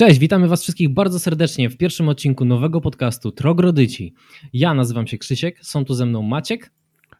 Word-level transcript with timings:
Cześć, 0.00 0.18
witamy 0.18 0.48
Was 0.48 0.62
wszystkich 0.62 0.88
bardzo 0.88 1.18
serdecznie 1.18 1.70
w 1.70 1.76
pierwszym 1.76 2.08
odcinku 2.08 2.44
nowego 2.44 2.80
podcastu 2.80 3.32
Trogrodyci. 3.32 4.14
Ja 4.52 4.74
nazywam 4.74 5.06
się 5.06 5.18
Krzysiek, 5.18 5.58
są 5.64 5.84
tu 5.84 5.94
ze 5.94 6.06
mną 6.06 6.22
Maciek. 6.22 6.72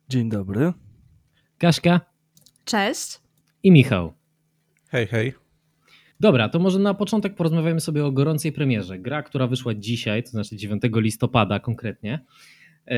Dzień 0.09 0.29
dobry. 0.29 0.72
Kaśka. 1.58 2.00
Cześć. 2.64 3.18
I 3.62 3.71
Michał. 3.71 4.12
Hej, 4.89 5.07
hej. 5.07 5.32
Dobra, 6.21 6.48
to 6.48 6.58
może 6.58 6.79
na 6.79 6.95
początek 6.95 7.35
porozmawiamy 7.35 7.80
sobie 7.80 8.04
o 8.07 8.12
gorącej 8.12 8.53
premierze. 8.53 8.99
Gra, 8.99 9.22
która 9.22 9.46
wyszła 9.46 9.75
dzisiaj, 9.75 10.22
to 10.22 10.31
znaczy 10.31 10.57
9 10.57 10.82
listopada 10.94 11.61
konkretnie. 11.61 12.25
E, 12.86 12.96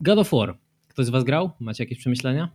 God 0.00 0.18
of 0.18 0.30
War. 0.30 0.58
Ktoś 0.88 1.06
z 1.06 1.10
Was 1.10 1.24
grał? 1.24 1.50
Macie 1.60 1.84
jakieś 1.84 1.98
przemyślenia? 1.98 2.50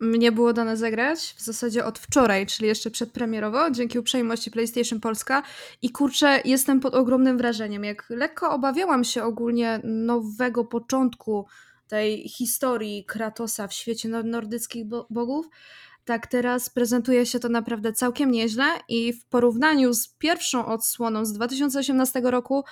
Mnie 0.00 0.32
było 0.32 0.52
dane 0.52 0.76
zagrać 0.76 1.34
w 1.38 1.42
zasadzie 1.42 1.84
od 1.84 1.98
wczoraj, 1.98 2.46
czyli 2.46 2.68
jeszcze 2.68 2.90
przedpremierowo, 2.90 3.70
dzięki 3.70 3.98
uprzejmości 3.98 4.50
PlayStation 4.50 5.00
Polska. 5.00 5.42
I 5.82 5.90
kurczę, 5.90 6.40
jestem 6.44 6.80
pod 6.80 6.94
ogromnym 6.94 7.38
wrażeniem. 7.38 7.84
Jak 7.84 8.10
lekko 8.10 8.50
obawiałam 8.50 9.04
się 9.04 9.24
ogólnie 9.24 9.80
nowego 9.84 10.64
początku 10.64 11.46
tej 11.88 12.28
historii 12.28 13.04
Kratosa 13.04 13.68
w 13.68 13.72
świecie 13.72 14.08
nordyckich 14.08 14.84
bogów, 15.10 15.46
tak 16.04 16.26
teraz 16.26 16.70
prezentuje 16.70 17.26
się 17.26 17.40
to 17.40 17.48
naprawdę 17.48 17.92
całkiem 17.92 18.30
nieźle 18.30 18.64
i 18.88 19.12
w 19.12 19.24
porównaniu 19.24 19.94
z 19.94 20.08
pierwszą 20.08 20.66
odsłoną 20.66 21.24
z 21.24 21.32
2018 21.32 22.20
roku 22.24 22.64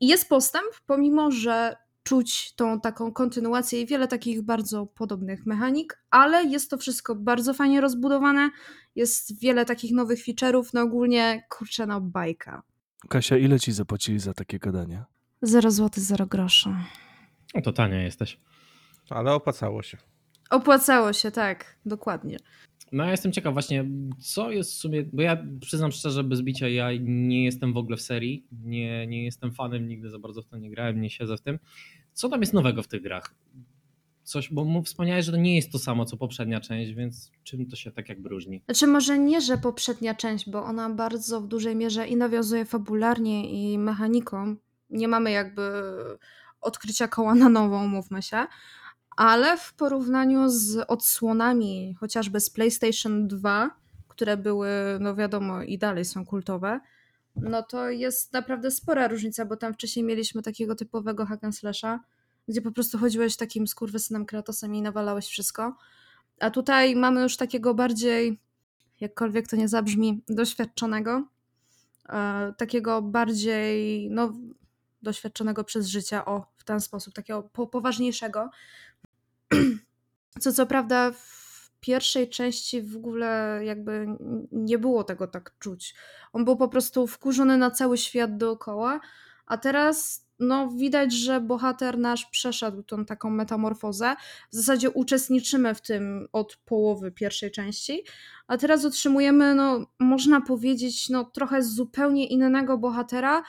jest 0.00 0.28
postęp, 0.28 0.66
pomimo 0.86 1.30
że 1.30 1.76
czuć 2.06 2.52
tą 2.54 2.80
taką 2.80 3.12
kontynuację 3.12 3.80
i 3.80 3.86
wiele 3.86 4.08
takich 4.08 4.42
bardzo 4.42 4.86
podobnych 4.86 5.46
mechanik, 5.46 6.02
ale 6.10 6.44
jest 6.44 6.70
to 6.70 6.78
wszystko 6.78 7.14
bardzo 7.14 7.54
fajnie 7.54 7.80
rozbudowane, 7.80 8.50
jest 8.94 9.40
wiele 9.40 9.64
takich 9.64 9.92
nowych 9.92 10.24
feature'ów, 10.26 10.70
no 10.74 10.80
ogólnie 10.82 11.46
kurczę 11.48 11.86
no 11.86 12.00
bajka. 12.00 12.62
Kasia, 13.08 13.36
ile 13.36 13.60
ci 13.60 13.72
zapłacili 13.72 14.18
za 14.18 14.34
takie 14.34 14.58
gadanie? 14.58 15.04
0 15.42 15.70
zł, 15.70 15.90
0 15.96 16.26
groszy. 16.26 16.68
No 17.54 17.62
to 17.62 17.72
tania 17.72 18.02
jesteś. 18.02 18.38
Ale 19.10 19.32
opłacało 19.32 19.82
się. 19.82 19.98
Opłacało 20.50 21.12
się, 21.12 21.30
tak, 21.30 21.76
dokładnie. 21.86 22.36
No 22.92 23.04
ja 23.04 23.10
jestem 23.10 23.32
ciekaw 23.32 23.52
właśnie, 23.52 23.84
co 24.18 24.50
jest 24.50 24.72
w 24.72 24.74
sumie, 24.74 25.04
bo 25.12 25.22
ja 25.22 25.44
przyznam 25.60 25.92
szczerze, 25.92 26.24
bez 26.24 26.42
bicia, 26.42 26.68
ja 26.68 26.88
nie 27.00 27.44
jestem 27.44 27.72
w 27.72 27.76
ogóle 27.76 27.96
w 27.96 28.02
serii, 28.02 28.46
nie, 28.52 29.06
nie 29.06 29.24
jestem 29.24 29.52
fanem, 29.52 29.88
nigdy 29.88 30.10
za 30.10 30.18
bardzo 30.18 30.42
w 30.42 30.46
to 30.46 30.56
nie 30.58 30.70
grałem, 30.70 31.00
nie 31.00 31.10
siedzę 31.10 31.36
w 31.36 31.40
tym. 31.40 31.58
Co 32.16 32.28
tam 32.28 32.40
jest 32.40 32.52
nowego 32.52 32.82
w 32.82 32.88
tych 32.88 33.02
grach? 33.02 33.34
Coś, 34.22 34.52
bo 34.52 34.82
wspomniałeś, 34.82 35.24
że 35.24 35.32
to 35.32 35.38
nie 35.38 35.56
jest 35.56 35.72
to 35.72 35.78
samo, 35.78 36.04
co 36.04 36.16
poprzednia 36.16 36.60
część, 36.60 36.92
więc 36.92 37.30
czym 37.44 37.66
to 37.66 37.76
się 37.76 37.90
tak 37.90 38.08
jakby 38.08 38.28
różni? 38.28 38.62
Znaczy 38.64 38.86
może 38.86 39.18
nie, 39.18 39.40
że 39.40 39.58
poprzednia 39.58 40.14
część, 40.14 40.50
bo 40.50 40.64
ona 40.64 40.90
bardzo 40.90 41.40
w 41.40 41.46
dużej 41.46 41.76
mierze 41.76 42.06
i 42.06 42.16
nawiązuje 42.16 42.64
fabularnie 42.64 43.50
i 43.50 43.78
mechaniką. 43.78 44.56
Nie 44.90 45.08
mamy 45.08 45.30
jakby 45.30 45.62
odkrycia 46.60 47.08
koła 47.08 47.34
na 47.34 47.48
nową, 47.48 47.86
mówmy 47.86 48.22
się, 48.22 48.46
ale 49.16 49.56
w 49.56 49.74
porównaniu 49.74 50.48
z 50.48 50.84
odsłonami 50.88 51.94
chociażby 52.00 52.40
z 52.40 52.50
PlayStation 52.50 53.28
2, 53.28 53.70
które 54.08 54.36
były, 54.36 54.68
no 55.00 55.14
wiadomo, 55.14 55.62
i 55.62 55.78
dalej 55.78 56.04
są 56.04 56.26
kultowe, 56.26 56.80
no 57.36 57.62
to 57.62 57.90
jest 57.90 58.32
naprawdę 58.32 58.70
spora 58.70 59.08
różnica, 59.08 59.44
bo 59.44 59.56
tam 59.56 59.74
wcześniej 59.74 60.04
mieliśmy 60.04 60.42
takiego 60.42 60.74
typowego 60.74 61.26
hack 61.26 61.44
and 61.44 61.56
slasha, 61.56 62.00
gdzie 62.48 62.62
po 62.62 62.72
prostu 62.72 62.98
chodziłeś 62.98 63.36
takim 63.36 63.66
skurwysynem 63.66 64.26
Kratosem 64.26 64.74
i 64.74 64.82
nawalałeś 64.82 65.26
wszystko. 65.26 65.76
A 66.40 66.50
tutaj 66.50 66.96
mamy 66.96 67.22
już 67.22 67.36
takiego 67.36 67.74
bardziej, 67.74 68.40
jakkolwiek 69.00 69.48
to 69.48 69.56
nie 69.56 69.68
zabrzmi, 69.68 70.22
doświadczonego, 70.28 71.28
e, 72.08 72.54
takiego 72.56 73.02
bardziej, 73.02 74.08
no, 74.10 74.32
doświadczonego 75.02 75.64
przez 75.64 75.86
życie, 75.86 76.24
o, 76.24 76.46
w 76.56 76.64
ten 76.64 76.80
sposób, 76.80 77.14
takiego 77.14 77.42
po, 77.42 77.66
poważniejszego. 77.66 78.50
Co 80.40 80.52
co 80.52 80.66
prawda 80.66 81.12
w 81.12 81.45
pierwszej 81.86 82.28
części 82.28 82.82
w 82.82 82.96
ogóle 82.96 83.60
jakby 83.64 84.06
nie 84.52 84.78
było 84.78 85.04
tego 85.04 85.26
tak 85.26 85.58
czuć. 85.58 85.94
On 86.32 86.44
był 86.44 86.56
po 86.56 86.68
prostu 86.68 87.06
wkurzony 87.06 87.56
na 87.56 87.70
cały 87.70 87.98
świat 87.98 88.36
dookoła, 88.36 89.00
a 89.46 89.58
teraz 89.58 90.26
no 90.38 90.70
widać, 90.70 91.12
że 91.12 91.40
bohater 91.40 91.98
nasz 91.98 92.26
przeszedł 92.26 92.82
tą 92.82 93.04
taką 93.04 93.30
metamorfozę. 93.30 94.16
W 94.52 94.54
zasadzie 94.54 94.90
uczestniczymy 94.90 95.74
w 95.74 95.80
tym 95.80 96.28
od 96.32 96.56
połowy 96.56 97.12
pierwszej 97.12 97.50
części, 97.50 98.04
a 98.46 98.56
teraz 98.56 98.84
otrzymujemy, 98.84 99.54
no 99.54 99.86
można 99.98 100.40
powiedzieć, 100.40 101.08
no 101.08 101.24
trochę 101.24 101.62
zupełnie 101.62 102.26
innego 102.26 102.78
bohatera 102.78 103.42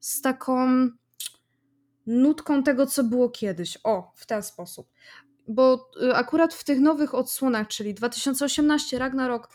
z 0.00 0.20
taką 0.20 0.68
nutką 2.06 2.62
tego, 2.62 2.86
co 2.86 3.04
było 3.04 3.30
kiedyś. 3.30 3.78
O, 3.84 4.12
w 4.16 4.26
ten 4.26 4.42
sposób. 4.42 4.88
Bo 5.48 5.90
y, 6.02 6.14
akurat 6.14 6.54
w 6.54 6.64
tych 6.64 6.80
nowych 6.80 7.14
odsłonach, 7.14 7.68
czyli 7.68 7.94
2018 7.94 8.98
Ragnarok, 8.98 9.48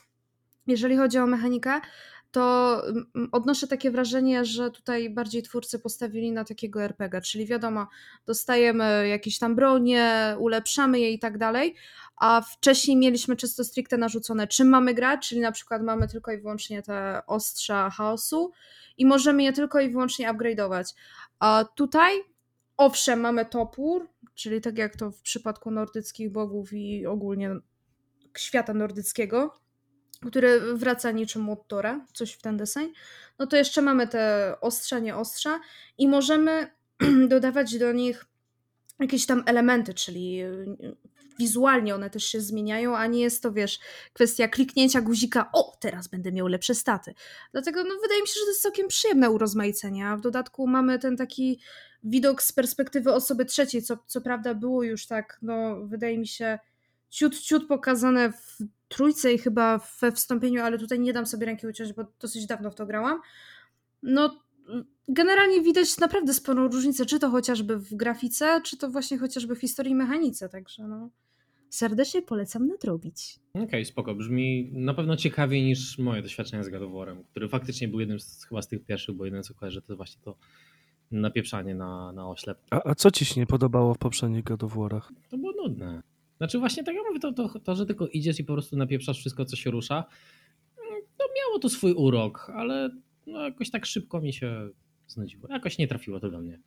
jeżeli 0.68 0.98
chodzi 0.98 1.18
o 1.18 1.28
mechanikę, 1.28 1.82
to 2.36 2.82
odnoszę 3.32 3.68
takie 3.68 3.92
wrażenie, 3.92 4.46
że 4.46 4.72
tutaj 4.72 5.10
bardziej 5.10 5.44
twórcy 5.44 5.80
postawili 5.80 6.32
na 6.32 6.44
takiego 6.44 6.84
RPG, 6.84 7.22
czyli 7.22 7.46
wiadomo, 7.46 7.88
dostajemy 8.26 9.08
jakieś 9.08 9.40
tam 9.40 9.56
bronie, 9.56 10.36
ulepszamy 10.40 11.00
je 11.00 11.12
i 11.12 11.20
tak 11.20 11.38
dalej, 11.38 11.76
a 12.18 12.42
wcześniej 12.42 12.98
mieliśmy 12.98 13.36
czysto 13.36 13.64
stricte 13.64 13.98
narzucone, 13.98 14.48
czym 14.48 14.70
mamy 14.70 14.94
grać, 14.94 15.30
czyli 15.30 15.42
na 15.42 15.52
przykład 15.52 15.82
mamy 15.82 16.08
tylko 16.08 16.32
i 16.32 16.38
wyłącznie 16.38 16.82
te 16.82 17.22
ostrza 17.28 17.90
chaosu 17.90 18.52
i 18.98 19.06
możemy 19.06 19.44
je 19.44 19.54
tylko 19.54 19.80
i 19.80 19.90
wyłącznie 19.90 20.34
upgrade'ować. 20.34 20.96
A 21.40 21.66
tutaj 21.76 22.12
Owszem, 22.78 23.20
mamy 23.20 23.46
topór, 23.46 24.10
czyli 24.36 24.62
tak 24.62 24.78
jak 24.78 24.96
to 24.96 25.12
w 25.12 25.22
przypadku 25.22 25.72
nordyckich 25.72 26.32
bogów 26.32 26.74
i 26.74 27.06
ogólnie 27.06 27.56
świata 28.38 28.74
nordyckiego, 28.74 29.60
który 30.28 30.76
wraca 30.76 31.12
niczym 31.12 31.50
od 31.50 31.68
coś 32.14 32.34
w 32.34 32.42
ten 32.42 32.58
deseń. 32.58 32.94
No 33.40 33.48
to 33.48 33.58
jeszcze 33.58 33.82
mamy 33.82 34.08
te 34.08 34.56
ostrza, 34.62 35.00
nie 35.00 35.16
ostrza 35.16 35.60
i 35.98 36.08
możemy 36.08 36.72
dodawać 37.28 37.78
do 37.78 37.92
nich 37.92 38.26
jakieś 39.00 39.26
tam 39.26 39.44
elementy, 39.46 39.94
czyli 39.94 40.42
wizualnie 41.40 41.96
one 41.96 42.10
też 42.10 42.24
się 42.24 42.42
zmieniają, 42.42 42.98
a 42.98 43.08
nie 43.08 43.22
jest 43.22 43.44
to, 43.44 43.52
wiesz, 43.52 43.80
kwestia 44.14 44.48
kliknięcia 44.48 45.02
guzika, 45.02 45.50
o, 45.54 45.78
teraz 45.80 46.08
będę 46.08 46.32
miał 46.32 46.48
lepsze 46.48 46.76
staty. 46.76 47.14
Dlatego 47.52 47.84
no, 47.84 47.90
wydaje 48.02 48.22
mi 48.22 48.28
się, 48.28 48.34
że 48.34 48.46
to 48.46 48.48
jest 48.48 48.62
całkiem 48.62 48.88
przyjemne 48.88 49.30
urozmaicenie, 49.30 50.08
a 50.08 50.18
w 50.18 50.22
dodatku 50.22 50.68
mamy 50.68 51.00
ten 51.00 51.18
taki 51.18 51.60
widok 52.06 52.44
z 52.44 52.52
perspektywy 52.52 53.14
osoby 53.14 53.46
trzeciej, 53.46 53.82
co, 53.82 53.98
co 54.08 54.22
prawda 54.22 54.54
było 54.54 54.84
już 54.84 55.08
tak, 55.08 55.40
no 55.42 55.86
wydaje 55.86 56.18
mi 56.18 56.28
się, 56.28 56.60
ciut, 57.10 57.40
ciut 57.40 57.68
pokazane 57.68 58.32
w 58.32 58.58
trójce 58.88 59.34
i 59.34 59.38
chyba 59.38 59.80
we 60.02 60.12
wstąpieniu, 60.12 60.64
ale 60.64 60.78
tutaj 60.80 61.00
nie 61.00 61.14
dam 61.14 61.26
sobie 61.26 61.46
ręki 61.46 61.68
uciąć, 61.68 61.94
bo 61.94 62.06
dosyć 62.20 62.46
dawno 62.46 62.72
w 62.72 62.76
to 62.76 62.86
grałam. 62.86 63.22
No, 64.04 64.42
generalnie 65.08 65.62
widać 65.62 65.98
naprawdę 65.98 66.34
sporą 66.34 66.68
różnicę, 66.68 67.06
czy 67.06 67.20
to 67.20 67.30
chociażby 67.30 67.78
w 67.78 67.94
grafice, 67.96 68.62
czy 68.64 68.78
to 68.78 68.90
właśnie 68.90 69.18
chociażby 69.18 69.56
w 69.56 69.62
historii 69.62 69.92
i 69.92 69.96
mechanice, 69.96 70.50
także 70.50 70.88
no 70.88 71.10
serdecznie 71.70 72.22
polecam 72.22 72.68
nadrobić. 72.68 73.40
Okej, 73.54 73.66
okay, 73.66 73.86
spoko. 73.86 74.16
Brzmi 74.16 74.72
na 74.74 74.94
pewno 74.94 75.18
ciekawiej 75.18 75.64
niż 75.64 75.98
moje 75.98 76.22
doświadczenia 76.22 76.64
z 76.64 76.70
God 76.70 76.82
of 76.82 76.92
War'em, 76.92 77.24
który 77.32 77.50
faktycznie 77.50 77.88
był 77.88 78.00
jednym 78.00 78.20
z, 78.20 78.46
chyba 78.46 78.62
z 78.62 78.68
tych 78.68 78.86
pierwszych, 78.86 79.16
bo 79.16 79.26
jeden 79.26 79.44
co 79.44 79.54
kojarzę 79.54 79.82
to 79.82 79.96
właśnie 79.96 80.22
to 80.22 80.38
napieprzanie 81.12 81.76
na, 81.76 82.12
na 82.12 82.30
oślep. 82.30 82.58
A, 82.70 82.82
a 82.90 82.96
co 82.96 83.12
ci 83.12 83.26
się 83.26 83.40
nie 83.40 83.48
podobało 83.48 83.94
w 83.94 83.98
poprzednich 83.98 84.44
War'ach? 84.44 85.02
To 85.30 85.38
było 85.38 85.52
nudne. 85.52 86.02
Znaczy 86.38 86.60
właśnie 86.60 86.84
tak 86.84 86.96
jak 86.96 87.04
mówię, 87.08 87.20
to, 87.20 87.34
to, 87.34 87.60
to, 87.60 87.76
że 87.76 87.86
tylko 87.86 88.08
idziesz 88.08 88.40
i 88.40 88.44
po 88.44 88.54
prostu 88.54 88.78
napieprzasz 88.78 89.20
wszystko, 89.20 89.46
co 89.46 89.56
się 89.56 89.72
rusza, 89.72 90.06
to 91.18 91.26
miało 91.38 91.60
to 91.60 91.70
swój 91.70 91.94
urok, 91.94 92.52
ale 92.56 92.90
no 93.28 93.44
jakoś 93.44 93.72
tak 93.72 93.86
szybko 93.86 94.22
mi 94.22 94.34
się 94.34 94.70
znudziło. 95.08 95.48
Jakoś 95.50 95.78
nie 95.78 95.88
trafiło 95.88 96.20
to 96.20 96.30
do 96.30 96.40
mnie. 96.40 96.60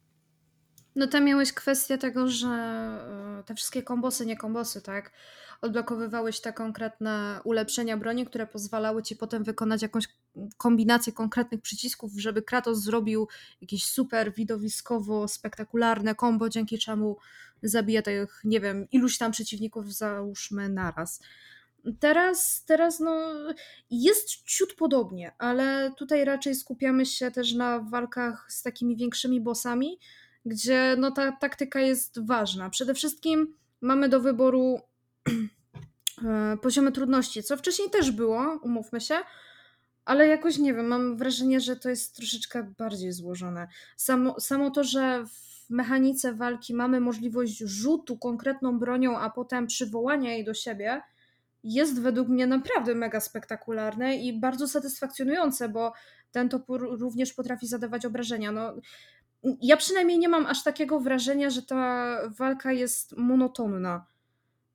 No 0.96 1.06
tam 1.06 1.24
miałeś 1.24 1.52
kwestię 1.52 1.98
tego, 1.98 2.28
że 2.28 2.48
e, 2.48 3.42
te 3.46 3.54
wszystkie 3.54 3.82
kombosy, 3.82 4.26
nie 4.26 4.36
kombosy, 4.36 4.82
tak? 4.82 5.12
Odblokowywałeś 5.60 6.40
te 6.40 6.52
konkretne 6.52 7.40
ulepszenia 7.44 7.96
broni, 7.96 8.26
które 8.26 8.46
pozwalały 8.46 9.02
ci 9.02 9.16
potem 9.16 9.44
wykonać 9.44 9.82
jakąś 9.82 10.08
kombinację 10.56 11.12
konkretnych 11.12 11.60
przycisków, 11.60 12.12
żeby 12.16 12.42
Kratos 12.42 12.82
zrobił 12.82 13.28
jakieś 13.60 13.84
super 13.84 14.34
widowiskowo 14.34 15.28
spektakularne 15.28 16.14
kombo, 16.14 16.48
dzięki 16.48 16.78
czemu 16.78 17.16
zabija 17.62 18.02
tych, 18.02 18.40
nie 18.44 18.60
wiem, 18.60 18.86
iluś 18.92 19.18
tam 19.18 19.32
przeciwników 19.32 19.94
załóżmy 19.94 20.68
naraz. 20.68 21.20
Teraz, 22.00 22.64
teraz 22.64 23.00
no, 23.00 23.34
jest 23.90 24.44
ciut 24.44 24.74
podobnie, 24.74 25.32
ale 25.38 25.92
tutaj 25.96 26.24
raczej 26.24 26.54
skupiamy 26.54 27.06
się 27.06 27.30
też 27.30 27.54
na 27.54 27.80
walkach 27.80 28.46
z 28.52 28.62
takimi 28.62 28.96
większymi 28.96 29.40
bossami, 29.40 29.98
gdzie 30.44 30.96
no, 30.98 31.10
ta 31.10 31.32
taktyka 31.32 31.80
jest 31.80 32.26
ważna. 32.26 32.70
Przede 32.70 32.94
wszystkim 32.94 33.54
mamy 33.80 34.08
do 34.08 34.20
wyboru 34.20 34.80
e, 36.24 36.56
poziomy 36.62 36.92
trudności, 36.92 37.42
co 37.42 37.56
wcześniej 37.56 37.90
też 37.90 38.10
było, 38.10 38.60
umówmy 38.62 39.00
się, 39.00 39.14
ale 40.08 40.26
jakoś 40.26 40.58
nie 40.58 40.74
wiem, 40.74 40.86
mam 40.86 41.16
wrażenie, 41.16 41.60
że 41.60 41.76
to 41.76 41.88
jest 41.88 42.16
troszeczkę 42.16 42.62
bardziej 42.78 43.12
złożone. 43.12 43.68
Samo, 43.96 44.40
samo 44.40 44.70
to, 44.70 44.84
że 44.84 45.24
w 45.26 45.70
mechanice 45.70 46.34
walki 46.34 46.74
mamy 46.74 47.00
możliwość 47.00 47.58
rzutu 47.58 48.18
konkretną 48.18 48.78
bronią, 48.78 49.18
a 49.18 49.30
potem 49.30 49.66
przywołania 49.66 50.32
jej 50.32 50.44
do 50.44 50.54
siebie, 50.54 51.02
jest 51.64 52.00
według 52.00 52.28
mnie 52.28 52.46
naprawdę 52.46 52.94
mega 52.94 53.20
spektakularne 53.20 54.16
i 54.16 54.40
bardzo 54.40 54.68
satysfakcjonujące, 54.68 55.68
bo 55.68 55.92
ten 56.32 56.48
topór 56.48 57.00
również 57.00 57.32
potrafi 57.32 57.66
zadawać 57.66 58.06
obrażenia. 58.06 58.52
No, 58.52 58.74
ja 59.62 59.76
przynajmniej 59.76 60.18
nie 60.18 60.28
mam 60.28 60.46
aż 60.46 60.62
takiego 60.62 61.00
wrażenia, 61.00 61.50
że 61.50 61.62
ta 61.62 62.16
walka 62.38 62.72
jest 62.72 63.16
monotonna. 63.16 64.06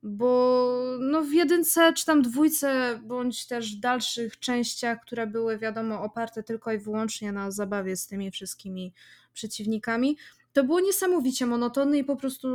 Bo 0.06 0.78
no 1.00 1.22
w 1.22 1.32
jedynce, 1.32 1.92
czy 1.92 2.06
tam 2.06 2.22
dwójce, 2.22 3.00
bądź 3.02 3.46
też 3.46 3.76
dalszych 3.76 4.38
częściach, 4.38 5.00
które 5.00 5.26
były 5.26 5.58
wiadomo 5.58 6.02
oparte 6.02 6.42
tylko 6.42 6.72
i 6.72 6.78
wyłącznie 6.78 7.32
na 7.32 7.50
zabawie 7.50 7.96
z 7.96 8.06
tymi 8.06 8.30
wszystkimi 8.30 8.92
przeciwnikami, 9.32 10.16
to 10.52 10.64
było 10.64 10.80
niesamowicie 10.80 11.46
monotonne 11.46 11.98
i 11.98 12.04
po 12.04 12.16
prostu 12.16 12.48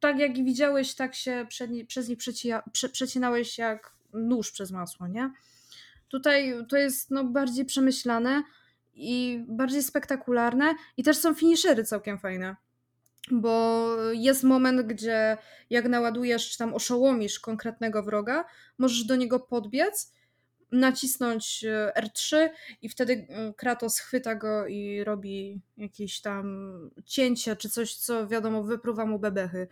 tak 0.00 0.18
jak 0.18 0.44
widziałeś, 0.44 0.94
tak 0.94 1.14
się 1.14 1.46
przed, 1.48 1.70
przez 1.86 2.08
nich 2.08 2.18
przecija, 2.18 2.62
prze, 2.72 2.88
przecinałeś 2.88 3.58
jak 3.58 3.92
nóż 4.12 4.50
przez 4.52 4.70
masło, 4.70 5.08
nie? 5.08 5.30
Tutaj 6.08 6.54
to 6.68 6.76
jest 6.76 7.10
no, 7.10 7.24
bardziej 7.24 7.64
przemyślane 7.64 8.42
i 8.94 9.44
bardziej 9.48 9.82
spektakularne 9.82 10.74
i 10.96 11.02
też 11.02 11.16
są 11.16 11.34
finishery 11.34 11.84
całkiem 11.84 12.18
fajne. 12.18 12.56
Bo 13.30 13.86
jest 14.12 14.44
moment, 14.44 14.82
gdzie 14.82 15.36
jak 15.70 15.88
naładujesz 15.88 16.50
czy 16.50 16.58
tam 16.58 16.74
oszołomisz 16.74 17.40
konkretnego 17.40 18.02
wroga, 18.02 18.44
możesz 18.78 19.04
do 19.04 19.16
niego 19.16 19.40
podbiec, 19.40 20.12
nacisnąć 20.72 21.64
e, 21.64 21.92
R3 21.96 22.48
i 22.82 22.88
wtedy 22.88 23.26
e, 23.28 23.54
Kratos 23.54 23.98
chwyta 23.98 24.34
go 24.34 24.66
i 24.66 25.04
robi 25.04 25.60
jakieś 25.76 26.20
tam 26.20 26.70
cięcie 27.04 27.56
czy 27.56 27.70
coś, 27.70 27.94
co 27.94 28.28
wiadomo 28.28 28.62
wypruwa 28.62 29.06
mu 29.06 29.18
bebechy. 29.18 29.68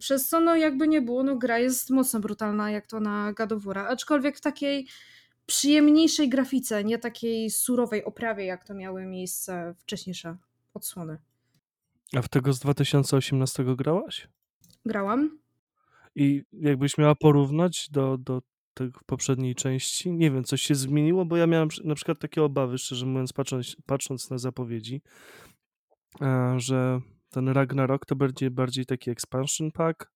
Przez 0.00 0.28
co 0.28 0.40
no 0.40 0.56
jakby 0.56 0.88
nie 0.88 1.02
było, 1.02 1.22
no 1.22 1.36
gra 1.36 1.58
jest 1.58 1.90
mocno 1.90 2.20
brutalna 2.20 2.70
jak 2.70 2.86
to 2.86 3.00
na 3.00 3.34
War, 3.50 3.78
aczkolwiek 3.78 4.36
w 4.36 4.40
takiej 4.40 4.86
przyjemniejszej 5.46 6.28
grafice, 6.28 6.84
nie 6.84 6.98
takiej 6.98 7.50
surowej 7.50 8.04
oprawie 8.04 8.44
jak 8.44 8.64
to 8.64 8.74
miały 8.74 9.06
miejsce 9.06 9.74
wcześniejsze 9.78 10.36
odsłony. 10.74 11.18
A 12.14 12.22
w 12.22 12.28
tego 12.28 12.52
z 12.52 12.60
2018 12.60 13.64
grałaś? 13.76 14.28
Grałam. 14.86 15.38
I 16.14 16.42
jakbyś 16.52 16.98
miała 16.98 17.14
porównać 17.14 17.88
do, 17.90 18.18
do 18.18 18.42
tej 18.74 18.90
poprzedniej 19.06 19.54
części, 19.54 20.12
nie 20.12 20.30
wiem, 20.30 20.44
coś 20.44 20.62
się 20.62 20.74
zmieniło, 20.74 21.24
bo 21.24 21.36
ja 21.36 21.46
miałem 21.46 21.68
na 21.84 21.94
przykład 21.94 22.18
takie 22.18 22.42
obawy, 22.42 22.78
szczerze 22.78 23.06
mówiąc, 23.06 23.32
patrząc, 23.32 23.76
patrząc 23.86 24.30
na 24.30 24.38
zapowiedzi, 24.38 25.02
e, 26.20 26.54
że 26.60 27.00
ten 27.30 27.48
Ragnarok 27.48 28.06
to 28.06 28.16
bardziej, 28.16 28.50
bardziej 28.50 28.86
taki 28.86 29.10
expansion 29.10 29.72
pack. 29.72 30.10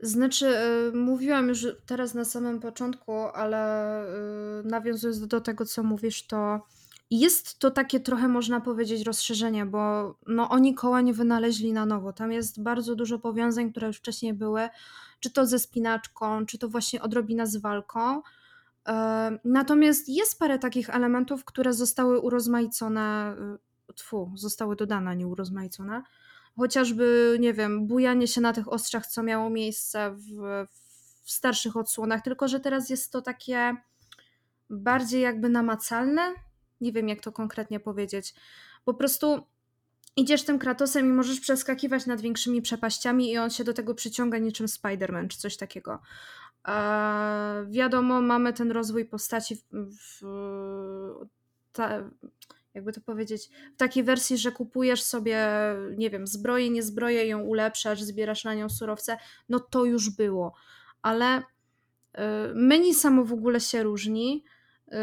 Znaczy, 0.00 0.46
y, 0.46 0.96
mówiłam 0.96 1.48
już 1.48 1.66
teraz 1.86 2.14
na 2.14 2.24
samym 2.24 2.60
początku, 2.60 3.12
ale 3.12 4.02
y, 4.60 4.64
nawiązując 4.64 5.26
do 5.26 5.40
tego, 5.40 5.64
co 5.64 5.82
mówisz, 5.82 6.26
to 6.26 6.60
jest 7.20 7.58
to 7.58 7.70
takie 7.70 8.00
trochę, 8.00 8.28
można 8.28 8.60
powiedzieć, 8.60 9.02
rozszerzenie, 9.02 9.66
bo 9.66 10.14
no, 10.26 10.48
oni 10.50 10.74
koła 10.74 11.00
nie 11.00 11.12
wynaleźli 11.12 11.72
na 11.72 11.86
nowo. 11.86 12.12
Tam 12.12 12.32
jest 12.32 12.62
bardzo 12.62 12.94
dużo 12.94 13.18
powiązań, 13.18 13.70
które 13.70 13.86
już 13.86 13.96
wcześniej 13.96 14.34
były, 14.34 14.68
czy 15.20 15.30
to 15.30 15.46
ze 15.46 15.58
spinaczką, 15.58 16.46
czy 16.46 16.58
to 16.58 16.68
właśnie 16.68 17.02
odrobina 17.02 17.46
z 17.46 17.56
walką. 17.56 18.22
E, 18.88 19.38
Natomiast 19.44 20.08
jest 20.08 20.38
parę 20.38 20.58
takich 20.58 20.90
elementów, 20.90 21.44
które 21.44 21.72
zostały 21.72 22.20
urozmaicone, 22.20 23.36
y, 23.90 23.94
tfu, 23.94 24.32
zostały 24.34 24.76
dodane, 24.76 25.16
nie 25.16 25.26
urozmaicone 25.26 26.02
chociażby, 26.56 27.36
nie 27.40 27.52
wiem, 27.52 27.86
bujanie 27.86 28.26
się 28.28 28.40
na 28.40 28.52
tych 28.52 28.72
ostrzach, 28.72 29.06
co 29.06 29.22
miało 29.22 29.50
miejsce 29.50 30.10
w, 30.10 30.66
w 31.24 31.30
starszych 31.30 31.76
odsłonach, 31.76 32.22
tylko 32.22 32.48
że 32.48 32.60
teraz 32.60 32.90
jest 32.90 33.12
to 33.12 33.22
takie 33.22 33.76
bardziej 34.70 35.22
jakby 35.22 35.48
namacalne. 35.48 36.34
Nie 36.82 36.92
wiem, 36.92 37.08
jak 37.08 37.20
to 37.20 37.32
konkretnie 37.32 37.80
powiedzieć. 37.80 38.34
Po 38.84 38.94
prostu 38.94 39.46
idziesz 40.16 40.44
tym 40.44 40.58
Kratosem 40.58 41.06
i 41.06 41.12
możesz 41.12 41.40
przeskakiwać 41.40 42.06
nad 42.06 42.20
większymi 42.20 42.62
przepaściami 42.62 43.32
i 43.32 43.38
on 43.38 43.50
się 43.50 43.64
do 43.64 43.74
tego 43.74 43.94
przyciąga 43.94 44.38
niczym 44.38 44.66
Spider-Man 44.66 45.28
czy 45.28 45.38
coś 45.38 45.56
takiego. 45.56 45.98
Eee, 46.64 47.70
wiadomo, 47.70 48.20
mamy 48.20 48.52
ten 48.52 48.70
rozwój 48.70 49.04
postaci 49.04 49.56
w, 49.56 49.62
w 50.20 50.22
ta, 51.72 52.10
jakby 52.74 52.92
to 52.92 53.00
powiedzieć, 53.00 53.50
w 53.74 53.76
takiej 53.76 54.04
wersji, 54.04 54.38
że 54.38 54.52
kupujesz 54.52 55.02
sobie, 55.02 55.48
nie 55.96 56.10
wiem, 56.10 56.26
zbroję, 56.26 56.70
nie 56.70 56.82
zbroję, 56.82 57.26
ją 57.26 57.40
ulepszasz, 57.40 58.02
zbierasz 58.02 58.44
na 58.44 58.54
nią 58.54 58.68
surowce, 58.68 59.18
no 59.48 59.60
to 59.60 59.84
już 59.84 60.10
było. 60.10 60.54
Ale 61.02 61.38
y, 61.38 61.42
menu 62.54 62.94
samo 62.94 63.24
w 63.24 63.32
ogóle 63.32 63.60
się 63.60 63.82
różni. 63.82 64.44
Y, 64.92 64.96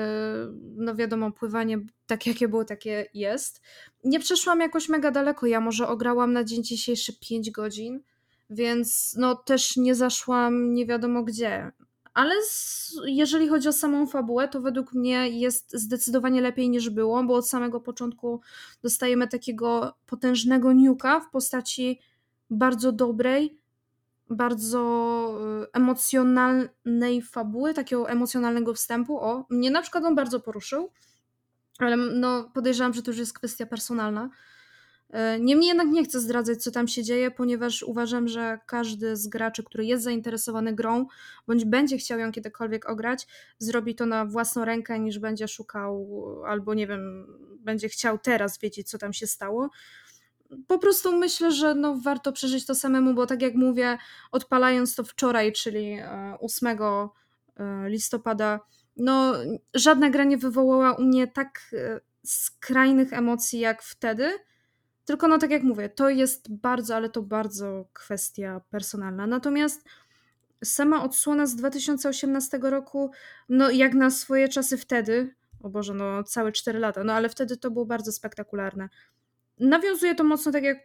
No 0.76 0.96
wiadomo, 0.96 1.32
pływanie 1.32 1.80
tak 2.08 2.28
jakie 2.28 2.48
było, 2.48 2.66
takie 2.66 3.06
jest. 3.14 3.62
Nie 4.04 4.20
przeszłam 4.20 4.60
jakoś 4.60 4.90
mega 4.90 5.12
daleko. 5.12 5.46
Ja 5.46 5.60
może 5.60 5.88
ograłam 5.88 6.34
na 6.34 6.44
dzień 6.44 6.64
dzisiejszy 6.64 7.20
5 7.20 7.52
godzin, 7.52 8.04
więc 8.50 9.16
no 9.18 9.36
też 9.36 9.78
nie 9.78 9.96
zaszłam 9.96 10.74
nie 10.74 10.86
wiadomo 10.86 11.24
gdzie. 11.24 11.72
Ale 12.14 12.36
z, 12.44 12.92
jeżeli 13.06 13.48
chodzi 13.48 13.68
o 13.68 13.74
samą 13.74 14.08
fabułę, 14.08 14.48
to 14.48 14.62
według 14.62 14.94
mnie 14.94 15.30
jest 15.30 15.72
zdecydowanie 15.74 16.42
lepiej 16.42 16.70
niż 16.70 16.90
było, 16.90 17.24
bo 17.24 17.34
od 17.36 17.50
samego 17.50 17.80
początku 17.82 18.42
dostajemy 18.84 19.28
takiego 19.28 19.94
potężnego 20.06 20.74
niuka 20.74 21.20
w 21.20 21.32
postaci 21.32 22.00
bardzo 22.50 22.92
dobrej, 22.92 23.59
bardzo 24.30 24.82
y, 25.64 25.72
emocjonalnej 25.74 27.22
fabuły, 27.22 27.74
takiego 27.74 28.10
emocjonalnego 28.10 28.74
wstępu. 28.74 29.20
O, 29.20 29.46
mnie 29.50 29.72
na 29.72 29.82
przykład 29.82 30.04
on 30.04 30.16
bardzo 30.16 30.40
poruszył, 30.40 30.92
ale 31.80 31.98
no, 31.98 32.52
podejrzewam, 32.54 32.94
że 32.94 33.04
to 33.04 33.12
już 33.12 33.18
jest 33.18 33.34
kwestia 33.34 33.66
personalna. 33.66 34.30
E, 35.10 35.40
Niemniej 35.40 35.68
jednak 35.68 35.88
nie 35.88 36.04
chcę 36.04 36.20
zdradzać, 36.20 36.64
co 36.64 36.72
tam 36.72 36.88
się 36.88 37.04
dzieje, 37.04 37.32
ponieważ 37.32 37.84
uważam, 37.84 38.28
że 38.28 38.60
każdy 38.66 39.16
z 39.16 39.28
graczy, 39.28 39.64
który 39.64 39.86
jest 39.86 40.04
zainteresowany 40.04 40.76
grą, 40.76 41.06
bądź 41.48 41.66
będzie 41.66 41.98
chciał 41.98 42.20
ją 42.20 42.32
kiedykolwiek 42.32 42.90
ograć, 42.90 43.28
zrobi 43.60 43.96
to 43.96 44.06
na 44.06 44.26
własną 44.26 44.66
rękę, 44.66 45.00
niż 45.00 45.20
będzie 45.20 45.48
szukał, 45.48 46.08
albo 46.48 46.74
nie 46.74 46.88
wiem, 46.88 47.28
będzie 47.60 47.90
chciał 47.90 48.18
teraz 48.18 48.60
wiedzieć, 48.60 48.90
co 48.90 48.98
tam 48.98 49.14
się 49.14 49.28
stało. 49.28 49.70
Po 50.68 50.80
prostu 50.80 51.18
myślę, 51.18 51.52
że 51.52 51.76
no, 51.76 51.96
warto 52.04 52.32
przeżyć 52.32 52.66
to 52.66 52.76
samemu, 52.76 53.14
bo 53.14 53.26
tak 53.26 53.42
jak 53.42 53.56
mówię, 53.56 53.98
odpalając 54.32 54.96
to 54.96 55.04
wczoraj, 55.04 55.54
czyli 55.54 55.92
e, 55.92 56.38
8 56.40 56.68
e, 56.68 57.10
listopada, 57.90 58.60
no, 58.98 59.34
żadna 59.74 60.10
gra 60.10 60.24
nie 60.24 60.38
wywołała 60.38 60.94
u 60.94 61.04
mnie 61.04 61.28
tak 61.28 61.62
e, 61.74 62.00
skrajnych 62.26 63.14
emocji 63.14 63.60
jak 63.60 63.84
wtedy. 63.84 64.30
Tylko 65.06 65.28
no 65.28 65.38
tak 65.38 65.52
jak 65.52 65.64
mówię, 65.64 65.90
to 65.90 66.10
jest 66.10 66.52
bardzo, 66.56 66.96
ale 66.96 67.10
to 67.10 67.22
bardzo 67.22 67.86
kwestia 67.94 68.62
personalna. 68.70 69.28
Natomiast 69.28 69.84
sama 70.64 71.04
odsłona 71.04 71.46
z 71.46 71.56
2018 71.56 72.60
roku, 72.62 73.12
no 73.50 73.70
jak 73.70 73.94
na 73.94 74.10
swoje 74.12 74.50
czasy 74.50 74.78
wtedy, 74.78 75.36
o 75.64 75.70
Boże, 75.70 75.94
no 75.94 76.24
całe 76.24 76.52
4 76.52 76.80
lata, 76.80 77.04
no 77.04 77.14
ale 77.14 77.30
wtedy 77.30 77.58
to 77.58 77.72
było 77.72 77.86
bardzo 77.86 78.12
spektakularne. 78.12 78.90
Nawiązuje 79.60 80.16
to 80.16 80.24
mocno, 80.24 80.52
tak 80.52 80.64
jak 80.64 80.78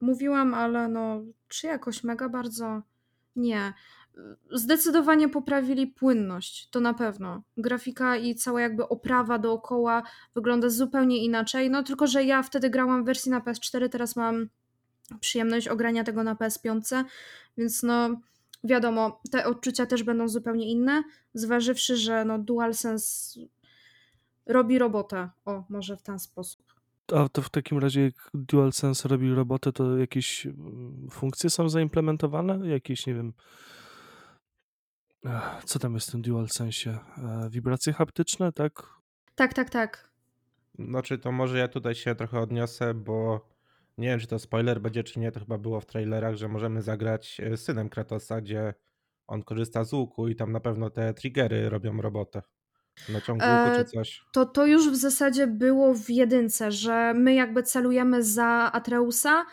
mówiłam, 0.00 0.54
ale 0.54 0.88
no 0.88 1.22
czy 1.48 1.66
jakoś 1.66 2.04
mega 2.04 2.28
bardzo? 2.28 2.82
Nie. 3.36 3.72
Zdecydowanie 4.52 5.28
poprawili 5.28 5.86
płynność, 5.86 6.68
to 6.70 6.80
na 6.80 6.94
pewno. 6.94 7.42
Grafika 7.56 8.16
i 8.16 8.34
cała 8.34 8.60
jakby 8.60 8.88
oprawa 8.88 9.38
dookoła 9.38 10.02
wygląda 10.34 10.68
zupełnie 10.68 11.24
inaczej. 11.24 11.70
No 11.70 11.82
tylko, 11.82 12.06
że 12.06 12.24
ja 12.24 12.42
wtedy 12.42 12.70
grałam 12.70 13.02
w 13.02 13.06
wersji 13.06 13.30
na 13.30 13.40
PS4, 13.40 13.88
teraz 13.88 14.16
mam 14.16 14.48
przyjemność 15.20 15.68
ogrania 15.68 16.04
tego 16.04 16.22
na 16.22 16.34
PS5, 16.34 17.04
więc 17.56 17.82
no 17.82 18.20
wiadomo, 18.64 19.20
te 19.30 19.46
odczucia 19.46 19.86
też 19.86 20.02
będą 20.02 20.28
zupełnie 20.28 20.70
inne, 20.70 21.02
zważywszy, 21.34 21.96
że 21.96 22.24
no 22.24 22.38
DualSense 22.38 23.40
robi 24.46 24.78
robotę. 24.78 25.28
O, 25.44 25.64
może 25.68 25.96
w 25.96 26.02
ten 26.02 26.18
sposób. 26.18 26.75
A 27.12 27.28
to 27.28 27.42
w 27.42 27.50
takim 27.50 27.78
razie, 27.78 28.00
jak 28.02 28.30
DualSense 28.34 29.08
robi 29.08 29.34
robotę, 29.34 29.72
to 29.72 29.98
jakieś 29.98 30.46
mm, 30.46 31.08
funkcje 31.10 31.50
są 31.50 31.68
zaimplementowane? 31.68 32.68
Jakieś, 32.68 33.06
nie 33.06 33.14
wiem, 33.14 33.32
co 35.64 35.78
tam 35.78 35.94
jest 35.94 36.08
w 36.08 36.12
tym 36.12 36.22
DualSense? 36.22 36.90
E, 36.90 37.48
Wibracje 37.50 37.92
haptyczne, 37.92 38.52
tak? 38.52 38.82
Tak, 39.34 39.54
tak, 39.54 39.70
tak. 39.70 40.10
Znaczy, 40.78 41.18
to 41.18 41.32
może 41.32 41.58
ja 41.58 41.68
tutaj 41.68 41.94
się 41.94 42.14
trochę 42.14 42.40
odniosę, 42.40 42.94
bo 42.94 43.48
nie 43.98 44.08
wiem, 44.08 44.20
czy 44.20 44.26
to 44.26 44.38
spoiler 44.38 44.80
będzie, 44.80 45.04
czy 45.04 45.20
nie. 45.20 45.32
To 45.32 45.40
chyba 45.40 45.58
było 45.58 45.80
w 45.80 45.86
trailerach, 45.86 46.36
że 46.36 46.48
możemy 46.48 46.82
zagrać 46.82 47.40
e, 47.40 47.56
synem 47.56 47.88
Kratosa, 47.88 48.40
gdzie 48.40 48.74
on 49.26 49.42
korzysta 49.42 49.84
z 49.84 49.92
łuku 49.92 50.28
i 50.28 50.36
tam 50.36 50.52
na 50.52 50.60
pewno 50.60 50.90
te 50.90 51.14
triggery 51.14 51.68
robią 51.68 52.00
robotę. 52.02 52.42
Na 53.08 53.20
ciągłówku 53.20 53.54
E, 53.54 53.84
czy 53.84 53.90
coś? 53.90 54.24
to 54.32 54.46
to 54.46 54.66
już 54.66 54.90
w 54.90 54.96
zasadzie 54.96 55.46
było 55.46 55.94
w 55.94 56.10
jedynce, 56.10 56.72
że 56.72 57.14
my 57.14 57.34
jakby 57.34 57.62
celujemy 57.62 58.22
za 58.22 58.70
Atreusa 58.72 59.46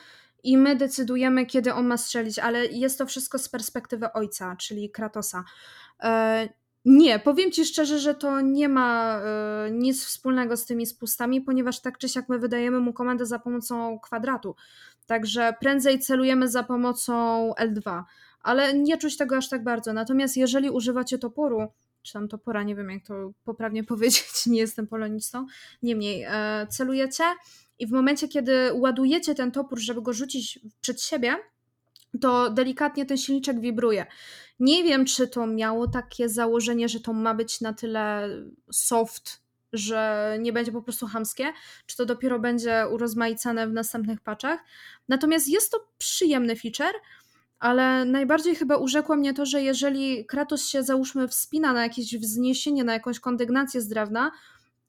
i 0.43 0.57
my 0.57 0.75
decydujemy, 0.75 1.45
kiedy 1.45 1.73
on 1.73 1.87
ma 1.87 1.97
strzelić, 1.97 2.39
ale 2.39 2.65
jest 2.65 2.97
to 2.97 3.05
wszystko 3.05 3.39
z 3.39 3.49
perspektywy 3.49 4.13
ojca, 4.13 4.55
czyli 4.55 4.91
Kratosa. 4.91 5.43
E, 6.03 6.49
nie, 6.85 7.19
powiem 7.19 7.51
ci 7.51 7.65
szczerze, 7.65 7.99
że 7.99 8.15
to 8.15 8.41
nie 8.41 8.69
ma 8.69 9.19
e, 9.19 9.71
nic 9.71 10.05
wspólnego 10.05 10.57
z 10.57 10.65
tymi 10.65 10.85
spustami, 10.85 11.41
ponieważ 11.41 11.81
tak 11.81 11.97
czy 11.97 12.09
siak 12.09 12.29
my 12.29 12.39
wydajemy 12.39 12.79
mu 12.79 12.93
komendę 12.93 13.25
za 13.25 13.39
pomocą 13.39 13.99
kwadratu. 13.99 14.55
Także 15.05 15.53
prędzej 15.59 15.99
celujemy 15.99 16.47
za 16.47 16.63
pomocą 16.63 17.51
L2, 17.59 18.03
ale 18.41 18.73
nie 18.73 18.97
czuć 18.97 19.17
tego 19.17 19.37
aż 19.37 19.49
tak 19.49 19.63
bardzo. 19.63 19.93
Natomiast 19.93 20.37
jeżeli 20.37 20.69
używacie 20.69 21.17
toporu, 21.17 21.67
czy 22.03 22.13
tam 22.13 22.27
topora, 22.27 22.63
nie 22.63 22.75
wiem 22.75 22.89
jak 22.89 23.03
to 23.03 23.31
poprawnie 23.43 23.83
powiedzieć, 23.93 24.45
nie 24.45 24.59
jestem 24.59 24.87
polonistą, 24.87 25.45
niemniej 25.81 26.23
e, 26.27 26.67
celujecie 26.69 27.23
i 27.79 27.87
w 27.87 27.91
momencie, 27.91 28.27
kiedy 28.27 28.73
ładujecie 28.73 29.35
ten 29.35 29.51
topór, 29.51 29.79
żeby 29.79 30.01
go 30.01 30.13
rzucić 30.13 30.59
przed 30.81 31.01
siebie, 31.01 31.35
to 32.21 32.49
delikatnie 32.49 33.05
ten 33.05 33.17
silniczek 33.17 33.59
wibruje. 33.59 34.05
Nie 34.59 34.83
wiem, 34.83 35.05
czy 35.05 35.27
to 35.27 35.47
miało 35.47 35.87
takie 35.87 36.29
założenie, 36.29 36.89
że 36.89 36.99
to 36.99 37.13
ma 37.13 37.33
być 37.33 37.61
na 37.61 37.73
tyle 37.73 38.29
soft, 38.71 39.43
że 39.73 40.37
nie 40.39 40.53
będzie 40.53 40.71
po 40.71 40.81
prostu 40.81 41.07
hamskie, 41.07 41.53
czy 41.85 41.97
to 41.97 42.05
dopiero 42.05 42.39
będzie 42.39 42.85
urozmaicane 42.91 43.67
w 43.67 43.73
następnych 43.73 44.21
patchach. 44.21 44.59
Natomiast 45.07 45.47
jest 45.47 45.71
to 45.71 45.87
przyjemny 45.97 46.55
feature, 46.55 46.93
ale 47.63 48.05
najbardziej 48.05 48.55
chyba 48.55 48.77
urzekło 48.77 49.15
mnie 49.15 49.33
to, 49.33 49.45
że 49.45 49.61
jeżeli 49.61 50.25
Kratos 50.25 50.67
się 50.67 50.83
załóżmy 50.83 51.27
wspina 51.27 51.73
na 51.73 51.83
jakieś 51.83 52.17
wzniesienie, 52.17 52.83
na 52.83 52.93
jakąś 52.93 53.19
kondygnację 53.19 53.81
z 53.81 53.87
drewna, 53.87 54.31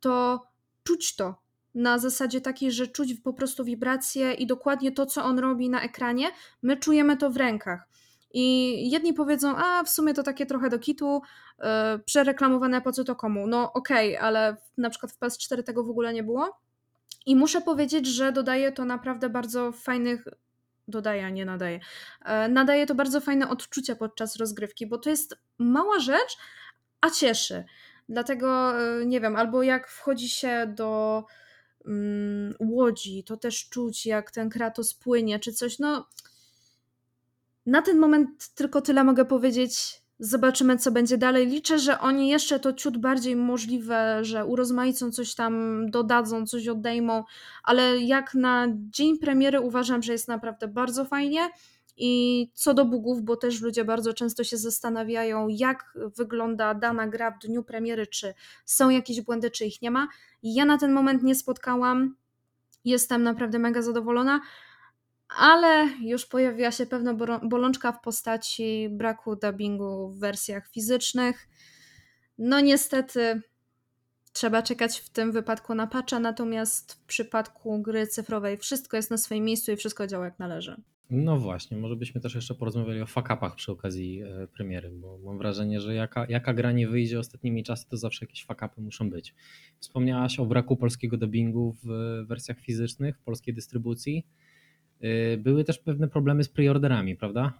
to 0.00 0.46
czuć 0.84 1.16
to. 1.16 1.34
Na 1.74 1.98
zasadzie 1.98 2.40
takiej, 2.40 2.72
że 2.72 2.86
czuć 2.86 3.14
po 3.14 3.32
prostu 3.32 3.64
wibracje 3.64 4.32
i 4.32 4.46
dokładnie 4.46 4.92
to, 4.92 5.06
co 5.06 5.24
on 5.24 5.38
robi 5.38 5.70
na 5.70 5.82
ekranie, 5.82 6.30
my 6.62 6.76
czujemy 6.76 7.16
to 7.16 7.30
w 7.30 7.36
rękach. 7.36 7.88
I 8.32 8.90
jedni 8.90 9.12
powiedzą, 9.12 9.56
a 9.56 9.84
w 9.84 9.88
sumie 9.88 10.14
to 10.14 10.22
takie 10.22 10.46
trochę 10.46 10.68
do 10.70 10.78
kitu, 10.78 11.22
yy, 11.58 11.66
przereklamowane 12.04 12.80
po 12.80 12.92
co 12.92 13.04
to 13.04 13.16
komu. 13.16 13.46
No 13.46 13.72
okej, 13.72 14.16
okay, 14.16 14.26
ale 14.26 14.56
na 14.78 14.90
przykład 14.90 15.12
w 15.12 15.18
PS4 15.18 15.62
tego 15.62 15.84
w 15.84 15.90
ogóle 15.90 16.12
nie 16.12 16.22
było. 16.22 16.58
I 17.26 17.36
muszę 17.36 17.60
powiedzieć, 17.60 18.06
że 18.06 18.32
dodaje 18.32 18.72
to 18.72 18.84
naprawdę 18.84 19.28
bardzo 19.30 19.72
fajnych 19.72 20.24
dodaje, 20.88 21.26
a 21.26 21.30
nie 21.30 21.44
nadaje. 21.44 21.80
Nadaje 22.48 22.86
to 22.86 22.94
bardzo 22.94 23.20
fajne 23.20 23.48
odczucia 23.48 23.96
podczas 23.96 24.36
rozgrywki, 24.36 24.86
bo 24.86 24.98
to 24.98 25.10
jest 25.10 25.36
mała 25.58 25.98
rzecz, 25.98 26.36
a 27.00 27.10
cieszy. 27.10 27.64
Dlatego 28.08 28.72
nie 29.06 29.20
wiem, 29.20 29.36
albo 29.36 29.62
jak 29.62 29.88
wchodzi 29.88 30.28
się 30.28 30.72
do 30.76 31.24
mm, 31.86 32.54
łodzi, 32.60 33.24
to 33.24 33.36
też 33.36 33.68
czuć, 33.68 34.06
jak 34.06 34.30
ten 34.30 34.50
Kratos 34.50 34.94
płynie, 34.94 35.38
czy 35.38 35.52
coś. 35.52 35.78
No, 35.78 36.08
na 37.66 37.82
ten 37.82 37.98
moment 37.98 38.48
tylko 38.54 38.80
tyle 38.80 39.04
mogę 39.04 39.24
powiedzieć. 39.24 40.03
Zobaczymy, 40.18 40.78
co 40.78 40.90
będzie 40.90 41.18
dalej. 41.18 41.46
Liczę, 41.46 41.78
że 41.78 42.00
oni 42.00 42.28
jeszcze 42.28 42.60
to 42.60 42.72
ciut 42.72 42.98
bardziej 42.98 43.36
możliwe, 43.36 44.18
że 44.22 44.46
urozmaicą 44.46 45.10
coś 45.10 45.34
tam, 45.34 45.86
dodadzą, 45.90 46.46
coś 46.46 46.68
odejmą, 46.68 47.24
ale 47.62 47.98
jak 47.98 48.34
na 48.34 48.66
dzień 48.76 49.18
premiery 49.18 49.60
uważam, 49.60 50.02
że 50.02 50.12
jest 50.12 50.28
naprawdę 50.28 50.68
bardzo 50.68 51.04
fajnie. 51.04 51.50
I 51.96 52.50
co 52.54 52.74
do 52.74 52.84
bugów, 52.84 53.22
bo 53.22 53.36
też 53.36 53.60
ludzie 53.60 53.84
bardzo 53.84 54.14
często 54.14 54.44
się 54.44 54.56
zastanawiają, 54.56 55.48
jak 55.48 55.98
wygląda 56.16 56.74
dana 56.74 57.06
gra 57.08 57.30
w 57.30 57.38
dniu 57.38 57.62
premiery, 57.62 58.06
czy 58.06 58.34
są 58.64 58.90
jakieś 58.90 59.20
błędy, 59.20 59.50
czy 59.50 59.64
ich 59.64 59.82
nie 59.82 59.90
ma. 59.90 60.08
Ja 60.42 60.64
na 60.64 60.78
ten 60.78 60.92
moment 60.92 61.22
nie 61.22 61.34
spotkałam. 61.34 62.16
Jestem 62.84 63.22
naprawdę 63.22 63.58
mega 63.58 63.82
zadowolona 63.82 64.40
ale 65.36 65.88
już 66.00 66.26
pojawiła 66.26 66.70
się 66.70 66.86
pewna 66.86 67.14
bolączka 67.42 67.92
w 67.92 68.00
postaci 68.00 68.88
braku 68.90 69.36
dubbingu 69.36 70.08
w 70.08 70.18
wersjach 70.18 70.68
fizycznych. 70.68 71.48
No 72.38 72.60
niestety 72.60 73.42
trzeba 74.32 74.62
czekać 74.62 74.98
w 74.98 75.10
tym 75.10 75.32
wypadku 75.32 75.74
na 75.74 75.86
patcha, 75.86 76.20
natomiast 76.20 76.92
w 76.92 77.04
przypadku 77.06 77.82
gry 77.82 78.06
cyfrowej 78.06 78.58
wszystko 78.58 78.96
jest 78.96 79.10
na 79.10 79.18
swoim 79.18 79.44
miejscu 79.44 79.72
i 79.72 79.76
wszystko 79.76 80.06
działa 80.06 80.24
jak 80.24 80.38
należy. 80.38 80.76
No 81.10 81.38
właśnie, 81.38 81.76
może 81.76 81.96
byśmy 81.96 82.20
też 82.20 82.34
jeszcze 82.34 82.54
porozmawiali 82.54 83.00
o 83.00 83.06
fakapach 83.06 83.54
przy 83.54 83.72
okazji 83.72 84.22
e, 84.22 84.46
premiery, 84.46 84.90
bo 84.90 85.18
mam 85.18 85.38
wrażenie, 85.38 85.80
że 85.80 85.94
jaka, 85.94 86.26
jaka 86.28 86.54
gra 86.54 86.72
nie 86.72 86.88
wyjdzie 86.88 87.18
ostatnimi 87.18 87.64
czasy, 87.64 87.88
to 87.88 87.96
zawsze 87.96 88.24
jakieś 88.24 88.44
fakapy 88.44 88.80
muszą 88.80 89.10
być. 89.10 89.34
Wspomniałaś 89.78 90.38
o 90.38 90.46
braku 90.46 90.76
polskiego 90.76 91.16
dubbingu 91.16 91.76
w 91.84 91.88
wersjach 92.26 92.60
fizycznych, 92.60 93.18
w 93.18 93.22
polskiej 93.22 93.54
dystrybucji. 93.54 94.26
Y, 95.04 95.36
były 95.38 95.64
też 95.64 95.78
pewne 95.78 96.08
problemy 96.08 96.44
z 96.44 96.48
preorderami, 96.48 97.16
prawda? 97.16 97.52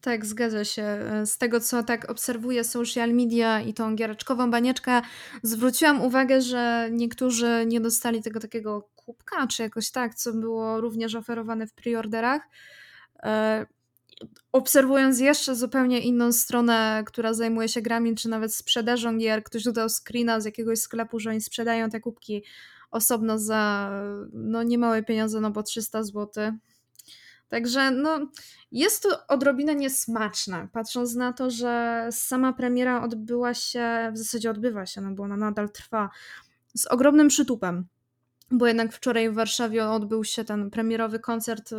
Tak, 0.00 0.26
zgadza 0.26 0.64
się. 0.64 0.98
Z 1.24 1.38
tego, 1.38 1.60
co 1.60 1.82
tak 1.82 2.10
obserwuję 2.10 2.64
social 2.64 3.14
media 3.14 3.60
i 3.60 3.74
tą 3.74 3.96
giereczkową 3.96 4.50
banieczkę, 4.50 5.02
zwróciłam 5.42 6.02
uwagę, 6.02 6.40
że 6.40 6.88
niektórzy 6.92 7.64
nie 7.66 7.80
dostali 7.80 8.22
tego 8.22 8.40
takiego 8.40 8.88
kubka, 8.96 9.46
czy 9.46 9.62
jakoś 9.62 9.90
tak, 9.90 10.14
co 10.14 10.32
było 10.32 10.80
również 10.80 11.14
oferowane 11.14 11.66
w 11.66 11.72
preorderach. 11.72 12.42
E, 13.22 13.66
obserwując 14.52 15.20
jeszcze 15.20 15.56
zupełnie 15.56 16.00
inną 16.00 16.32
stronę, 16.32 17.02
która 17.06 17.34
zajmuje 17.34 17.68
się 17.68 17.82
grami, 17.82 18.14
czy 18.14 18.28
nawet 18.28 18.54
sprzedażą 18.54 19.18
gier, 19.18 19.42
ktoś 19.42 19.62
dodał 19.62 19.88
screena 19.88 20.40
z 20.40 20.44
jakiegoś 20.44 20.78
sklepu, 20.78 21.20
że 21.20 21.30
oni 21.30 21.40
sprzedają 21.40 21.90
te 21.90 22.00
kubki 22.00 22.42
osobno 22.96 23.38
za 23.38 23.90
no 24.32 24.62
niemałe 24.62 25.02
pieniądze, 25.02 25.40
no 25.40 25.50
bo 25.50 25.62
300 25.62 26.02
zł. 26.02 26.28
Także 27.48 27.90
no, 27.90 28.20
jest 28.72 29.02
to 29.02 29.26
odrobinę 29.28 29.74
niesmaczne, 29.74 30.68
patrząc 30.72 31.14
na 31.14 31.32
to, 31.32 31.50
że 31.50 32.06
sama 32.10 32.52
premiera 32.52 33.02
odbyła 33.02 33.54
się, 33.54 34.10
w 34.14 34.18
zasadzie 34.18 34.50
odbywa 34.50 34.86
się, 34.86 35.00
no 35.00 35.10
bo 35.10 35.22
ona 35.22 35.36
nadal 35.36 35.70
trwa, 35.70 36.10
z 36.74 36.86
ogromnym 36.86 37.28
przytupem. 37.28 37.86
Bo 38.50 38.66
jednak 38.66 38.92
wczoraj 38.92 39.30
w 39.30 39.34
Warszawie 39.34 39.88
odbył 39.88 40.24
się 40.24 40.44
ten 40.44 40.70
premierowy 40.70 41.18
koncert 41.18 41.72
y, 41.72 41.76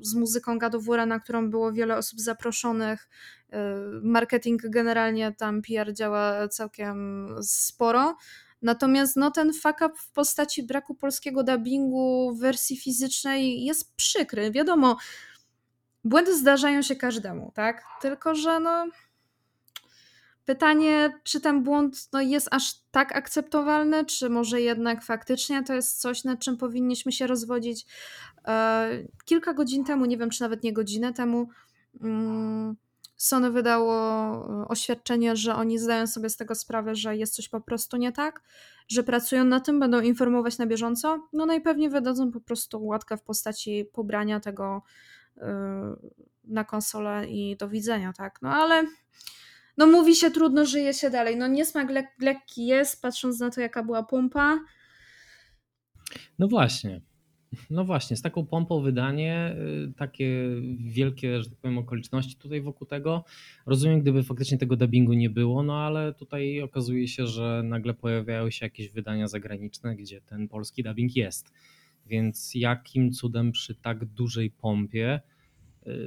z 0.00 0.14
muzyką 0.14 0.58
Gadowura, 0.58 1.06
na 1.06 1.20
którą 1.20 1.50
było 1.50 1.72
wiele 1.72 1.96
osób 1.96 2.20
zaproszonych. 2.20 3.08
Y, 3.48 3.56
marketing 4.02 4.62
generalnie 4.68 5.32
tam 5.32 5.62
PR 5.62 5.92
działa 5.92 6.48
całkiem 6.48 7.28
sporo. 7.42 8.16
Natomiast 8.62 9.16
no, 9.16 9.30
ten 9.30 9.52
fuck 9.52 9.80
up 9.86 9.90
w 9.98 10.12
postaci 10.12 10.62
braku 10.62 10.94
polskiego 10.94 11.42
dubbingu 11.42 12.32
w 12.34 12.40
wersji 12.40 12.76
fizycznej 12.76 13.64
jest 13.64 13.96
przykry. 13.96 14.50
Wiadomo, 14.50 14.96
błędy 16.04 16.36
zdarzają 16.36 16.82
się 16.82 16.96
każdemu, 16.96 17.52
tak? 17.54 17.84
Tylko, 18.00 18.34
że 18.34 18.60
no. 18.60 18.86
Pytanie, 20.44 21.20
czy 21.24 21.40
ten 21.40 21.62
błąd 21.62 22.08
no, 22.12 22.20
jest 22.20 22.48
aż 22.50 22.74
tak 22.90 23.16
akceptowalny, 23.16 24.04
czy 24.04 24.30
może 24.30 24.60
jednak 24.60 25.04
faktycznie 25.04 25.62
to 25.62 25.74
jest 25.74 26.00
coś, 26.00 26.24
nad 26.24 26.40
czym 26.40 26.56
powinniśmy 26.56 27.12
się 27.12 27.26
rozwodzić. 27.26 27.86
E, 28.46 28.88
kilka 29.24 29.54
godzin 29.54 29.84
temu, 29.84 30.04
nie 30.04 30.16
wiem, 30.16 30.30
czy 30.30 30.42
nawet 30.42 30.62
nie 30.62 30.72
godzinę 30.72 31.12
temu, 31.12 31.48
mm, 32.00 32.76
Sony 33.18 33.50
wydało 33.50 33.94
e, 34.62 34.68
oświadczenie, 34.68 35.36
że 35.36 35.54
oni 35.54 35.78
zdają 35.78 36.06
sobie 36.06 36.30
z 36.30 36.36
tego 36.36 36.54
sprawę, 36.54 36.94
że 36.94 37.16
jest 37.16 37.34
coś 37.34 37.48
po 37.48 37.60
prostu 37.60 37.96
nie 37.96 38.12
tak, 38.12 38.42
że 38.88 39.02
pracują 39.02 39.44
na 39.44 39.60
tym, 39.60 39.80
będą 39.80 40.00
informować 40.00 40.58
na 40.58 40.66
bieżąco. 40.66 41.28
No 41.32 41.46
najpewniej 41.46 41.90
wydadzą 41.90 42.32
po 42.32 42.40
prostu 42.40 42.86
łatkę 42.86 43.16
w 43.16 43.22
postaci 43.22 43.84
pobrania 43.92 44.40
tego 44.40 44.82
yy, 45.36 45.42
na 46.44 46.64
konsolę 46.64 47.26
i 47.28 47.56
do 47.56 47.68
widzenia, 47.68 48.12
tak. 48.12 48.42
No 48.42 48.50
ale 48.50 48.86
no 49.76 49.86
mówi 49.86 50.16
się 50.16 50.30
trudno, 50.30 50.66
żyje 50.66 50.94
się 50.94 51.10
dalej. 51.10 51.36
No 51.36 51.46
niesmak 51.46 51.90
lek 51.90 52.06
lekki 52.20 52.66
jest, 52.66 53.02
patrząc 53.02 53.40
na 53.40 53.50
to, 53.50 53.60
jaka 53.60 53.82
była 53.82 54.02
pompa. 54.02 54.60
No 56.38 56.48
właśnie. 56.48 57.00
No 57.70 57.84
właśnie, 57.84 58.16
z 58.16 58.22
taką 58.22 58.46
pompą 58.46 58.80
wydanie, 58.80 59.56
y, 59.88 59.92
takie 59.96 60.48
wielkie, 60.78 61.42
że 61.42 61.50
tak 61.50 61.58
powiem, 61.58 61.78
okoliczności 61.78 62.36
tutaj 62.36 62.60
wokół 62.60 62.86
tego. 62.86 63.24
Rozumiem, 63.66 64.00
gdyby 64.00 64.22
faktycznie 64.22 64.58
tego 64.58 64.76
dubbingu 64.76 65.12
nie 65.12 65.30
było, 65.30 65.62
no 65.62 65.76
ale 65.76 66.14
tutaj 66.14 66.62
okazuje 66.62 67.08
się, 67.08 67.26
że 67.26 67.62
nagle 67.64 67.94
pojawiają 67.94 68.50
się 68.50 68.66
jakieś 68.66 68.90
wydania 68.90 69.28
zagraniczne, 69.28 69.96
gdzie 69.96 70.20
ten 70.20 70.48
polski 70.48 70.82
dubbing 70.82 71.16
jest. 71.16 71.52
Więc 72.06 72.54
jakim 72.54 73.12
cudem 73.12 73.52
przy 73.52 73.74
tak 73.74 74.04
dużej 74.04 74.50
pompie 74.50 75.20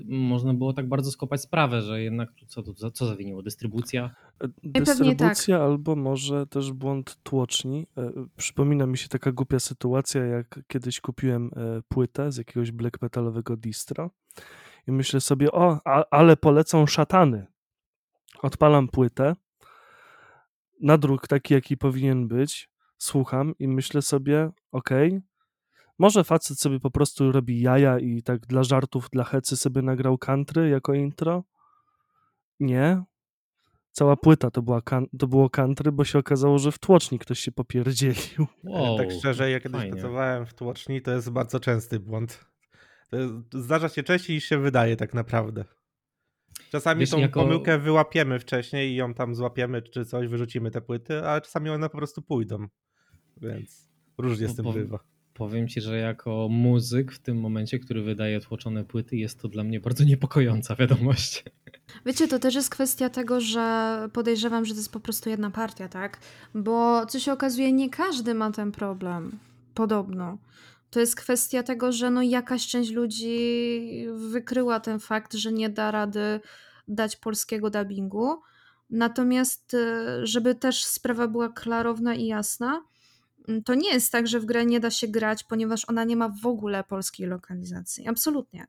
można 0.05 0.53
było 0.53 0.73
tak 0.73 0.88
bardzo 0.88 1.11
skopać 1.11 1.41
sprawę, 1.41 1.81
że 1.81 2.01
jednak 2.01 2.29
co, 2.47 2.63
co, 2.63 2.91
co 2.91 3.05
zawiniło? 3.05 3.43
Dystrybucja? 3.43 4.15
E, 4.43 4.47
dystrybucja 4.63 5.57
tak. 5.57 5.65
albo 5.65 5.95
może 5.95 6.47
też 6.47 6.71
błąd 6.71 7.17
tłoczni. 7.23 7.88
E, 7.97 8.11
przypomina 8.38 8.85
mi 8.85 8.97
się 8.97 9.07
taka 9.07 9.31
głupia 9.31 9.59
sytuacja, 9.59 10.25
jak 10.25 10.59
kiedyś 10.67 11.01
kupiłem 11.01 11.51
e, 11.55 11.81
płytę 11.89 12.31
z 12.31 12.38
jakiegoś 12.38 12.71
black 12.71 13.01
metalowego 13.01 13.57
distro 13.57 14.11
i 14.88 14.91
myślę 14.91 15.21
sobie, 15.21 15.51
o, 15.51 15.79
a, 15.85 16.05
ale 16.11 16.38
polecą 16.38 16.85
szatany. 16.85 17.47
Odpalam 18.41 18.88
płytę, 18.88 19.35
nadruk 20.81 21.27
taki, 21.27 21.53
jaki 21.53 21.77
powinien 21.77 22.27
być, 22.27 22.69
słucham 22.97 23.53
i 23.59 23.67
myślę 23.67 24.01
sobie, 24.01 24.50
okej, 24.71 25.21
może 26.01 26.24
facet 26.24 26.60
sobie 26.60 26.79
po 26.79 26.91
prostu 26.91 27.31
robi 27.31 27.62
jaja 27.62 28.00
i 28.00 28.24
tak 28.24 28.39
dla 28.48 28.63
żartów, 28.63 29.10
dla 29.12 29.24
hecy 29.24 29.58
sobie 29.58 29.81
nagrał 29.81 30.17
country 30.17 30.70
jako 30.70 30.93
intro? 30.93 31.43
Nie. 32.60 33.03
Cała 33.91 34.15
płyta 34.15 34.51
to, 34.51 34.62
była 34.62 34.81
kan- 34.81 35.08
to 35.20 35.27
było 35.27 35.50
country, 35.50 35.91
bo 35.91 36.03
się 36.05 36.20
okazało, 36.20 36.60
że 36.60 36.72
w 36.72 36.79
tłoczni 36.79 37.20
ktoś 37.20 37.39
się 37.39 37.51
popierdzielił. 37.51 38.48
Wow, 38.63 38.98
tak 38.98 39.12
szczerze, 39.12 39.51
ja 39.51 39.60
kiedyś 39.60 39.77
fajnie. 39.77 39.91
pracowałem 39.91 40.46
w 40.46 40.53
tłoczni, 40.53 41.01
to 41.01 41.12
jest 41.12 41.29
bardzo 41.29 41.60
częsty 41.60 42.00
błąd. 42.00 42.46
To 43.10 43.17
jest, 43.17 43.34
zdarza 43.53 43.89
się 43.89 44.03
częściej 44.03 44.36
niż 44.36 44.43
się 44.46 44.58
wydaje 44.58 44.96
tak 44.96 45.13
naprawdę. 45.13 45.65
Czasami 46.72 47.00
Wiesz, 47.00 47.10
tą 47.10 47.17
jako- 47.17 47.41
pomyłkę 47.41 47.77
wyłapiemy 47.77 48.39
wcześniej 48.39 48.91
i 48.91 48.96
ją 48.96 49.13
tam 49.13 49.36
złapiemy 49.36 49.81
czy 49.81 50.05
coś, 50.05 50.27
wyrzucimy 50.27 50.72
te 50.72 50.81
płyty, 50.81 51.27
a 51.27 51.41
czasami 51.41 51.70
one 51.70 51.89
po 51.89 51.98
prostu 51.98 52.22
pójdą. 52.22 52.67
Więc 53.38 53.89
różnie 54.17 54.48
z 54.48 54.55
tym 54.55 54.74
bywa. 54.74 55.11
Powiem 55.33 55.67
ci, 55.67 55.81
że 55.81 55.97
jako 55.97 56.47
muzyk 56.51 57.11
w 57.11 57.19
tym 57.19 57.39
momencie, 57.39 57.79
który 57.79 58.01
wydaje 58.03 58.39
tłoczone 58.39 58.83
płyty, 58.83 59.17
jest 59.17 59.39
to 59.39 59.47
dla 59.47 59.63
mnie 59.63 59.79
bardzo 59.79 60.03
niepokojąca 60.03 60.75
wiadomość. 60.75 61.43
Wiecie, 62.05 62.27
to 62.27 62.39
też 62.39 62.55
jest 62.55 62.69
kwestia 62.69 63.09
tego, 63.09 63.41
że 63.41 64.09
podejrzewam, 64.13 64.65
że 64.65 64.73
to 64.73 64.79
jest 64.79 64.91
po 64.91 65.00
prostu 65.00 65.29
jedna 65.29 65.51
partia, 65.51 65.89
tak? 65.89 66.19
Bo 66.55 67.05
co 67.05 67.19
się 67.19 67.33
okazuje, 67.33 67.71
nie 67.71 67.89
każdy 67.89 68.33
ma 68.33 68.51
ten 68.51 68.71
problem. 68.71 69.39
Podobno. 69.73 70.38
To 70.91 71.00
jest 71.00 71.15
kwestia 71.15 71.63
tego, 71.63 71.91
że 71.91 72.09
no 72.09 72.21
jakaś 72.21 72.67
część 72.67 72.91
ludzi 72.91 73.38
wykryła 74.15 74.79
ten 74.79 75.00
fakt, 75.00 75.33
że 75.33 75.51
nie 75.51 75.69
da 75.69 75.91
rady 75.91 76.39
dać 76.88 77.15
polskiego 77.15 77.69
dubbingu. 77.69 78.41
Natomiast, 78.89 79.73
e, 79.73 80.27
żeby 80.27 80.55
też 80.55 80.83
sprawa 80.83 81.27
była 81.27 81.50
klarowna 81.50 82.15
i 82.15 82.25
jasna, 82.25 82.83
to 83.65 83.74
nie 83.74 83.93
jest 83.93 84.12
tak, 84.12 84.27
że 84.27 84.39
w 84.39 84.45
grę 84.45 84.65
nie 84.65 84.79
da 84.79 84.91
się 84.91 85.07
grać, 85.07 85.43
ponieważ 85.43 85.89
ona 85.89 86.03
nie 86.03 86.15
ma 86.15 86.29
w 86.29 86.45
ogóle 86.45 86.83
polskiej 86.83 87.27
lokalizacji. 87.27 88.07
Absolutnie 88.07 88.67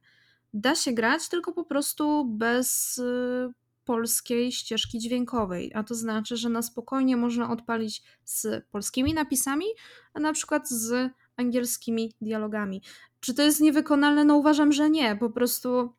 da 0.55 0.75
się 0.75 0.93
grać, 0.93 1.29
tylko 1.29 1.53
po 1.53 1.65
prostu 1.65 2.25
bez 2.25 2.99
y, 2.99 3.53
polskiej 3.85 4.53
ścieżki 4.53 4.99
dźwiękowej. 4.99 5.73
A 5.75 5.83
to 5.83 5.95
znaczy, 5.95 6.37
że 6.37 6.49
na 6.49 6.63
spokojnie 6.63 7.17
można 7.17 7.51
odpalić 7.51 8.03
z 8.25 8.65
polskimi 8.71 9.15
napisami, 9.15 9.67
a 10.15 10.21
na 10.21 10.33
przykład 10.33 10.69
z 10.69 11.13
angielskimi 11.37 12.13
dialogami. 12.21 12.83
Czy 13.21 13.35
to 13.35 13.43
jest 13.43 13.61
niewykonalne? 13.61 14.25
No 14.25 14.37
uważam, 14.37 14.73
że 14.73 14.91
nie. 14.91 15.17
Po 15.17 15.31
prostu 15.31 15.93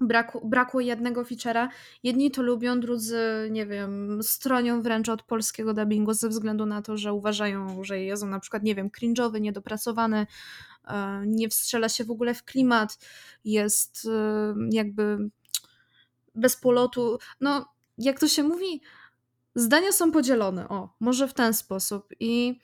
braku, 0.00 0.48
brakło 0.48 0.80
jednego 0.80 1.22
feature'a. 1.22 1.68
Jedni 2.02 2.30
to 2.30 2.42
lubią, 2.42 2.80
drudzy, 2.80 3.48
nie 3.50 3.66
wiem, 3.66 4.22
stronią 4.22 4.82
wręcz 4.82 5.08
od 5.08 5.22
polskiego 5.22 5.74
dubbingu 5.74 6.12
ze 6.12 6.28
względu 6.28 6.66
na 6.66 6.82
to, 6.82 6.96
że 6.96 7.12
uważają, 7.12 7.84
że 7.84 8.00
jest 8.00 8.22
on 8.22 8.30
na 8.30 8.40
przykład, 8.40 8.62
nie 8.62 8.74
wiem, 8.74 8.90
cringe'owy, 9.00 9.40
niedopracowany, 9.40 10.26
e, 10.88 11.22
nie 11.26 11.48
wstrzela 11.48 11.88
się 11.88 12.04
w 12.04 12.10
ogóle 12.10 12.34
w 12.34 12.44
klimat, 12.44 12.98
jest 13.44 14.08
e, 14.12 14.54
jakby 14.70 15.30
bez 16.34 16.56
polotu. 16.56 17.18
No, 17.40 17.68
jak 17.98 18.20
to 18.20 18.28
się 18.28 18.42
mówi, 18.42 18.80
zdania 19.54 19.92
są 19.92 20.12
podzielone. 20.12 20.68
O, 20.68 20.94
może 21.00 21.28
w 21.28 21.34
ten 21.34 21.54
sposób. 21.54 22.08
I 22.20 22.58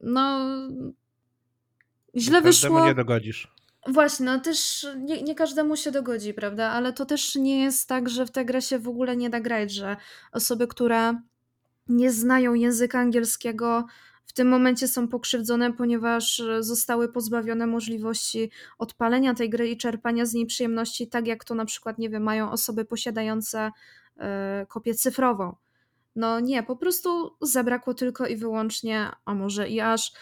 no. 0.00 0.40
Źle 2.16 2.42
Każdemu 2.42 2.74
wyszło. 2.74 2.86
nie 2.86 2.94
dogodzisz. 2.94 3.54
Właśnie, 3.86 4.26
no 4.26 4.40
też 4.40 4.86
nie, 4.98 5.22
nie 5.22 5.34
każdemu 5.34 5.76
się 5.76 5.90
dogodzi, 5.90 6.34
prawda? 6.34 6.70
Ale 6.70 6.92
to 6.92 7.06
też 7.06 7.34
nie 7.34 7.62
jest 7.62 7.88
tak, 7.88 8.08
że 8.08 8.26
w 8.26 8.30
tę 8.30 8.44
grę 8.44 8.62
się 8.62 8.78
w 8.78 8.88
ogóle 8.88 9.16
nie 9.16 9.30
da 9.30 9.40
grać, 9.40 9.72
że 9.72 9.96
osoby, 10.32 10.66
które 10.66 11.20
nie 11.88 12.12
znają 12.12 12.54
języka 12.54 12.98
angielskiego, 12.98 13.86
w 14.30 14.32
tym 14.32 14.48
momencie 14.48 14.88
są 14.88 15.08
pokrzywdzone, 15.08 15.72
ponieważ 15.72 16.40
e, 16.40 16.62
zostały 16.62 17.12
pozbawione 17.12 17.66
możliwości 17.66 18.50
odpalenia 18.78 19.34
tej 19.34 19.50
gry 19.50 19.68
i 19.68 19.76
czerpania 19.76 20.26
z 20.26 20.34
niej 20.34 20.46
przyjemności, 20.46 21.08
tak 21.08 21.26
jak 21.26 21.44
to 21.44 21.54
na 21.54 21.64
przykład, 21.64 21.98
nie 21.98 22.10
wiem, 22.10 22.22
mają 22.22 22.50
osoby 22.50 22.84
posiadające 22.84 23.70
e, 24.16 24.66
kopię 24.68 24.94
cyfrową. 24.94 25.56
No 26.16 26.40
nie, 26.40 26.62
po 26.62 26.76
prostu 26.76 27.36
zabrakło 27.40 27.94
tylko 27.94 28.26
i 28.26 28.36
wyłącznie, 28.36 29.10
a 29.24 29.34
może 29.34 29.68
i 29.68 29.80
aż 29.80 30.12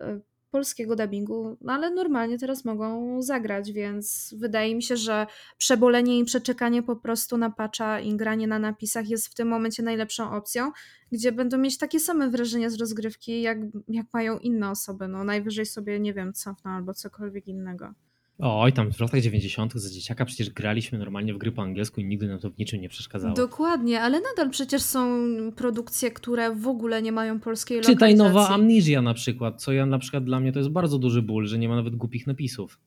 e, 0.00 0.20
polskiego 0.50 0.96
dubbingu, 0.96 1.56
no 1.60 1.72
ale 1.72 1.90
normalnie 1.90 2.38
teraz 2.38 2.64
mogą 2.64 3.22
zagrać, 3.22 3.72
więc 3.72 4.34
wydaje 4.38 4.74
mi 4.74 4.82
się, 4.82 4.96
że 4.96 5.26
przebolenie 5.58 6.18
i 6.18 6.24
przeczekanie 6.24 6.82
po 6.82 6.96
prostu 6.96 7.38
na 7.38 7.50
patcha 7.50 8.00
i 8.00 8.16
granie 8.16 8.46
na 8.46 8.58
napisach 8.58 9.08
jest 9.08 9.28
w 9.28 9.34
tym 9.34 9.48
momencie 9.48 9.82
najlepszą 9.82 10.30
opcją, 10.30 10.72
gdzie 11.12 11.32
będą 11.32 11.58
mieć 11.58 11.78
takie 11.78 12.00
same 12.00 12.30
wrażenia 12.30 12.70
z 12.70 12.74
rozgrywki, 12.74 13.42
jak, 13.42 13.58
jak 13.88 14.06
mają 14.12 14.38
inne 14.38 14.70
osoby. 14.70 15.08
No 15.08 15.24
najwyżej 15.24 15.66
sobie, 15.66 16.00
nie 16.00 16.14
wiem, 16.14 16.32
cofną 16.32 16.70
albo 16.70 16.94
cokolwiek 16.94 17.46
innego. 17.48 17.94
Oj, 18.42 18.72
tam 18.72 18.92
w 18.92 19.00
latach 19.00 19.20
90. 19.20 19.74
za 19.74 19.90
dzieciaka 19.90 20.24
przecież 20.24 20.50
graliśmy 20.50 20.98
normalnie 20.98 21.34
w 21.34 21.38
gry 21.38 21.52
po 21.52 21.62
angielsku 21.62 22.00
i 22.00 22.04
nigdy 22.04 22.28
nam 22.28 22.38
to 22.38 22.50
w 22.50 22.58
niczym 22.58 22.80
nie 22.80 22.88
przeszkadzało. 22.88 23.34
Dokładnie, 23.34 24.00
ale 24.00 24.20
nadal 24.20 24.50
przecież 24.50 24.82
są 24.82 25.26
produkcje, 25.56 26.10
które 26.10 26.54
w 26.54 26.68
ogóle 26.68 27.02
nie 27.02 27.12
mają 27.12 27.40
polskiej 27.40 27.80
Czytaj 27.80 28.14
nowa 28.14 28.28
lokalizacji. 28.28 28.62
Amnesia 28.62 29.02
na 29.02 29.14
przykład, 29.14 29.62
co 29.62 29.72
ja 29.72 29.86
na 29.86 29.98
przykład 29.98 30.24
dla 30.24 30.40
mnie 30.40 30.52
to 30.52 30.58
jest 30.58 30.70
bardzo 30.70 30.98
duży 30.98 31.22
ból, 31.22 31.46
że 31.46 31.58
nie 31.58 31.68
ma 31.68 31.76
nawet 31.76 31.96
głupich 31.96 32.26
napisów. 32.26 32.78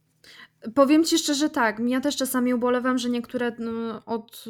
Powiem 0.75 1.03
ci 1.03 1.17
szczerze 1.17 1.49
tak, 1.49 1.81
ja 1.87 2.01
też 2.01 2.15
czasami 2.15 2.53
ubolewam, 2.53 2.97
że 2.97 3.09
niektóre 3.09 3.47
mm, 3.47 3.99
od, 4.05 4.45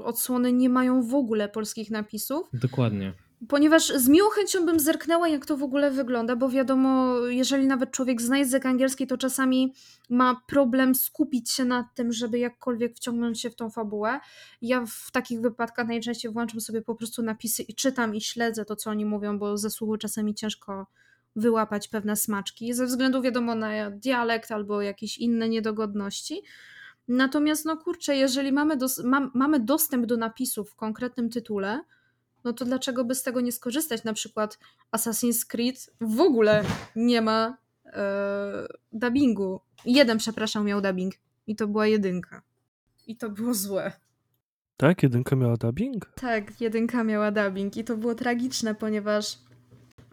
y, 0.00 0.04
odsłony 0.04 0.52
nie 0.52 0.68
mają 0.68 1.02
w 1.02 1.14
ogóle 1.14 1.48
polskich 1.48 1.90
napisów, 1.90 2.48
Dokładnie. 2.52 3.12
Ponieważ 3.48 3.88
z 3.88 4.08
miłą 4.08 4.28
chęcią 4.28 4.66
bym 4.66 4.80
zerknęła, 4.80 5.28
jak 5.28 5.46
to 5.46 5.56
w 5.56 5.62
ogóle 5.62 5.90
wygląda, 5.90 6.36
bo 6.36 6.48
wiadomo, 6.48 7.16
jeżeli 7.26 7.66
nawet 7.66 7.90
człowiek 7.90 8.22
zna 8.22 8.38
język 8.38 8.66
angielski, 8.66 9.06
to 9.06 9.18
czasami 9.18 9.74
ma 10.10 10.40
problem 10.46 10.94
skupić 10.94 11.50
się 11.50 11.64
na 11.64 11.88
tym, 11.94 12.12
żeby 12.12 12.38
jakkolwiek 12.38 12.96
wciągnąć 12.96 13.40
się 13.40 13.50
w 13.50 13.54
tą 13.56 13.70
fabułę. 13.70 14.20
Ja 14.62 14.84
w 14.86 15.10
takich 15.10 15.40
wypadkach 15.40 15.88
najczęściej 15.88 16.32
włączam 16.32 16.60
sobie 16.60 16.82
po 16.82 16.94
prostu 16.94 17.22
napisy 17.22 17.62
i 17.62 17.74
czytam 17.74 18.14
i 18.14 18.20
śledzę 18.20 18.64
to, 18.64 18.76
co 18.76 18.90
oni 18.90 19.04
mówią, 19.04 19.38
bo 19.38 19.58
ze 19.58 19.70
słuchu 19.70 19.96
czasami 19.96 20.34
ciężko 20.34 20.86
wyłapać 21.36 21.88
pewne 21.88 22.16
smaczki, 22.16 22.74
ze 22.74 22.86
względu 22.86 23.22
wiadomo 23.22 23.54
na 23.54 23.90
dialekt 23.90 24.52
albo 24.52 24.82
jakieś 24.82 25.18
inne 25.18 25.48
niedogodności. 25.48 26.42
Natomiast, 27.08 27.64
no 27.64 27.76
kurczę, 27.76 28.16
jeżeli 28.16 28.52
mamy, 28.52 28.76
dos- 28.76 29.04
mam, 29.04 29.30
mamy 29.34 29.60
dostęp 29.60 30.06
do 30.06 30.16
napisów 30.16 30.70
w 30.70 30.76
konkretnym 30.76 31.30
tytule, 31.30 31.80
no 32.44 32.52
to 32.52 32.64
dlaczego 32.64 33.04
by 33.04 33.14
z 33.14 33.22
tego 33.22 33.40
nie 33.40 33.52
skorzystać? 33.52 34.04
Na 34.04 34.12
przykład 34.12 34.58
Assassin's 34.92 35.46
Creed 35.46 35.90
w 36.00 36.20
ogóle 36.20 36.64
nie 36.96 37.22
ma 37.22 37.56
e, 37.86 38.66
dubbingu. 38.92 39.60
Jeden, 39.84 40.18
przepraszam, 40.18 40.66
miał 40.66 40.80
dubbing 40.80 41.14
i 41.46 41.56
to 41.56 41.68
była 41.68 41.86
jedynka. 41.86 42.42
I 43.06 43.16
to 43.16 43.30
było 43.30 43.54
złe. 43.54 43.92
Tak? 44.76 45.02
Jedynka 45.02 45.36
miała 45.36 45.56
dubbing? 45.56 46.12
Tak, 46.14 46.60
jedynka 46.60 47.04
miała 47.04 47.30
dubbing 47.30 47.76
i 47.76 47.84
to 47.84 47.96
było 47.96 48.14
tragiczne, 48.14 48.74
ponieważ 48.74 49.38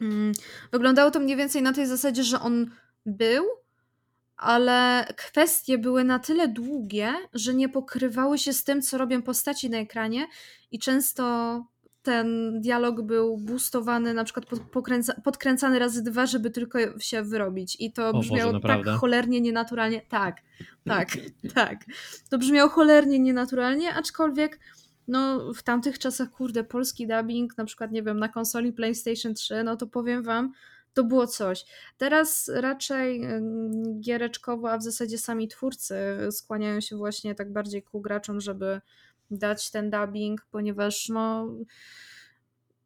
mm, 0.01 0.31
wyglądało 0.71 1.11
to 1.11 1.19
mniej 1.19 1.37
więcej 1.37 1.61
na 1.61 1.73
tej 1.73 1.87
zasadzie, 1.87 2.23
że 2.23 2.39
on 2.39 2.71
był, 3.05 3.45
ale 4.37 5.07
kwestie 5.17 5.77
były 5.77 6.03
na 6.03 6.19
tyle 6.19 6.47
długie, 6.47 7.13
że 7.33 7.53
nie 7.53 7.69
pokrywały 7.69 8.37
się 8.37 8.53
z 8.53 8.63
tym, 8.63 8.81
co 8.81 8.97
robią 8.97 9.21
postaci 9.21 9.69
na 9.69 9.77
ekranie 9.77 10.27
i 10.71 10.79
często 10.79 11.23
ten 12.07 12.61
dialog 12.61 13.01
był 13.01 13.37
boostowany, 13.37 14.13
na 14.13 14.23
przykład 14.23 14.45
pod- 14.45 14.59
pokręca- 14.59 15.21
podkręcany 15.23 15.79
razy 15.79 16.03
dwa, 16.03 16.25
żeby 16.25 16.49
tylko 16.49 16.79
się 16.99 17.23
wyrobić. 17.23 17.77
I 17.79 17.91
to 17.91 18.09
O 18.09 18.13
Boże, 18.13 18.29
brzmiało 18.29 18.59
tak 18.59 18.85
cholernie 18.87 19.41
nienaturalnie. 19.41 20.01
Tak, 20.09 20.41
tak, 20.85 21.09
tak. 21.55 21.79
To 22.29 22.37
brzmiało 22.37 22.69
cholernie 22.69 23.19
nienaturalnie, 23.19 23.93
aczkolwiek 23.93 24.59
no 25.07 25.53
w 25.53 25.63
tamtych 25.63 25.99
czasach, 25.99 26.29
kurde, 26.29 26.63
polski 26.63 27.07
dubbing, 27.07 27.57
na 27.57 27.65
przykład, 27.65 27.91
nie 27.91 28.03
wiem, 28.03 28.19
na 28.19 28.29
konsoli 28.29 28.73
PlayStation 28.73 29.33
3, 29.33 29.63
no 29.63 29.75
to 29.75 29.87
powiem 29.87 30.23
wam, 30.23 30.51
to 30.93 31.03
było 31.03 31.27
coś. 31.27 31.65
Teraz 31.97 32.51
raczej 32.53 33.23
ym, 33.25 34.01
giereczkowo, 34.01 34.71
a 34.71 34.77
w 34.77 34.83
zasadzie 34.83 35.17
sami 35.17 35.47
twórcy 35.47 35.95
skłaniają 36.31 36.81
się 36.81 36.97
właśnie 36.97 37.35
tak 37.35 37.53
bardziej 37.53 37.83
ku 37.83 38.01
graczom, 38.01 38.41
żeby 38.41 38.81
dać 39.31 39.71
ten 39.71 39.89
dubbing, 39.89 40.47
ponieważ 40.51 41.09
no 41.09 41.47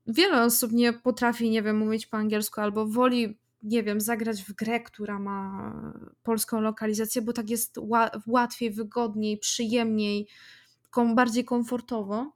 wiele 0.08 0.44
osób 0.44 0.72
nie 0.72 0.94
potrafi, 0.94 1.50
nie 1.50 1.62
wiem, 1.62 1.78
mówić 1.78 2.08
po 2.08 2.18
angielsku 2.18 2.62
albo 2.62 2.88
woli, 2.88 3.38
nie 3.64 3.84
wiem, 3.84 4.02
zagrać 4.02 4.44
w 4.44 4.54
grę, 4.54 4.80
która 4.80 5.20
ma 5.20 5.74
polską 6.24 6.62
lokalizację, 6.62 7.22
bo 7.22 7.34
tak 7.34 7.50
jest 7.50 7.78
ła- 7.78 8.22
łatwiej, 8.28 8.72
wygodniej, 8.72 9.38
przyjemniej, 9.38 10.28
kom- 10.90 11.16
bardziej 11.16 11.46
komfortowo. 11.46 12.32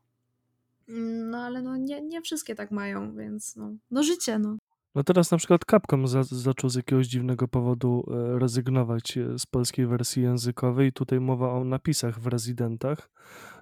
No 1.32 1.38
ale 1.38 1.62
no 1.62 1.78
nie, 1.78 2.02
nie 2.02 2.22
wszystkie 2.22 2.56
tak 2.56 2.72
mają, 2.72 3.16
więc 3.16 3.56
no, 3.56 3.74
no 3.92 4.04
życie, 4.04 4.40
no. 4.40 4.58
No 4.96 5.04
teraz 5.04 5.32
na 5.32 5.38
przykład 5.38 5.62
Capcom 5.72 6.08
za, 6.08 6.24
zaczął 6.24 6.70
z 6.70 6.76
jakiegoś 6.76 7.08
dziwnego 7.08 7.48
powodu 7.48 8.04
e, 8.08 8.40
rezygnować 8.40 9.18
e, 9.18 9.40
z 9.40 9.46
polskiej 9.46 9.88
wersji 9.88 10.24
językowej. 10.24 10.94
Tutaj 10.94 11.20
mowa 11.20 11.54
o 11.54 11.64
napisach 11.64 12.20
w 12.20 12.28
rezydentach, 12.28 13.10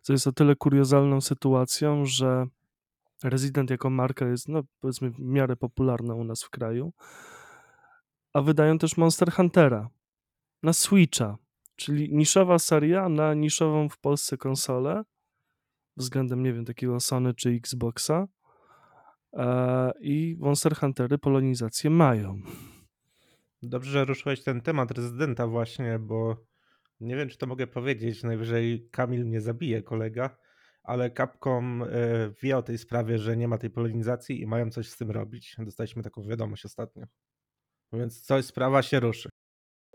co 0.03 0.13
jest 0.13 0.27
o 0.27 0.31
tyle 0.31 0.55
kuriozalną 0.55 1.21
sytuacją, 1.21 2.05
że 2.05 2.47
Resident 3.23 3.69
jako 3.69 3.89
marka 3.89 4.27
jest, 4.27 4.49
no 4.49 4.63
powiedzmy, 4.79 5.09
w 5.09 5.19
miarę 5.19 5.55
popularna 5.55 6.15
u 6.15 6.23
nas 6.23 6.43
w 6.43 6.49
kraju. 6.49 6.93
A 8.33 8.41
wydają 8.41 8.77
też 8.77 8.97
Monster 8.97 9.31
Huntera 9.31 9.89
na 10.63 10.73
Switcha, 10.73 11.37
czyli 11.75 12.15
niszowa 12.15 12.59
seria 12.59 13.09
na 13.09 13.33
niszową 13.33 13.89
w 13.89 13.97
Polsce 13.97 14.37
konsolę 14.37 15.03
względem, 15.97 16.43
nie 16.43 16.53
wiem, 16.53 16.65
takiego 16.65 16.99
Sony 16.99 17.33
czy 17.33 17.49
Xboxa. 17.49 18.27
E, 19.33 19.91
I 20.01 20.35
Monster 20.39 20.75
Huntery 20.75 21.17
polonizację 21.17 21.89
mają. 21.89 22.41
Dobrze, 23.61 23.91
że 23.91 24.05
ruszyłeś 24.05 24.43
ten 24.43 24.61
temat 24.61 24.91
rezydenta 24.91 25.47
właśnie, 25.47 25.99
bo 25.99 26.37
nie 26.99 27.15
wiem, 27.15 27.29
czy 27.29 27.37
to 27.37 27.47
mogę 27.47 27.67
powiedzieć, 27.67 28.23
najwyżej 28.23 28.89
Kamil 28.91 29.25
mnie 29.25 29.41
zabije, 29.41 29.81
kolega, 29.81 30.37
ale 30.83 31.11
Capcom 31.11 31.83
e, 31.83 31.87
wie 32.41 32.57
o 32.57 32.63
tej 32.63 32.77
sprawie, 32.77 33.17
że 33.17 33.37
nie 33.37 33.47
ma 33.47 33.57
tej 33.57 33.69
polonizacji 33.69 34.41
i 34.41 34.47
mają 34.47 34.69
coś 34.69 34.89
z 34.89 34.97
tym 34.97 35.11
robić. 35.11 35.55
Dostaliśmy 35.59 36.03
taką 36.03 36.23
wiadomość 36.23 36.65
ostatnio. 36.65 37.05
Więc 37.93 38.21
coś, 38.21 38.45
sprawa 38.45 38.81
się 38.81 38.99
ruszy. 38.99 39.29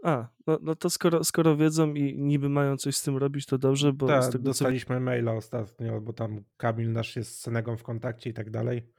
A, 0.04 0.28
no, 0.46 0.58
no 0.62 0.74
to 0.74 0.90
skoro, 0.90 1.24
skoro 1.24 1.56
wiedzą 1.56 1.94
i 1.94 2.18
niby 2.18 2.48
mają 2.48 2.76
coś 2.76 2.96
z 2.96 3.02
tym 3.02 3.16
robić, 3.16 3.46
to 3.46 3.58
dobrze, 3.58 3.92
bo 3.92 4.06
z 4.06 4.08
Tak, 4.08 4.32
tego 4.32 4.44
co... 4.44 4.48
dostaliśmy 4.48 5.00
maila 5.00 5.32
ostatnio, 5.32 6.00
bo 6.00 6.12
tam 6.12 6.44
Kamil 6.56 6.92
nasz 6.92 7.16
jest 7.16 7.38
z 7.38 7.40
Cenegą 7.40 7.76
w 7.76 7.82
kontakcie 7.82 8.30
i 8.30 8.34
tak 8.34 8.50
dalej. 8.50 8.92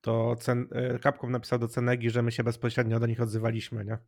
To 0.00 0.36
cen, 0.36 0.68
e, 0.72 0.98
Capcom 0.98 1.32
napisał 1.32 1.58
do 1.58 1.68
Cenegi, 1.68 2.10
że 2.10 2.22
my 2.22 2.32
się 2.32 2.44
bezpośrednio 2.44 3.00
do 3.00 3.06
nich 3.06 3.20
odzywaliśmy, 3.20 3.84
nie? 3.84 3.98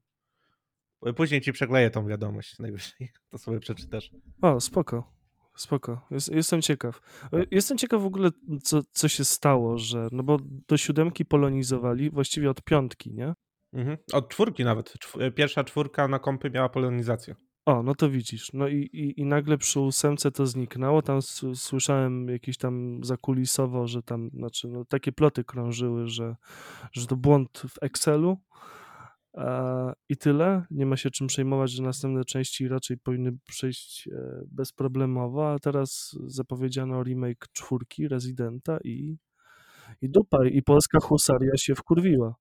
Później 1.17 1.41
ci 1.41 1.53
przekleję 1.53 1.91
tą 1.91 2.07
wiadomość 2.07 2.59
najwyżej. 2.59 3.13
To 3.31 3.39
sobie 3.39 3.61
przeczytasz. 3.61 4.11
O, 4.43 4.61
spoko. 4.61 5.13
Spoko. 5.57 6.07
Jest, 6.11 6.33
jestem 6.33 6.63
ciekaw. 6.63 7.01
E, 7.33 7.45
Jestem 7.51 7.79
ciekaw 7.79 8.03
w 8.03 8.07
ogóle, 8.07 8.31
co, 8.63 8.81
co 8.93 9.09
się 9.09 9.25
stało, 9.25 9.79
że. 9.79 10.09
No 10.13 10.23
bo 10.23 10.39
do 10.69 10.77
siódemki 10.77 11.25
polonizowali 11.25 12.11
właściwie 12.11 12.51
od 12.51 12.63
piątki, 12.63 13.13
nie? 13.15 13.35
Mhm. 13.73 13.97
Od 14.13 14.29
czwórki 14.29 14.65
nawet. 14.65 14.95
E, 15.21 15.31
Pierwsza 15.31 15.65
czwórka 15.65 16.09
na 16.09 16.19
kompy 16.19 16.51
miała 16.51 16.69
polonizację. 16.69 17.35
O, 17.67 17.83
no 17.83 17.95
to 17.95 18.11
widzisz. 18.11 18.53
No 18.53 18.69
i, 18.69 18.77
i, 18.77 19.21
i 19.21 19.25
nagle 19.25 19.59
przy 19.59 19.81
ósemce 19.81 20.31
to 20.31 20.47
zniknęło. 20.47 21.03
Tam 21.03 21.23
słyszałem 21.55 22.29
jakieś 22.29 22.59
tam 22.59 23.05
zakulisowo, 23.05 23.87
że 23.87 24.03
tam, 24.03 24.31
znaczy, 24.35 24.69
no, 24.69 24.85
takie 24.85 25.13
ploty 25.13 25.45
krążyły, 25.45 26.07
że, 26.09 26.37
że 26.93 27.07
to 27.07 27.17
błąd 27.17 27.63
w 27.69 27.83
Excelu. 27.83 28.39
I 30.09 30.17
tyle. 30.17 30.65
Nie 30.71 30.87
ma 30.87 30.97
się 30.97 31.11
czym 31.11 31.27
przejmować, 31.27 31.71
że 31.71 31.83
następne 31.83 32.25
części 32.25 32.69
raczej 32.69 32.99
powinny 32.99 33.33
przejść 33.47 34.09
e, 34.09 34.43
bezproblemowo, 34.47 35.53
a 35.53 35.59
teraz 35.59 36.17
zapowiedziano 36.27 37.03
remake 37.03 37.49
czwórki 37.53 38.09
Residenta 38.09 38.79
i, 38.85 39.17
i 40.03 40.11
dupa. 40.11 40.47
I 40.47 40.63
polska 40.63 40.99
husaria 41.01 41.57
się 41.57 41.75
wkurwiła. 41.75 42.35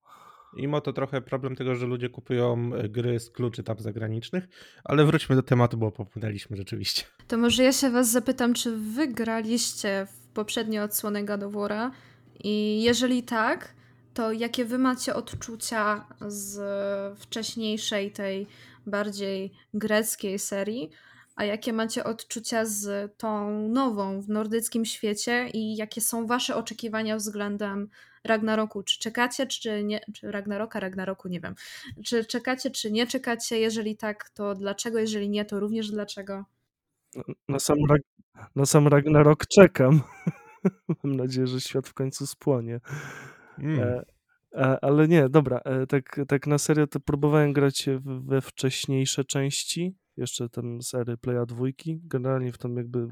Mimo 0.54 0.82
to 0.82 0.94
trochę 0.94 1.22
problem 1.22 1.56
tego, 1.56 1.76
że 1.76 1.86
ludzie 1.86 2.10
kupują 2.10 2.72
e, 2.74 2.90
gry 2.90 3.20
z 3.20 3.32
kluczy 3.32 3.64
tam 3.64 3.80
zagranicznych, 3.80 4.48
ale 4.84 5.06
wróćmy 5.06 5.36
do 5.36 5.44
tematu, 5.44 5.78
bo 5.78 5.92
popłynęliśmy 5.92 6.58
rzeczywiście. 6.58 7.04
To 7.28 7.38
może 7.38 7.64
ja 7.64 7.74
się 7.74 7.90
was 7.90 8.12
zapytam, 8.12 8.54
czy 8.54 8.78
wy 8.78 9.08
graliście 9.08 10.08
w 10.12 10.28
poprzednie 10.28 10.84
odsłony 10.84 11.26
God? 11.26 11.42
I 12.44 12.84
jeżeli 12.84 13.24
tak, 13.24 13.76
to 14.20 14.32
jakie 14.32 14.66
wy 14.66 14.78
macie 14.78 15.16
odczucia 15.16 16.08
z 16.28 16.60
wcześniejszej, 17.20 18.12
tej 18.12 18.48
bardziej 18.86 19.52
greckiej 19.74 20.40
serii, 20.40 20.90
a 21.36 21.44
jakie 21.44 21.74
macie 21.74 22.04
odczucia 22.04 22.66
z 22.66 23.18
tą 23.18 23.52
nową 23.70 24.22
w 24.22 24.30
nordyckim 24.30 24.86
świecie 24.86 25.50
i 25.54 25.76
jakie 25.76 26.02
są 26.02 26.28
wasze 26.28 26.56
oczekiwania 26.56 27.18
względem 27.18 27.90
Ragnaroku? 28.24 28.84
Czy 28.84 29.00
czekacie, 29.00 29.48
czy 29.48 29.84
nie, 29.84 30.00
czy 30.14 30.32
Ragnaroka, 30.32 30.80
Ragnaroku, 30.80 31.28
nie 31.28 31.40
wiem. 31.40 31.56
Czy 32.06 32.26
czekacie, 32.26 32.72
czy 32.72 32.92
nie 32.92 33.08
czekacie? 33.08 33.60
Jeżeli 33.60 33.98
tak, 33.98 34.30
to 34.30 34.56
dlaczego? 34.56 35.00
Jeżeli 35.00 35.30
nie, 35.30 35.46
to 35.46 35.60
również 35.60 35.92
dlaczego? 35.92 36.46
Na 37.48 37.60
sam, 37.60 37.78
Rag 37.90 38.02
na 38.56 38.66
sam 38.66 38.88
Ragnarok 38.88 39.48
czekam. 39.48 40.02
Mam 41.04 41.16
nadzieję, 41.16 41.48
że 41.48 41.62
świat 41.62 41.88
w 41.88 41.94
końcu 41.94 42.28
spłonie. 42.28 42.80
Mm. 43.64 44.02
E, 44.54 44.84
ale 44.84 45.08
nie, 45.08 45.30
dobra, 45.30 45.60
e, 45.66 45.88
tak, 45.88 46.22
tak 46.28 46.48
na 46.48 46.58
serio 46.58 46.88
to 46.88 47.00
próbowałem 47.00 47.54
grać 47.54 47.90
we 48.04 48.42
wcześniejsze 48.42 49.26
części, 49.26 49.96
jeszcze 50.18 50.50
tam 50.50 50.82
z 50.82 50.94
ery 50.94 51.18
Playa 51.18 51.46
dwójki, 51.48 52.00
generalnie 52.04 52.52
w 52.52 52.58
tą 52.58 52.76
jakby 52.76 53.08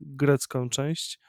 grecką 0.00 0.68
część, 0.68 1.20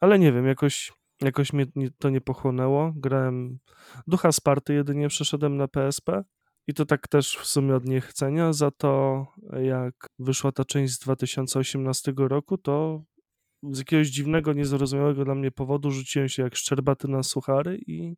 ale 0.00 0.18
nie 0.18 0.32
wiem, 0.32 0.46
jakoś, 0.46 0.92
jakoś 1.20 1.52
mnie 1.52 1.66
nie, 1.76 1.90
to 1.98 2.10
nie 2.10 2.20
pochłonęło. 2.20 2.92
Grałem 2.96 3.58
Ducha 4.06 4.32
Sparty 4.32 4.74
jedynie 4.74 5.08
przeszedłem 5.08 5.56
na 5.56 5.68
PSP 5.68 6.24
i 6.66 6.74
to 6.74 6.86
tak 6.86 7.08
też 7.08 7.36
w 7.36 7.46
sumie 7.46 7.74
od 7.74 7.84
niechcenia, 7.84 8.52
za 8.52 8.70
to 8.70 9.24
jak 9.62 9.94
wyszła 10.18 10.52
ta 10.52 10.64
część 10.64 10.94
z 10.94 10.98
2018 10.98 12.12
roku, 12.16 12.58
to 12.58 13.02
z 13.70 13.78
jakiegoś 13.78 14.08
dziwnego, 14.08 14.52
niezrozumiałego 14.52 15.24
dla 15.24 15.34
mnie 15.34 15.50
powodu 15.50 15.90
rzuciłem 15.90 16.28
się 16.28 16.42
jak 16.42 16.56
szczerbaty 16.56 17.08
na 17.08 17.22
suchary 17.22 17.78
i, 17.86 18.16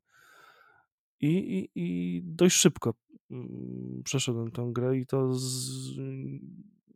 i, 1.20 1.28
i, 1.28 1.70
i 1.74 2.22
dość 2.24 2.56
szybko 2.56 2.94
mm, 3.30 4.02
przeszedłem 4.04 4.50
tą 4.50 4.72
grę 4.72 4.98
i 4.98 5.06
to 5.06 5.34
z 5.34 5.46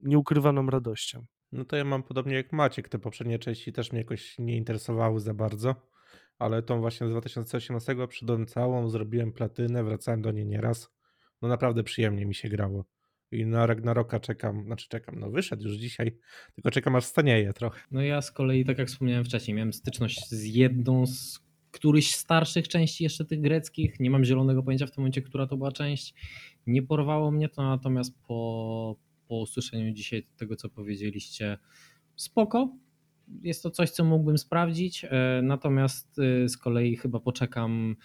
nieukrywaną 0.03 0.67
radością. 0.67 1.27
No 1.53 1.65
to 1.65 1.77
ja 1.77 1.85
mam 1.85 2.03
podobnie 2.03 2.35
jak 2.35 2.53
Maciek. 2.53 2.89
Te 2.89 2.99
poprzednie 2.99 3.39
części 3.39 3.73
też 3.73 3.93
mnie 3.93 4.01
jakoś 4.01 4.39
nie 4.39 4.57
interesowały 4.57 5.21
za 5.21 5.35
bardzo, 5.35 5.75
ale 6.39 6.63
tą 6.63 6.81
właśnie 6.81 7.07
z 7.07 7.11
2018 7.11 8.07
przyszedłem 8.09 8.47
całą, 8.47 8.89
zrobiłem 8.89 9.33
platynę, 9.33 9.85
wracałem 9.85 10.23
do 10.23 10.33
niej 10.33 10.47
nieraz. 10.47 10.91
No 11.43 11.49
naprawdę 11.49 11.83
przyjemnie 11.83 12.27
mi 12.27 12.35
się 12.35 12.49
grało. 12.49 12.85
I 13.33 13.47
na 13.47 13.67
Ragnaroka 13.67 14.21
czekam, 14.21 14.65
znaczy 14.65 14.89
czekam, 14.89 15.19
no 15.19 15.31
wyszedł 15.31 15.63
już 15.63 15.77
dzisiaj, 15.77 16.17
tylko 16.55 16.71
czekam 16.71 16.97
aż 16.97 17.05
stanieje 17.05 17.53
trochę. 17.53 17.81
No 17.91 18.03
ja 18.03 18.23
z 18.23 18.33
kolei, 18.33 18.65
tak 18.65 18.79
jak 18.79 18.89
wspomniałem 18.89 19.25
wcześniej, 19.25 19.55
miałem 19.55 19.73
styczność 19.73 20.29
z 20.31 20.45
jedną 20.45 21.07
z 21.07 21.49
którychś 21.71 22.15
starszych 22.15 22.69
części 22.69 23.05
jeszcze 23.05 23.25
tych 23.25 23.41
greckich. 23.41 24.01
Nie 24.01 24.11
mam 24.11 24.25
zielonego 24.25 24.63
pojęcia 24.63 24.87
w 24.87 24.91
tym 24.91 25.03
momencie, 25.03 25.23
która 25.23 25.47
to 25.47 25.57
była 25.57 25.73
część. 25.73 26.15
Nie 26.67 26.83
porwało 26.83 27.31
mnie 27.31 27.49
to, 27.49 27.63
natomiast 27.63 28.19
po, 28.27 28.97
po 29.29 29.37
usłyszeniu 29.41 29.93
dzisiaj 29.93 30.27
tego, 30.37 30.57
co 30.57 30.69
powiedzieliście, 30.69 31.59
spoko. 32.17 32.77
Jest 33.43 33.63
to 33.63 33.71
coś, 33.71 33.91
co 33.91 34.05
mógłbym 34.05 34.39
sprawdzić. 34.39 35.05
e, 35.05 35.41
Natomiast 35.43 36.19
e, 36.19 36.49
z 36.49 36.57
kolei 36.57 36.97
chyba 36.97 37.21
poczekam, 37.21 37.97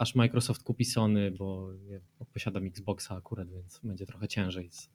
aż 0.00 0.14
Microsoft 0.14 0.62
kupi 0.62 0.84
Sony, 0.84 1.30
bo 1.30 1.72
posiadam 2.32 2.66
Xboxa 2.66 3.16
akurat, 3.16 3.50
więc 3.50 3.80
będzie 3.82 4.06
trochę 4.06 4.28
ciężej. 4.28 4.70
Z... 4.70 4.90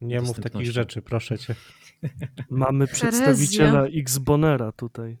Nie 0.00 0.20
mów 0.20 0.40
takich 0.40 0.70
rzeczy, 0.70 1.02
proszę 1.02 1.38
cię. 1.38 1.54
Mamy 2.50 2.86
przedstawiciela 2.86 3.86
Xbonera 3.86 4.72
tutaj. 4.72 5.18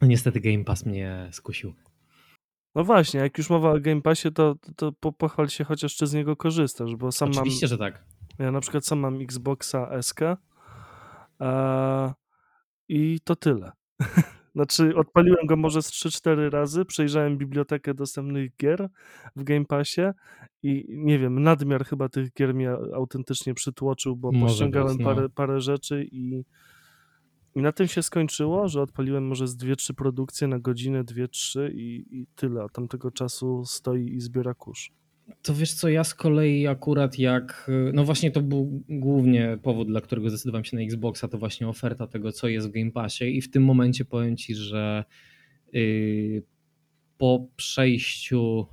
No 0.00 0.06
niestety 0.06 0.40
Game 0.40 0.64
Pass 0.64 0.86
mnie 0.86 1.28
skusił. 1.32 1.74
No 2.74 2.84
właśnie, 2.84 3.20
jak 3.20 3.38
już 3.38 3.50
mowa 3.50 3.70
o 3.70 3.80
Game 3.80 4.02
Passie, 4.02 4.32
to, 4.32 4.56
to 4.76 4.92
po- 4.92 5.12
pochwal 5.12 5.48
się 5.48 5.64
chociaż, 5.64 5.96
czy 5.96 6.06
z 6.06 6.14
niego 6.14 6.36
korzystasz, 6.36 6.96
bo 6.96 7.12
sam 7.12 7.30
Oczywiście, 7.30 7.66
mam, 7.66 7.68
że 7.68 7.78
tak. 7.78 8.04
ja 8.38 8.50
na 8.50 8.60
przykład 8.60 8.86
sam 8.86 8.98
mam 8.98 9.20
Xboxa 9.20 10.02
SK 10.02 10.20
e, 11.40 12.14
i 12.88 13.20
to 13.24 13.36
tyle. 13.36 13.72
Znaczy, 14.54 14.96
odpaliłem 14.96 15.46
go 15.46 15.56
może 15.56 15.82
z 15.82 15.90
3-4 15.90 16.50
razy, 16.50 16.84
przejrzałem 16.84 17.38
bibliotekę 17.38 17.94
dostępnych 17.94 18.56
gier 18.56 18.88
w 19.36 19.44
Game 19.44 19.64
Passie 19.64 20.02
i 20.62 20.84
nie 20.88 21.18
wiem, 21.18 21.42
nadmiar 21.42 21.84
chyba 21.84 22.08
tych 22.08 22.32
gier 22.32 22.54
mnie 22.54 22.70
autentycznie 22.94 23.54
przytłoczył, 23.54 24.16
bo 24.16 24.32
Może 24.32 24.46
pościągałem 24.46 24.96
być, 24.96 25.06
no. 25.06 25.14
parę, 25.14 25.28
parę 25.28 25.60
rzeczy 25.60 26.04
i, 26.12 26.44
i 27.54 27.62
na 27.62 27.72
tym 27.72 27.88
się 27.88 28.02
skończyło, 28.02 28.68
że 28.68 28.82
odpaliłem 28.82 29.26
może 29.26 29.48
z 29.48 29.56
2-3 29.56 29.94
produkcje 29.94 30.48
na 30.48 30.58
godzinę, 30.58 31.04
2-3 31.04 31.70
i, 31.74 32.06
i 32.10 32.26
tyle, 32.34 32.62
a 32.62 32.68
tamtego 32.68 33.10
czasu 33.10 33.64
stoi 33.64 34.14
i 34.14 34.20
zbiera 34.20 34.54
kurz. 34.54 34.92
To 35.42 35.54
wiesz 35.54 35.72
co, 35.72 35.88
ja 35.88 36.04
z 36.04 36.14
kolei 36.14 36.66
akurat 36.66 37.18
jak, 37.18 37.70
no 37.92 38.04
właśnie 38.04 38.30
to 38.30 38.40
był 38.40 38.82
głównie 38.88 39.58
powód, 39.62 39.88
dla 39.88 40.00
którego 40.00 40.28
zdecydowałem 40.28 40.64
się 40.64 40.76
na 40.76 40.82
Xboxa, 40.82 41.28
to 41.28 41.38
właśnie 41.38 41.68
oferta 41.68 42.06
tego, 42.06 42.32
co 42.32 42.48
jest 42.48 42.68
w 42.68 42.70
Game 42.70 42.90
Passie. 42.90 43.36
I 43.36 43.40
w 43.40 43.50
tym 43.50 43.64
momencie 43.64 44.04
powiem 44.04 44.36
Ci, 44.36 44.54
że 44.54 45.04
yy, 45.72 46.42
po 47.18 47.46
przejściu 47.56 48.66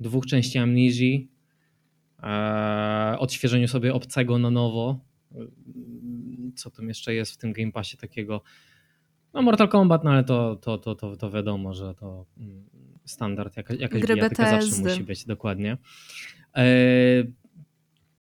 dwóch 0.00 0.26
części 0.26 0.58
Amnizji, 0.58 1.30
e, 2.22 3.16
odświeżeniu 3.18 3.68
sobie 3.68 3.94
obcego 3.94 4.38
na 4.38 4.50
nowo, 4.50 5.00
yy, 5.34 5.50
co 6.54 6.70
tam 6.70 6.88
jeszcze 6.88 7.14
jest 7.14 7.32
w 7.32 7.36
tym 7.36 7.52
Game 7.52 7.72
Passie 7.72 7.96
takiego, 7.96 8.42
no 9.34 9.42
Mortal 9.42 9.68
Kombat, 9.68 10.04
no 10.04 10.10
ale 10.10 10.24
to, 10.24 10.56
to, 10.56 10.78
to, 10.78 10.94
to, 10.94 11.16
to 11.16 11.30
wiadomo, 11.30 11.74
że 11.74 11.94
to 11.94 12.26
mm, 12.38 12.64
standard, 13.04 13.56
jaka, 13.56 13.74
jakaś 13.74 14.02
Gry 14.02 14.14
bijatyka 14.14 14.50
zawsze 14.50 14.68
BTSD. 14.68 14.90
musi 14.90 15.04
być, 15.04 15.24
dokładnie. 15.24 15.76
E, 16.56 16.64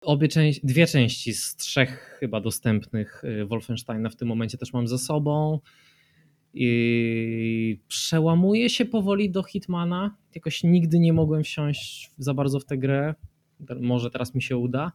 obie 0.01 0.27
części, 0.27 0.61
dwie 0.63 0.87
części 0.87 1.33
z 1.33 1.55
trzech 1.55 2.17
chyba 2.19 2.41
dostępnych 2.41 3.23
e, 3.23 3.45
Wolfensteina 3.45 4.09
w 4.09 4.15
tym 4.15 4.27
momencie 4.27 4.57
też 4.57 4.73
mam 4.73 4.87
za 4.87 4.97
sobą 4.97 5.59
I 6.53 7.79
przełamuję 7.87 8.69
się 8.69 8.85
powoli 8.85 9.29
do 9.31 9.43
Hitmana. 9.43 10.15
Jakoś 10.35 10.63
nigdy 10.63 10.99
nie 10.99 11.13
mogłem 11.13 11.43
wsiąść 11.43 12.11
za 12.17 12.33
bardzo 12.33 12.59
w 12.59 12.65
tę 12.65 12.77
grę. 12.77 13.15
Może 13.81 14.11
teraz 14.11 14.35
mi 14.35 14.41
się 14.41 14.57
uda. 14.57 14.91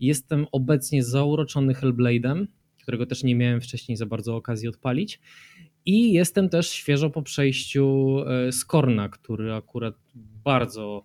Jestem 0.00 0.46
obecnie 0.52 1.04
zauroczony 1.04 1.74
Hellblade'em, 1.74 2.46
którego 2.82 3.06
też 3.06 3.24
nie 3.24 3.34
miałem 3.34 3.60
wcześniej 3.60 3.96
za 3.96 4.06
bardzo 4.06 4.36
okazji 4.36 4.68
odpalić. 4.68 5.20
I 5.88 6.12
jestem 6.12 6.48
też 6.48 6.70
świeżo 6.70 7.10
po 7.10 7.22
przejściu 7.22 8.16
e, 8.26 8.52
Skorna, 8.52 9.08
który 9.08 9.54
akurat 9.54 9.94
bardzo 10.44 11.04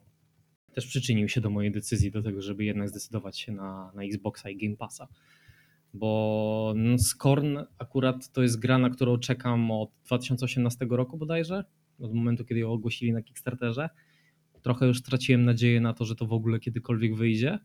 też 0.73 0.87
przyczynił 0.87 1.29
się 1.29 1.41
do 1.41 1.49
mojej 1.49 1.71
decyzji, 1.71 2.11
do 2.11 2.21
tego, 2.21 2.41
żeby 2.41 2.65
jednak 2.65 2.89
zdecydować 2.89 3.39
się 3.39 3.51
na, 3.51 3.91
na 3.95 4.03
Xboxa 4.03 4.49
i 4.49 4.57
Game 4.57 4.77
Passa. 4.77 5.07
Bo 5.93 6.73
no, 6.75 6.97
Skorn 6.97 7.57
akurat 7.77 8.31
to 8.31 8.41
jest 8.41 8.59
gra, 8.59 8.77
na 8.77 8.89
którą 8.89 9.17
czekam 9.17 9.71
od 9.71 9.89
2018 10.05 10.85
roku 10.89 11.17
bodajże, 11.17 11.63
od 11.99 12.13
momentu, 12.13 12.45
kiedy 12.45 12.59
ją 12.59 12.71
ogłosili 12.71 13.13
na 13.13 13.21
Kickstarterze. 13.21 13.89
Trochę 14.61 14.87
już 14.87 14.99
straciłem 14.99 15.45
nadzieję 15.45 15.81
na 15.81 15.93
to, 15.93 16.05
że 16.05 16.15
to 16.15 16.25
w 16.25 16.33
ogóle 16.33 16.59
kiedykolwiek 16.59 17.15
wyjdzie, 17.15 17.59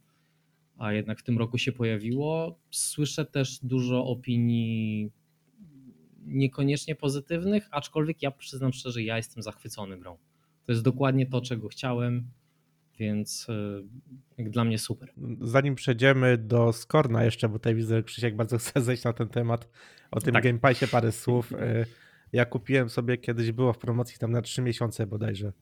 a 0.77 0.93
jednak 0.93 1.19
w 1.19 1.23
tym 1.23 1.39
roku 1.39 1.59
się 1.59 1.73
pojawiło. 1.73 2.59
Słyszę 2.71 3.25
też 3.25 3.59
dużo 3.63 4.05
opinii 4.05 5.11
niekoniecznie 6.29 6.95
pozytywnych, 6.95 7.69
aczkolwiek 7.71 8.23
ja 8.23 8.31
przyznam 8.31 8.73
szczerze, 8.73 9.03
ja 9.03 9.17
jestem 9.17 9.43
zachwycony 9.43 9.99
grą. 9.99 10.19
To 10.67 10.73
jest 10.73 10.83
dokładnie 10.85 11.27
to, 11.27 11.41
czego 11.41 11.69
chciałem, 11.69 12.31
więc 12.99 13.47
e, 13.49 13.83
jak 14.39 14.51
dla 14.51 14.65
mnie 14.65 14.79
super. 14.79 15.13
Zanim 15.41 15.75
przejdziemy 15.75 16.39
do 16.39 16.73
Skorna 16.73 17.25
jeszcze, 17.25 17.49
bo 17.49 17.59
tutaj 17.59 17.75
widzę, 17.75 17.97
że 17.97 18.03
Krzysiek 18.03 18.37
bardzo 18.37 18.59
chce 18.59 18.81
zejść 18.83 19.05
na 19.05 19.13
ten 19.13 19.29
temat, 19.29 19.69
o 20.11 20.21
tym 20.21 20.35
Tak. 20.35 20.45
Game 20.45 20.59
Passie 20.59 20.87
parę 20.89 21.13
słów. 21.13 21.53
E, 21.53 21.87
Ja 22.33 22.45
kupiłem 22.45 22.89
sobie 22.89 23.19
kiedyś, 23.19 23.53
było 23.53 23.73
w 23.73 23.79
promocji 23.79 24.19
tam 24.19 24.33
na 24.33 24.43
3 24.43 24.63
miesiące 24.63 25.07
bodajże. 25.07 25.53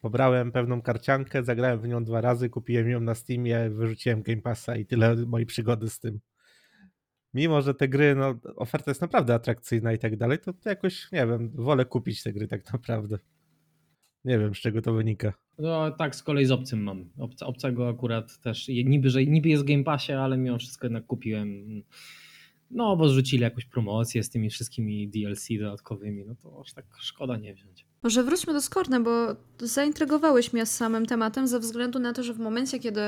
Pobrałem 0.00 0.52
pewną 0.52 0.82
karciankę, 0.82 1.44
zagrałem 1.44 1.80
w 1.80 1.88
nią 1.88 2.04
dwa 2.04 2.20
razy, 2.20 2.48
kupiłem 2.50 2.88
ją 2.90 3.00
na 3.00 3.14
Steamie, 3.14 3.70
wyrzuciłem 3.70 4.22
Game 4.22 4.42
Passa 4.42 4.76
i 4.76 4.86
tyle 4.86 5.16
mojej 5.16 5.46
przygody 5.46 5.90
z 5.90 5.98
tym. 6.00 6.20
Mimo, 7.34 7.62
że 7.62 7.74
te 7.74 7.88
gry, 7.88 8.14
no, 8.14 8.34
oferta 8.56 8.90
jest 8.90 9.00
naprawdę 9.00 9.34
atrakcyjna 9.34 9.92
i 9.92 9.98
tak 9.98 10.16
dalej, 10.16 10.38
to, 10.38 10.52
to 10.52 10.68
jakoś, 10.68 11.12
nie 11.12 11.26
wiem, 11.26 11.50
wolę 11.54 11.84
kupić 11.84 12.22
te 12.22 12.32
gry 12.32 12.48
tak 12.48 12.72
naprawdę. 12.72 13.18
Nie 14.24 14.38
wiem, 14.38 14.54
z 14.54 14.58
czego 14.58 14.82
to 14.82 14.92
wynika. 14.92 15.32
No 15.58 15.90
tak, 15.90 16.16
z 16.16 16.22
kolei 16.22 16.44
z 16.46 16.50
obcym 16.50 16.82
mam. 16.82 17.10
Obca, 17.18 17.46
obcego 17.46 17.88
akurat 17.88 18.38
też, 18.38 18.68
niby, 18.68 19.10
że 19.10 19.26
niby 19.26 19.48
jest 19.48 19.62
w 19.62 19.66
Game 19.66 19.84
Passie, 19.84 20.12
ale 20.12 20.38
mimo 20.38 20.58
wszystko 20.58 20.86
jednak 20.86 21.06
kupiłem. 21.06 21.82
No, 22.70 22.96
bo 22.96 23.08
zrzucili 23.08 23.42
jakąś 23.42 23.64
promocję 23.64 24.22
z 24.22 24.30
tymi 24.30 24.50
wszystkimi 24.50 25.08
DLC 25.08 25.48
dodatkowymi, 25.60 26.24
no 26.24 26.34
to 26.42 26.60
aż 26.60 26.72
tak 26.72 26.84
szkoda 26.98 27.36
nie 27.36 27.54
wziąć. 27.54 27.86
Może 28.02 28.22
wróćmy 28.24 28.52
do 28.52 28.60
Skorna, 28.60 29.00
bo 29.00 29.36
zaintrygowałeś 29.58 30.52
mnie 30.52 30.66
z 30.66 30.76
samym 30.76 31.06
tematem 31.06 31.46
ze 31.46 31.60
względu 31.60 31.98
na 31.98 32.12
to, 32.12 32.22
że 32.22 32.34
w 32.34 32.38
momencie, 32.38 32.78
kiedy 32.78 33.00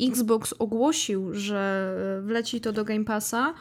Xbox 0.00 0.54
ogłosił, 0.58 1.34
że 1.34 1.94
wleci 2.22 2.60
to 2.60 2.72
do 2.72 2.84
Game 2.84 3.04
Passa, 3.04 3.54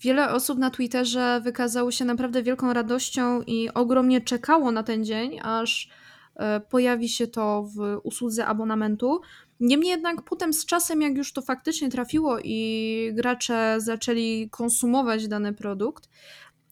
wiele 0.00 0.30
osób 0.30 0.58
na 0.58 0.70
Twitterze 0.70 1.40
wykazało 1.44 1.90
się 1.90 2.04
naprawdę 2.04 2.42
wielką 2.42 2.72
radością 2.72 3.42
i 3.42 3.68
ogromnie 3.74 4.20
czekało 4.20 4.72
na 4.72 4.82
ten 4.82 5.04
dzień, 5.04 5.40
aż 5.42 5.88
e, 6.36 6.60
pojawi 6.60 7.08
się 7.08 7.26
to 7.26 7.62
w 7.76 8.00
usłudze 8.02 8.46
abonamentu. 8.46 9.20
Niemniej 9.60 9.90
jednak 9.90 10.22
potem 10.22 10.52
z 10.52 10.66
czasem, 10.66 11.02
jak 11.02 11.16
już 11.16 11.32
to 11.32 11.42
faktycznie 11.42 11.90
trafiło 11.90 12.38
i 12.44 13.10
gracze 13.14 13.76
zaczęli 13.78 14.48
konsumować 14.50 15.28
dany 15.28 15.52
produkt, 15.52 16.08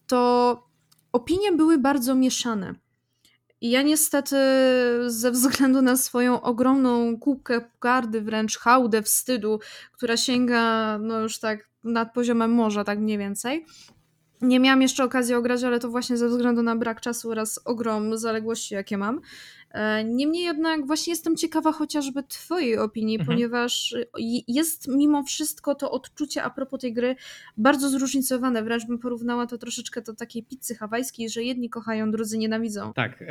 to 0.07 0.63
opinie 1.11 1.51
były 1.51 1.77
bardzo 1.77 2.15
mieszane. 2.15 2.75
I 3.61 3.69
ja 3.69 3.81
niestety 3.81 4.35
ze 5.07 5.31
względu 5.31 5.81
na 5.81 5.97
swoją 5.97 6.41
ogromną 6.41 7.19
kubkę 7.19 7.61
gardy, 7.81 8.21
wręcz 8.21 8.57
hałdę 8.57 9.01
wstydu, 9.01 9.59
która 9.91 10.17
sięga 10.17 10.97
no 10.97 11.19
już 11.19 11.39
tak 11.39 11.69
nad 11.83 12.13
poziomem 12.13 12.51
morza, 12.51 12.83
tak 12.83 12.99
mniej 12.99 13.17
więcej, 13.17 13.65
nie 14.41 14.59
miałam 14.59 14.81
jeszcze 14.81 15.03
okazji 15.03 15.35
ograć, 15.35 15.63
ale 15.63 15.79
to 15.79 15.89
właśnie 15.89 16.17
ze 16.17 16.27
względu 16.29 16.63
na 16.63 16.75
brak 16.75 17.01
czasu 17.01 17.29
oraz 17.31 17.59
ogrom 17.65 18.17
zaległości, 18.17 18.73
jakie 18.73 18.97
mam. 18.97 19.21
E, 19.71 20.03
Niemniej 20.03 20.43
jednak 20.43 20.87
właśnie 20.87 21.11
jestem 21.11 21.35
ciekawa 21.37 21.71
chociażby 21.71 22.23
Twojej 22.23 22.77
opinii, 22.77 23.19
Mhm. 23.19 23.35
ponieważ 23.35 23.95
jest 24.47 24.87
mimo 24.87 25.23
wszystko 25.23 25.75
to 25.75 25.91
odczucie 25.91 26.43
a 26.43 26.49
propos 26.49 26.79
tej 26.81 26.93
gry 26.93 27.15
bardzo 27.57 27.89
zróżnicowane. 27.89 28.63
Wręcz 28.63 28.85
bym 28.85 28.99
porównała 28.99 29.47
to 29.47 29.57
troszeczkę 29.57 30.01
do 30.01 30.13
takiej 30.15 30.43
pizzy 30.43 30.75
hawajskiej, 30.75 31.29
że 31.29 31.43
jedni 31.43 31.69
kochają, 31.69 32.11
drudzy 32.11 32.37
nienawidzą. 32.37 32.93
Tak, 32.93 33.21
e, 33.21 33.25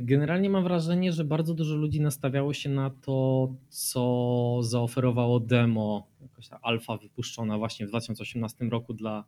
generalnie 0.00 0.50
mam 0.50 0.62
wrażenie, 0.64 1.12
że 1.12 1.24
bardzo 1.24 1.54
dużo 1.54 1.74
ludzi 1.76 2.00
nastawiało 2.00 2.52
się 2.54 2.68
na 2.68 2.90
to, 2.90 3.48
co 3.68 4.58
zaoferowało 4.62 5.40
demo, 5.40 6.06
jakaś 6.22 6.48
ta 6.48 6.58
alfa 6.62 6.96
wypuszczona 6.96 7.58
właśnie 7.58 7.86
w 7.86 7.88
2018 7.88 8.64
roku 8.70 8.94
dla, 8.94 9.24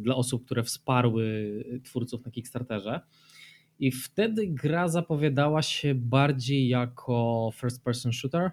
dla 0.00 0.16
osób, 0.16 0.44
które 0.44 0.62
wsparły 0.62 1.64
twórców 1.84 2.24
na 2.24 2.30
Kickstarterze. 2.30 3.00
I 3.78 3.90
wtedy 3.92 4.46
gra 4.46 4.88
zapowiadała 4.88 5.62
się 5.62 5.94
bardziej 5.94 6.68
jako 6.68 7.50
first 7.54 7.84
person 7.84 8.12
shooter, 8.12 8.50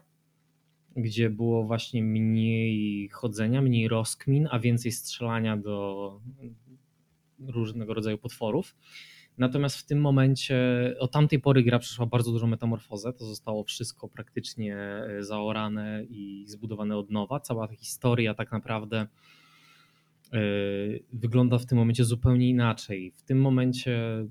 gdzie 0.95 1.29
było 1.29 1.63
właśnie 1.63 2.03
mniej 2.03 3.09
chodzenia, 3.09 3.61
mniej 3.61 3.87
rozkmin, 3.87 4.47
a 4.51 4.59
więcej 4.59 4.91
strzelania 4.91 5.57
do 5.57 6.19
różnego 7.39 7.93
rodzaju 7.93 8.17
potworów. 8.17 8.75
Natomiast 9.37 9.77
w 9.77 9.85
tym 9.85 10.01
momencie, 10.01 10.57
od 10.99 11.11
tamtej 11.11 11.39
pory 11.39 11.63
gra 11.63 11.79
przeszła 11.79 12.05
bardzo 12.05 12.31
dużą 12.31 12.47
metamorfozę. 12.47 13.13
To 13.13 13.25
zostało 13.25 13.63
wszystko 13.63 14.07
praktycznie 14.07 14.77
e, 14.77 15.23
zaorane 15.23 16.03
i 16.09 16.43
zbudowane 16.47 16.97
od 16.97 17.11
nowa. 17.11 17.39
Cała 17.39 17.67
ta 17.67 17.75
historia 17.75 18.33
tak 18.33 18.51
naprawdę 18.51 19.07
wygląda 21.13 21.57
w 21.57 21.65
tym 21.65 21.77
momencie 21.77 22.05
zupełnie 22.05 22.49
inaczej. 22.49 23.11
W 23.11 23.21
tym 23.21 23.41
momencie 23.41 24.25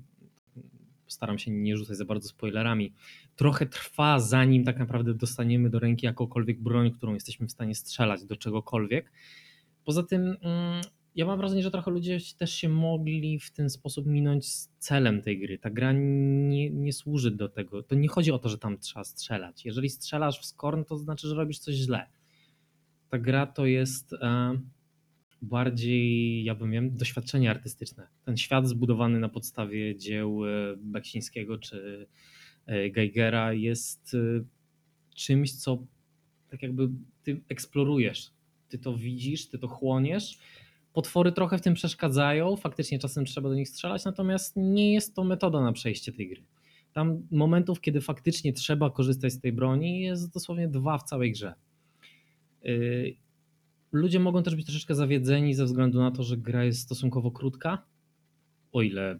staram 1.07 1.37
się 1.37 1.51
nie 1.51 1.77
rzucać 1.77 1.97
za 1.97 2.05
bardzo 2.05 2.29
spoilerami. 2.29 2.93
Trochę 3.35 3.65
trwa, 3.65 4.19
zanim 4.19 4.63
tak 4.63 4.79
naprawdę 4.79 5.13
dostaniemy 5.13 5.69
do 5.69 5.79
ręki 5.79 6.05
jakąkolwiek 6.05 6.61
broń, 6.61 6.91
którą 6.91 7.13
jesteśmy 7.13 7.47
w 7.47 7.51
stanie 7.51 7.75
strzelać 7.75 8.25
do 8.25 8.35
czegokolwiek. 8.35 9.11
Poza 9.83 10.03
tym 10.03 10.21
mm, 10.41 10.81
ja 11.15 11.25
mam 11.25 11.37
wrażenie, 11.37 11.63
że 11.63 11.71
trochę 11.71 11.91
ludzie 11.91 12.17
też 12.37 12.53
się 12.53 12.69
mogli 12.69 13.39
w 13.39 13.51
ten 13.51 13.69
sposób 13.69 14.05
minąć 14.05 14.47
z 14.47 14.69
celem 14.77 15.21
tej 15.21 15.39
gry. 15.39 15.59
Ta 15.59 15.69
gra 15.69 15.91
nie, 15.91 16.69
nie 16.69 16.93
służy 16.93 17.31
do 17.31 17.49
tego. 17.49 17.83
To 17.83 17.95
nie 17.95 18.07
chodzi 18.07 18.31
o 18.31 18.39
to, 18.39 18.49
że 18.49 18.57
tam 18.57 18.77
trzeba 18.77 19.03
strzelać. 19.03 19.65
Jeżeli 19.65 19.89
strzelasz 19.89 20.39
w 20.39 20.45
skorn, 20.45 20.83
to 20.83 20.97
znaczy, 20.97 21.27
że 21.27 21.35
robisz 21.35 21.59
coś 21.59 21.75
źle. 21.75 22.09
Ta 23.09 23.19
gra 23.19 23.45
to 23.45 23.65
jest 23.65 24.13
e, 24.13 24.59
bardziej, 25.45 26.43
ja 26.43 26.55
bym 26.55 26.71
wiem, 26.71 26.97
doświadczenie 26.97 27.51
artystyczne. 27.51 28.07
Ten 28.25 28.37
świat 28.37 28.67
zbudowany 28.67 29.19
na 29.19 29.29
podstawie 29.29 29.97
dzieł 29.97 30.45
e, 30.45 30.49
Beksińskiego 30.77 31.57
czy 31.57 32.07
e, 32.65 32.89
Geigera 32.89 33.53
jest 33.53 34.13
e, 34.13 34.43
czymś, 35.15 35.53
co 35.53 35.83
tak 36.49 36.61
jakby 36.63 36.89
ty 37.23 37.41
eksplorujesz. 37.49 38.31
Ty 38.69 38.79
to 38.79 38.97
widzisz, 38.97 39.47
ty 39.47 39.59
to 39.59 39.67
chłoniesz. 39.67 40.37
Potwory 40.93 41.31
trochę 41.31 41.57
w 41.57 41.61
tym 41.61 41.73
przeszkadzają, 41.73 42.55
faktycznie 42.55 42.99
czasem 42.99 43.25
trzeba 43.25 43.49
do 43.49 43.55
nich 43.55 43.69
strzelać, 43.69 44.05
natomiast 44.05 44.53
nie 44.55 44.93
jest 44.93 45.15
to 45.15 45.23
metoda 45.23 45.61
na 45.61 45.71
przejście 45.71 46.11
tej 46.11 46.29
gry. 46.29 46.43
Tam 46.93 47.27
momentów, 47.31 47.81
kiedy 47.81 48.01
faktycznie 48.01 48.53
trzeba 48.53 48.89
korzystać 48.89 49.33
z 49.33 49.39
tej 49.39 49.53
broni, 49.53 50.01
jest 50.01 50.33
dosłownie 50.33 50.67
dwa 50.67 50.97
w 50.97 51.03
całej 51.03 51.31
grze. 51.31 51.53
Ludzie 53.95 54.19
mogą 54.19 54.43
też 54.43 54.55
być 54.55 54.65
troszeczkę 54.65 54.95
zawiedzeni 54.95 55.53
ze 55.53 55.65
względu 55.65 55.99
na 55.99 56.11
to, 56.11 56.23
że 56.23 56.37
gra 56.37 56.63
jest 56.63 56.81
stosunkowo 56.81 57.31
krótka, 57.31 57.85
o 58.71 58.81
ile 58.81 59.19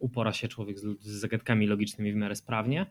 upora 0.00 0.32
się 0.32 0.48
człowiek 0.48 0.78
z, 0.78 1.02
z 1.02 1.20
zagadkami 1.20 1.66
logicznymi 1.66 2.12
w 2.12 2.16
miarę 2.16 2.36
sprawnie. 2.36 2.86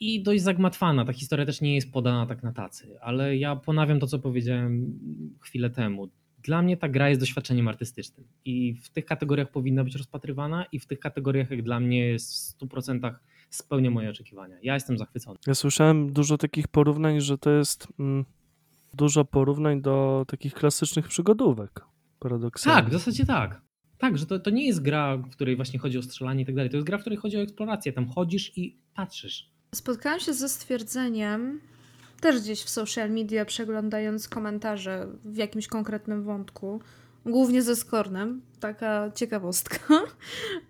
I 0.00 0.22
dość 0.22 0.42
zagmatwana. 0.42 1.04
Ta 1.04 1.12
historia 1.12 1.46
też 1.46 1.60
nie 1.60 1.74
jest 1.74 1.92
podana 1.92 2.26
tak 2.26 2.42
na 2.42 2.52
tacy, 2.52 3.00
ale 3.00 3.36
ja 3.36 3.56
ponawiam 3.56 4.00
to, 4.00 4.06
co 4.06 4.18
powiedziałem 4.18 4.98
chwilę 5.40 5.70
temu. 5.70 6.10
Dla 6.38 6.62
mnie 6.62 6.76
ta 6.76 6.88
gra 6.88 7.08
jest 7.08 7.20
doświadczeniem 7.20 7.68
artystycznym 7.68 8.26
i 8.44 8.74
w 8.74 8.90
tych 8.90 9.04
kategoriach 9.04 9.50
powinna 9.50 9.84
być 9.84 9.96
rozpatrywana 9.96 10.64
i 10.72 10.80
w 10.80 10.86
tych 10.86 11.00
kategoriach 11.00 11.50
jak 11.50 11.62
dla 11.62 11.80
mnie 11.80 12.06
jest 12.06 12.54
w 12.54 12.58
100% 12.58 13.14
spełnia 13.50 13.90
moje 13.90 14.10
oczekiwania. 14.10 14.56
Ja 14.62 14.74
jestem 14.74 14.98
zachwycony. 14.98 15.38
Ja 15.46 15.54
słyszałem 15.54 16.12
dużo 16.12 16.38
takich 16.38 16.68
porównań, 16.68 17.20
że 17.20 17.38
to 17.38 17.50
jest 17.50 17.88
mm, 17.98 18.24
dużo 18.94 19.24
porównań 19.24 19.82
do 19.82 20.24
takich 20.28 20.54
klasycznych 20.54 21.08
przygodówek. 21.08 21.80
Paradoksalnie. 22.18 22.82
Tak, 22.82 22.90
w 22.90 22.92
zasadzie 22.92 23.26
tak. 23.26 23.60
Tak, 23.98 24.18
że 24.18 24.26
to, 24.26 24.38
to 24.38 24.50
nie 24.50 24.66
jest 24.66 24.82
gra, 24.82 25.16
w 25.16 25.30
której 25.30 25.56
właśnie 25.56 25.78
chodzi 25.78 25.98
o 25.98 26.02
strzelanie 26.02 26.42
i 26.42 26.46
tak 26.46 26.54
dalej. 26.54 26.70
To 26.70 26.76
jest 26.76 26.86
gra, 26.86 26.98
w 26.98 27.00
której 27.00 27.18
chodzi 27.18 27.36
o 27.36 27.40
eksplorację. 27.40 27.92
Tam 27.92 28.08
chodzisz 28.08 28.58
i 28.58 28.78
patrzysz. 28.94 29.50
Spotkałam 29.74 30.20
się 30.20 30.34
ze 30.34 30.48
stwierdzeniem, 30.48 31.60
też 32.20 32.40
gdzieś 32.40 32.62
w 32.62 32.68
social 32.68 33.10
media, 33.10 33.44
przeglądając 33.44 34.28
komentarze 34.28 35.06
w 35.24 35.36
jakimś 35.36 35.68
konkretnym 35.68 36.22
wątku, 36.22 36.80
głównie 37.26 37.62
ze 37.62 37.76
Skornem, 37.76 38.42
taka 38.60 39.10
ciekawostka. 39.14 39.78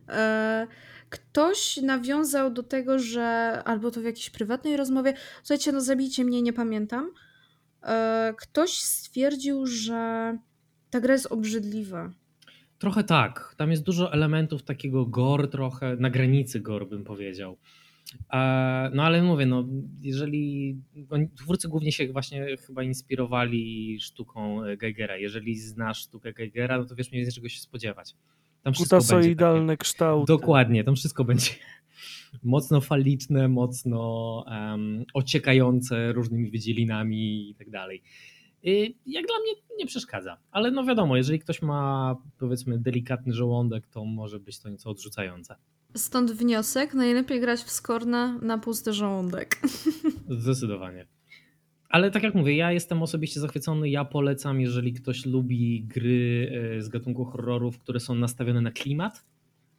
E, 0.08 0.66
ktoś 1.10 1.76
nawiązał 1.76 2.50
do 2.50 2.62
tego, 2.62 2.98
że 2.98 3.62
albo 3.64 3.90
to 3.90 4.00
w 4.00 4.04
jakiejś 4.04 4.30
prywatnej 4.30 4.76
rozmowie, 4.76 5.14
słuchajcie, 5.42 5.72
no 5.72 5.80
zabijcie 5.80 6.24
mnie, 6.24 6.42
nie 6.42 6.52
pamiętam. 6.52 7.10
E, 7.85 8.35
ktoś 8.38 8.70
stwierdził, 8.70 9.66
że 9.66 10.38
ta 10.90 11.01
gra 11.01 11.12
jest 11.12 11.27
obrzydliwa. 11.27 12.11
Trochę 12.79 13.05
tak. 13.05 13.55
Tam 13.57 13.70
jest 13.70 13.83
dużo 13.83 14.12
elementów 14.12 14.62
takiego 14.62 15.07
gore, 15.07 15.49
trochę 15.49 15.97
na 15.97 16.11
granicy 16.11 16.61
gore, 16.61 16.87
bym 16.87 17.05
powiedział. 17.05 17.57
E, 18.33 18.90
no 18.94 19.03
ale 19.03 19.23
mówię, 19.23 19.47
no 19.47 19.64
jeżeli 20.03 20.77
twórcy 21.37 21.68
głównie 21.68 21.92
się 21.92 22.12
właśnie 22.12 22.57
chyba 22.66 22.83
inspirowali 22.83 24.01
sztuką 24.01 24.61
Geigera. 24.79 25.16
Jeżeli 25.16 25.59
znasz 25.59 25.99
sztukę 25.99 26.33
Geigera, 26.33 26.79
no 26.79 26.85
to 26.85 26.94
wiesz 26.94 27.11
mniej 27.11 27.23
więcej 27.23 27.35
czego 27.35 27.49
się 27.49 27.61
spodziewać. 27.61 28.14
Tam 28.62 28.75
wszystko 28.75 28.97
będzie 28.97 29.07
Kutasoidalne 29.07 29.73
takie, 29.73 29.77
kształty. 29.77 30.33
Dokładnie, 30.33 30.85
tam 30.85 30.97
wszystko 30.97 31.25
będzie 31.25 31.51
mocno 32.42 32.81
faliczne, 32.81 33.49
mocno 33.49 34.44
um, 34.47 35.05
ociekające 35.14 36.12
różnymi 36.12 36.51
wydzielinami 36.51 37.51
i 37.51 37.55
tak 37.55 37.70
dalej. 37.70 38.03
Y, 38.66 38.94
jak 39.07 39.27
dla 39.27 39.37
mnie 39.42 39.53
nie 39.79 39.87
przeszkadza, 39.87 40.37
ale 40.51 40.70
no 40.70 40.85
wiadomo, 40.85 41.16
jeżeli 41.16 41.38
ktoś 41.38 41.62
ma 41.62 42.16
powiedzmy 42.38 42.79
delikatny 42.79 43.33
żołądek, 43.33 43.87
to 43.87 44.05
może 44.05 44.40
być 44.40 44.59
to 44.59 44.68
nieco 44.68 44.90
odrzucające. 44.90 45.57
Stąd 45.97 46.33
wniosek, 46.33 46.94
najlepiej 46.94 47.40
grać 47.40 47.61
w 47.61 47.70
Skorna 47.70 48.38
na 48.42 48.59
pusty 48.59 48.92
żołądek. 48.92 49.61
Zdecydowanie. 50.29 51.07
Ale 51.88 52.11
tak 52.11 52.23
jak 52.23 52.35
mówię, 52.35 52.57
ja 52.57 52.73
jestem 52.73 53.03
osobiście 53.03 53.40
zachwycony. 53.40 53.90
Ja 53.90 54.05
polecam, 54.05 54.61
jeżeli 54.61 54.92
ktoś 54.92 55.27
lubi 55.27 55.85
gry 55.85 56.51
e, 56.77 56.83
z 56.83 56.88
gatunku 56.88 57.25
horrorów, 57.25 57.79
które 57.79 58.01
są 58.01 58.14
nastawione 58.14 58.61
na 58.61 58.70
klimat, 58.70 59.25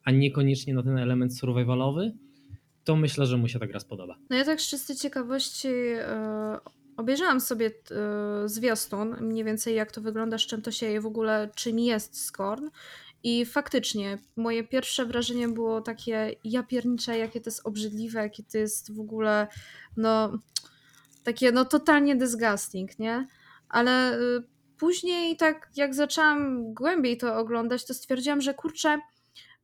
a 0.03 0.11
niekoniecznie 0.11 0.73
na 0.73 0.83
ten 0.83 0.97
element 0.97 1.37
survivalowy, 1.37 2.13
to 2.85 2.95
myślę, 2.95 3.25
że 3.25 3.37
mu 3.37 3.47
się 3.47 3.59
ta 3.59 3.67
gra 3.67 3.79
spodoba. 3.79 4.17
No 4.29 4.35
ja 4.35 4.45
tak 4.45 4.61
z 4.61 4.69
czystej 4.69 4.95
ciekawości 4.95 5.67
yy, 5.67 6.03
obejrzałam 6.97 7.41
sobie 7.41 7.65
yy, 7.65 8.49
zwiastun, 8.49 9.15
mniej 9.21 9.43
więcej 9.43 9.75
jak 9.75 9.91
to 9.91 10.01
wygląda, 10.01 10.37
z 10.37 10.41
czym 10.41 10.61
to 10.61 10.71
się 10.71 10.85
je 10.85 11.01
w 11.01 11.05
ogóle, 11.05 11.49
czym 11.55 11.79
jest 11.79 12.25
Skorn. 12.25 12.69
I 13.23 13.45
faktycznie, 13.45 14.17
moje 14.35 14.63
pierwsze 14.63 15.05
wrażenie 15.05 15.47
było 15.47 15.81
takie, 15.81 16.35
ja 16.43 16.63
piernicze, 16.63 17.17
jakie 17.17 17.41
to 17.41 17.49
jest 17.49 17.61
obrzydliwe, 17.63 18.19
jakie 18.19 18.43
to 18.43 18.57
jest 18.57 18.95
w 18.95 18.99
ogóle, 18.99 19.47
no, 19.97 20.39
takie, 21.23 21.51
no, 21.51 21.65
totalnie 21.65 22.15
disgusting, 22.15 22.99
nie? 22.99 23.27
Ale 23.69 24.19
y, 24.19 24.43
później, 24.77 25.37
tak 25.37 25.69
jak 25.75 25.95
zaczęłam 25.95 26.73
głębiej 26.73 27.17
to 27.17 27.37
oglądać, 27.37 27.85
to 27.85 27.93
stwierdziłam, 27.93 28.41
że 28.41 28.53
kurczę, 28.53 28.99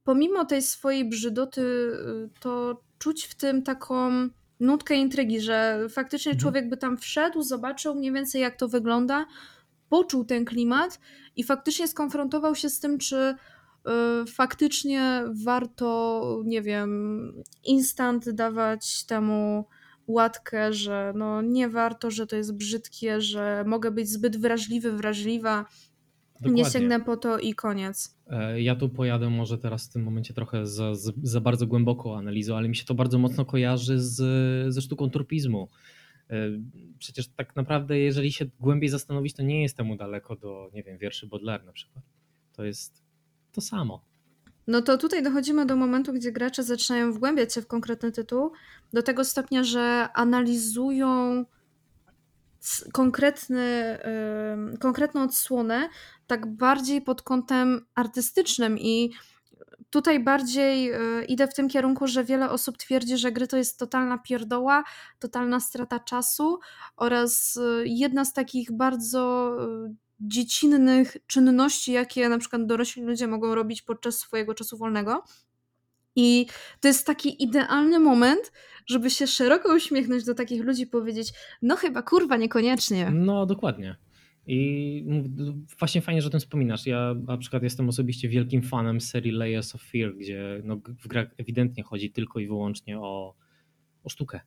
pomimo 0.04 0.46
tej 0.46 0.62
swojej 0.62 1.10
brzydoty, 1.10 1.92
to 2.40 2.82
czuć 3.02 3.26
w 3.26 3.36
tym 3.36 3.64
taką 3.64 4.12
nutkę 4.60 4.96
intrygi, 4.96 5.42
że 5.42 5.88
faktycznie 5.90 6.32
Mhm. 6.32 6.42
człowiek 6.42 6.70
by 6.70 6.78
tam 6.78 6.98
wszedł, 6.98 7.42
zobaczył 7.42 7.96
mniej 7.96 8.12
więcej 8.12 8.42
jak 8.42 8.56
to 8.56 8.68
wygląda, 8.68 9.26
poczuł 9.90 10.26
ten 10.26 10.46
klimat 10.46 11.00
i 11.36 11.44
faktycznie 11.44 11.88
skonfrontował 11.88 12.56
się 12.56 12.70
z 12.70 12.80
tym, 12.80 12.98
czy 12.98 13.16
y, 13.16 14.26
faktycznie 14.26 15.24
warto, 15.44 16.22
nie 16.46 16.62
wiem, 16.62 16.92
instant 17.64 18.30
dawać 18.30 19.06
temu 19.06 19.66
łatkę, 20.08 20.74
że 20.74 21.14
no 21.16 21.42
nie 21.42 21.70
warto, 21.70 22.12
że 22.12 22.28
to 22.28 22.36
jest 22.36 22.56
brzydkie, 22.56 23.22
że 23.22 23.64
mogę 23.68 23.92
być 23.92 24.10
zbyt 24.10 24.38
wrażliwy, 24.38 24.92
wrażliwa, 24.92 25.66
nie 26.50 26.50
Dokładnie. 26.52 26.80
sięgnę 26.80 27.00
po 27.02 27.18
to 27.18 27.40
i 27.40 27.54
koniec. 27.54 28.18
E, 28.28 28.62
Ja 28.62 28.76
tu 28.76 28.90
pojadę 28.90 29.30
może 29.30 29.58
teraz 29.58 29.88
w 29.90 29.94
tym 29.94 30.04
momencie 30.04 30.34
trochę 30.34 30.68
za, 30.68 30.96
za, 31.24 31.42
bardzo 31.42 31.68
głęboką 31.68 32.18
analizą, 32.18 32.58
ale 32.58 32.70
mi 32.70 32.76
się 32.76 32.86
to 32.86 32.94
bardzo 32.94 33.18
mocno 33.18 33.46
kojarzy 33.46 34.00
z, 34.00 34.16
ze 34.74 34.82
sztuką 34.82 35.10
turpizmu. 35.10 35.70
E, 36.30 36.36
Przecież 37.00 37.28
tak 37.28 37.56
naprawdę, 37.56 38.00
jeżeli 38.00 38.32
się 38.32 38.46
głębiej 38.60 38.90
zastanowić, 38.90 39.34
to 39.34 39.44
nie 39.44 39.62
jest 39.62 39.78
temu 39.78 39.96
daleko 39.96 40.36
do, 40.36 40.70
nie 40.74 40.84
wiem, 40.84 40.98
wierszy 40.98 41.28
Baudelaire 41.28 41.66
na 41.66 41.72
przykład. 41.72 42.04
To 42.54 42.64
jest 42.64 43.04
to 43.52 43.62
samo. 43.62 44.06
No 44.68 44.82
to 44.82 44.98
tutaj 44.98 45.24
dochodzimy 45.24 45.66
do 45.66 45.76
momentu, 45.76 46.14
gdzie 46.14 46.32
gracze 46.32 46.64
zaczynają 46.64 47.14
wgłębiać 47.14 47.54
się 47.54 47.62
w 47.62 47.68
konkretny 47.68 48.12
tytuł, 48.12 48.52
do 48.94 49.04
tego 49.04 49.26
stopnia, 49.26 49.64
że 49.64 50.08
analizują 50.14 51.46
konkretny, 52.94 53.98
konkretną 54.80 55.24
odsłonę 55.24 55.90
tak 56.28 56.56
bardziej 56.56 57.02
pod 57.02 57.22
kątem 57.22 57.86
artystycznym 57.96 58.80
i 58.80 59.12
tutaj 59.92 60.24
bardziej 60.24 60.94
y, 60.94 61.26
idę 61.26 61.48
w 61.48 61.54
tym 61.54 61.70
kierunku, 61.70 62.08
że 62.08 62.24
wiele 62.24 62.50
osób 62.50 62.78
twierdzi, 62.78 63.18
że 63.18 63.32
gry 63.32 63.48
to 63.48 63.58
jest 63.58 63.80
totalna 63.80 64.18
pierdoła, 64.18 64.84
totalna 65.20 65.60
strata 65.60 66.00
czasu 66.00 66.60
oraz 66.98 67.56
y, 67.56 67.84
jedna 67.86 68.26
z 68.26 68.34
takich 68.34 68.72
bardzo 68.72 69.52
y, 69.88 69.96
dziecinnych 70.20 71.18
czynności, 71.28 71.92
jakie 71.92 72.30
na 72.30 72.38
przykład 72.38 72.66
dorośli 72.66 73.04
ludzie 73.04 73.28
mogą 73.28 73.56
robić 73.56 73.82
podczas 73.82 74.18
swojego 74.18 74.54
czasu 74.54 74.78
wolnego. 74.78 75.24
I 76.16 76.46
to 76.80 76.88
jest 76.88 77.08
taki 77.08 77.44
idealny 77.44 78.00
moment, 78.00 78.52
żeby 78.88 79.10
się 79.10 79.28
szeroko 79.28 79.76
uśmiechnąć 79.76 80.26
do 80.26 80.34
takich 80.34 80.64
ludzi 80.64 80.88
powiedzieć, 80.88 81.34
no 81.62 81.76
chyba 81.76 82.02
kurwa 82.02 82.38
niekoniecznie. 82.38 83.12
No, 83.12 83.46
dokładnie. 83.46 83.96
I 84.48 85.06
właśnie 85.80 86.02
fajnie, 86.02 86.22
że 86.22 86.28
o 86.28 86.32
tym 86.32 86.40
wspominasz. 86.40 86.86
Ja 86.86 87.16
na 87.28 87.38
przykład 87.38 87.64
jestem 87.64 87.90
osobiście 87.90 88.30
wielkim 88.30 88.62
fanem 88.62 89.02
serii 89.02 89.32
Layers 89.32 89.76
of 89.76 89.82
Fear, 89.82 90.16
gdzie 90.16 90.62
no, 90.64 90.82
w 90.86 91.08
grach 91.08 91.28
ewidentnie 91.38 91.84
chodzi 91.84 92.12
tylko 92.12 92.40
i 92.40 92.48
wyłącznie 92.48 93.00
o, 93.00 93.36
o 94.04 94.10
sztukę. 94.10 94.40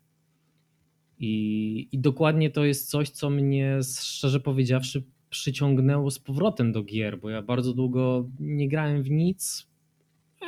I, 1.18 1.88
I 1.92 1.98
dokładnie 1.98 2.50
to 2.50 2.64
jest 2.64 2.90
coś, 2.90 3.10
co 3.10 3.30
mnie 3.30 3.78
szczerze 3.98 4.40
powiedziawszy 4.40 5.04
przyciągnęło 5.30 6.10
z 6.10 6.18
powrotem 6.18 6.72
do 6.72 6.82
gier, 6.82 7.20
bo 7.20 7.30
ja 7.30 7.42
bardzo 7.42 7.72
długo 7.72 8.28
nie 8.38 8.68
grałem 8.68 9.02
w 9.02 9.10
nic. 9.10 9.66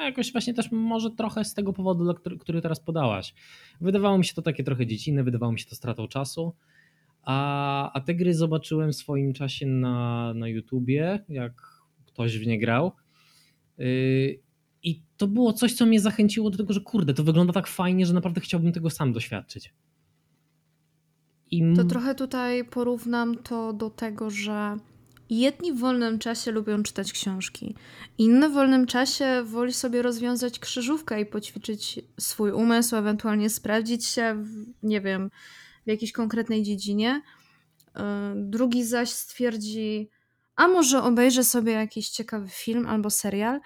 Jakoś 0.04 0.32
właśnie 0.32 0.54
też 0.54 0.72
może 0.72 1.10
trochę 1.10 1.44
z 1.44 1.54
tego 1.54 1.72
powodu, 1.72 2.14
który, 2.40 2.60
teraz 2.60 2.80
podałaś. 2.80 3.34
Wydawało 3.80 4.18
mi 4.18 4.24
się 4.24 4.34
to 4.34 4.42
takie 4.42 4.64
trochę 4.64 4.86
dziecinne, 4.86 5.24
wydawało 5.24 5.52
mi 5.52 5.58
się 5.58 5.66
to 5.66 5.76
stratą 5.76 6.08
czasu. 6.08 6.54
A, 7.22 7.92
a 7.92 8.00
te 8.00 8.14
gry 8.14 8.34
zobaczyłem 8.34 8.92
w 8.92 8.96
swoim 8.96 9.32
czasie 9.32 9.66
na, 9.66 10.34
na 10.34 10.48
YouTubie, 10.48 11.24
jak 11.28 11.52
ktoś 12.06 12.38
w 12.38 12.46
nie 12.46 12.58
grał. 12.58 12.92
Yy, 13.78 14.38
I 14.82 15.02
to 15.16 15.26
było 15.28 15.52
coś, 15.52 15.74
co 15.74 15.86
mnie 15.86 16.00
zachęciło 16.00 16.50
do 16.50 16.58
tego, 16.58 16.72
że 16.72 16.80
kurde, 16.80 17.14
to 17.14 17.24
wygląda 17.24 17.52
tak 17.52 17.66
fajnie, 17.66 18.06
że 18.06 18.14
naprawdę 18.14 18.40
chciałbym 18.40 18.72
tego 18.72 18.90
sam 18.90 19.12
doświadczyć. 19.12 19.74
I 21.50 21.74
To 21.76 21.84
trochę 21.84 22.14
tutaj 22.14 22.64
porównam 22.64 23.36
to 23.36 23.72
do 23.72 23.90
tego, 23.90 24.30
że 24.30 24.76
jedni 25.30 25.72
w 25.72 25.78
wolnym 25.78 26.18
czasie 26.18 26.50
lubią 26.50 26.82
czytać 26.82 27.12
książki, 27.12 27.74
inny 28.18 28.48
w 28.48 28.52
wolnym 28.52 28.86
czasie 28.86 29.42
woli 29.44 29.72
sobie 29.72 30.02
rozwiązać 30.02 30.58
krzyżówkę 30.58 31.20
i 31.20 31.26
poćwiczyć 31.26 32.00
swój 32.20 32.52
umysł, 32.52 32.96
ewentualnie 32.96 33.50
sprawdzić 33.50 34.06
się, 34.06 34.34
w, 34.42 34.66
nie 34.82 35.00
wiem, 35.00 35.30
w 35.86 35.88
jakiejś 35.88 36.12
konkretnej 36.12 36.62
dziedzinie. 36.62 37.22
Yy, 37.96 38.02
Drugi 38.36 38.84
zaś 38.84 39.10
stwierdzi, 39.10 40.10
a 40.56 40.68
może 40.68 41.02
obejrzę 41.02 41.44
sobie 41.44 41.72
jakiś 41.72 42.08
ciekawy 42.08 42.48
film 42.48 42.86
albo 42.86 43.10
serial. 43.10 43.60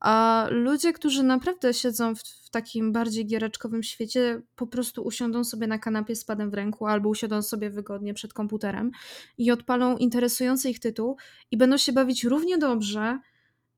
A 0.00 0.46
ludzie, 0.50 0.92
którzy 0.92 1.22
naprawdę 1.22 1.74
siedzą 1.74 2.14
w, 2.14 2.22
w 2.48 2.50
takim 2.50 2.92
bardziej 2.92 3.26
giereczkowym 3.26 3.82
świecie, 3.82 4.42
po 4.56 4.66
prostu 4.66 5.02
usiądą 5.02 5.44
sobie 5.44 5.66
na 5.66 5.78
kanapie 5.78 6.16
z 6.16 6.24
padem 6.24 6.50
w 6.50 6.54
ręku 6.54 6.86
albo 6.86 7.08
usiądą 7.08 7.42
sobie 7.42 7.70
wygodnie 7.70 8.14
przed 8.14 8.32
komputerem 8.32 8.90
i 9.38 9.50
odpalą 9.50 9.96
interesujący 9.96 10.70
ich 10.70 10.80
tytuł 10.80 11.16
i 11.50 11.56
będą 11.56 11.76
się 11.76 11.92
bawić 11.92 12.24
równie 12.24 12.58
dobrze, 12.58 13.18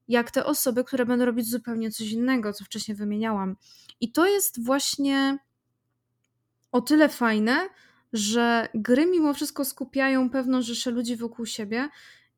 jak 0.09 0.31
te 0.31 0.45
osoby, 0.45 0.85
które 0.85 1.07
będą 1.07 1.25
robić 1.25 1.51
zupełnie 1.51 1.91
coś 1.91 2.13
innego, 2.13 2.53
co 2.53 2.65
wcześniej 2.65 2.97
wymieniałam. 2.97 3.57
I 4.01 4.13
to 4.13 4.27
jest 4.27 4.65
właśnie 4.65 5.39
o 6.73 6.81
tyle 6.81 7.09
fajne, 7.09 7.69
że 8.13 8.69
gry 8.75 9.07
mimo 9.07 9.35
wszystko 9.35 9.65
skupiają 9.65 10.31
pewną 10.31 10.63
rzeszę 10.63 10.91
ludzi 10.91 11.17
wokół 11.17 11.47
siebie 11.47 11.89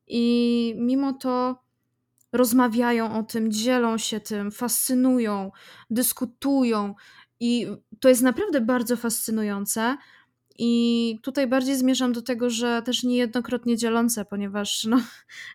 i 0.07 0.75
mimo 0.77 1.13
to 1.13 1.63
rozmawiają 2.33 3.19
o 3.19 3.23
tym, 3.23 3.51
dzielą 3.51 3.97
się 3.97 4.19
tym, 4.19 4.51
fascynują, 4.51 5.51
dyskutują 5.89 6.95
i 7.39 7.67
to 7.99 8.09
jest 8.09 8.21
naprawdę 8.21 8.61
bardzo 8.61 8.97
fascynujące. 8.97 9.97
I 10.59 11.19
tutaj 11.23 11.47
bardziej 11.47 11.77
zmierzam 11.77 12.13
do 12.13 12.21
tego, 12.21 12.49
że 12.49 12.81
też 12.85 13.03
niejednokrotnie 13.03 13.77
dzielące, 13.77 14.25
ponieważ 14.25 14.83
no, 14.83 15.01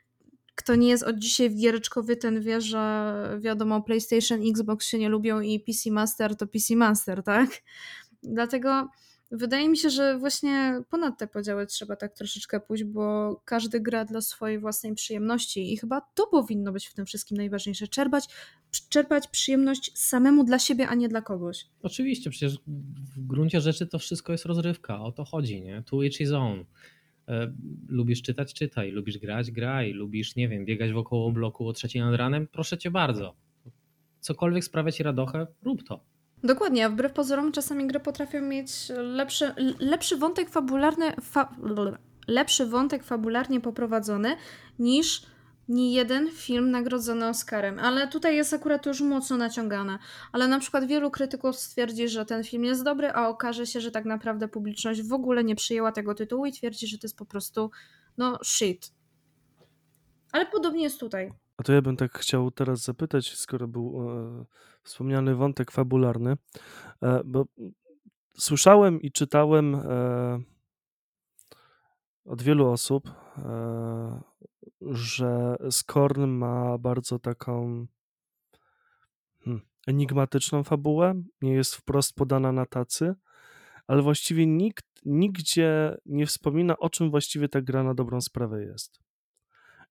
kto 0.58 0.74
nie 0.74 0.88
jest 0.88 1.04
od 1.04 1.18
dzisiaj 1.18 1.50
w 1.50 1.56
giereczkowie, 1.56 2.16
ten 2.16 2.40
wie, 2.40 2.60
że 2.60 3.38
wiadomo, 3.40 3.82
PlayStation, 3.82 4.40
Xbox 4.50 4.86
się 4.86 4.98
nie 4.98 5.08
lubią 5.08 5.40
i 5.40 5.60
PC 5.60 5.90
Master 5.90 6.36
to 6.36 6.46
PC 6.46 6.76
Master, 6.76 7.22
tak? 7.22 7.50
Dlatego 8.22 8.88
Wydaje 9.30 9.68
mi 9.68 9.76
się, 9.76 9.90
że 9.90 10.18
właśnie 10.18 10.80
ponad 10.90 11.18
te 11.18 11.26
podziały 11.26 11.66
trzeba 11.66 11.96
tak 11.96 12.14
troszeczkę 12.14 12.60
pójść, 12.60 12.84
bo 12.84 13.36
każdy 13.44 13.80
gra 13.80 14.04
dla 14.04 14.20
swojej 14.20 14.58
własnej 14.58 14.94
przyjemności 14.94 15.72
i 15.72 15.76
chyba 15.76 16.00
to 16.00 16.26
powinno 16.26 16.72
być 16.72 16.86
w 16.86 16.94
tym 16.94 17.06
wszystkim 17.06 17.36
najważniejsze. 17.36 17.88
Czerpać, 17.88 18.24
czerpać 18.88 19.28
przyjemność 19.28 19.98
samemu 19.98 20.44
dla 20.44 20.58
siebie, 20.58 20.88
a 20.88 20.94
nie 20.94 21.08
dla 21.08 21.22
kogoś. 21.22 21.66
Oczywiście, 21.82 22.30
przecież 22.30 22.58
w 23.16 23.26
gruncie 23.26 23.60
rzeczy 23.60 23.86
to 23.86 23.98
wszystko 23.98 24.32
jest 24.32 24.44
rozrywka, 24.44 25.00
o 25.00 25.12
to 25.12 25.24
chodzi, 25.24 25.62
nie? 25.62 25.82
To 25.86 26.04
each 26.04 26.14
his 26.14 26.32
own. 26.32 26.64
E, 27.28 27.52
Lubisz 27.88 28.22
czytać, 28.22 28.54
czytaj, 28.54 28.90
lubisz 28.90 29.18
grać, 29.18 29.50
graj, 29.50 29.92
lubisz, 29.92 30.36
nie 30.36 30.48
wiem, 30.48 30.64
biegać 30.64 30.92
wokoło 30.92 31.32
bloku 31.32 31.68
o 31.68 31.72
trzeciej 31.72 32.02
nad 32.02 32.14
ranem, 32.14 32.46
proszę 32.52 32.78
cię 32.78 32.90
bardzo. 32.90 33.36
Cokolwiek 34.20 34.64
sprawia 34.64 34.92
ci 34.92 35.02
radochę, 35.02 35.46
rób 35.62 35.84
to. 35.84 36.04
Dokładnie, 36.44 36.86
a 36.86 36.88
wbrew 36.88 37.12
pozorom 37.12 37.52
czasami 37.52 37.86
gry 37.86 38.00
potrafią 38.00 38.42
mieć 38.42 38.70
lepszy, 38.96 39.54
lepszy 39.78 40.16
wątek 40.16 40.50
fabularny, 40.50 41.12
fa, 41.22 41.54
lepszy 42.28 42.66
wątek 42.66 43.04
fabularnie 43.04 43.60
poprowadzony 43.60 44.36
niż 44.78 45.22
nie 45.68 45.92
jeden 45.92 46.30
film 46.30 46.70
nagrodzony 46.70 47.28
Oscarem, 47.28 47.78
ale 47.78 48.08
tutaj 48.08 48.36
jest 48.36 48.54
akurat 48.54 48.86
już 48.86 49.00
mocno 49.00 49.36
naciągane. 49.36 49.98
Ale 50.32 50.48
na 50.48 50.60
przykład 50.60 50.86
wielu 50.86 51.10
krytyków 51.10 51.56
stwierdzi, 51.56 52.08
że 52.08 52.26
ten 52.26 52.44
film 52.44 52.64
jest 52.64 52.84
dobry, 52.84 53.10
a 53.10 53.28
okaże 53.28 53.66
się, 53.66 53.80
że 53.80 53.90
tak 53.90 54.04
naprawdę 54.04 54.48
publiczność 54.48 55.02
w 55.02 55.12
ogóle 55.12 55.44
nie 55.44 55.56
przyjęła 55.56 55.92
tego 55.92 56.14
tytułu 56.14 56.46
i 56.46 56.52
twierdzi, 56.52 56.86
że 56.86 56.98
to 56.98 57.06
jest 57.06 57.18
po 57.18 57.26
prostu 57.26 57.70
no 58.18 58.38
shit. 58.44 58.92
Ale 60.32 60.46
podobnie 60.46 60.82
jest 60.82 61.00
tutaj. 61.00 61.32
A 61.58 61.62
to 61.62 61.72
ja 61.72 61.82
bym 61.82 61.96
tak 61.96 62.18
chciał 62.18 62.50
teraz 62.50 62.84
zapytać, 62.84 63.36
skoro 63.36 63.68
był 63.68 64.10
e, 64.10 64.44
wspomniany 64.82 65.34
wątek 65.34 65.70
fabularny, 65.70 66.36
e, 67.02 67.20
bo 67.24 67.44
słyszałem 68.38 69.02
i 69.02 69.12
czytałem 69.12 69.74
e, 69.74 70.40
od 72.24 72.42
wielu 72.42 72.70
osób, 72.70 73.10
e, 73.38 74.20
że 74.80 75.56
Skorn 75.70 76.26
ma 76.26 76.78
bardzo 76.78 77.18
taką 77.18 77.86
hmm, 79.44 79.62
enigmatyczną 79.86 80.64
fabułę, 80.64 81.22
nie 81.42 81.52
jest 81.52 81.74
wprost 81.74 82.14
podana 82.14 82.52
na 82.52 82.66
tacy, 82.66 83.14
ale 83.86 84.02
właściwie 84.02 84.46
nikt 84.46 84.86
nigdzie 85.04 85.96
nie 86.06 86.26
wspomina, 86.26 86.78
o 86.78 86.90
czym 86.90 87.10
właściwie 87.10 87.48
ta 87.48 87.60
gra 87.60 87.82
na 87.82 87.94
dobrą 87.94 88.20
sprawę 88.20 88.64
jest. 88.64 89.07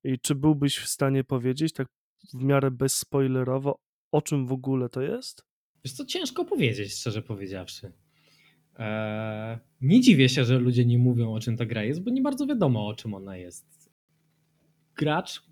I 0.04 0.20
czy 0.20 0.36
byłbyś 0.36 0.78
w 0.78 0.88
stanie 0.88 1.24
powiedzieć, 1.24 1.74
tak 1.74 1.88
w 2.34 2.44
miarę 2.44 2.72
bezspoilerowo, 2.72 3.80
o 4.12 4.22
czym 4.22 4.48
w 4.48 4.52
ogóle 4.52 4.90
to 4.90 5.02
jest? 5.02 5.46
Wiesz 5.86 5.94
co, 5.94 6.06
ciężko 6.06 6.46
powiedzieć, 6.46 6.94
szczerze 6.94 7.22
powiedziawszy. 7.22 7.92
Eee, 8.78 9.58
nie 9.82 10.02
dziwię 10.02 10.30
się, 10.30 10.46
że 10.46 10.60
ludzie 10.60 10.86
nie 10.86 10.98
mówią, 10.98 11.34
o 11.34 11.40
czym 11.40 11.58
ta 11.58 11.66
gra 11.66 11.84
jest, 11.84 12.04
bo 12.04 12.12
nie 12.12 12.22
bardzo 12.22 12.48
wiadomo, 12.48 12.88
o 12.88 12.94
czym 12.94 13.14
ona 13.14 13.38
jest. 13.38 13.92
Gracz, 14.96 15.44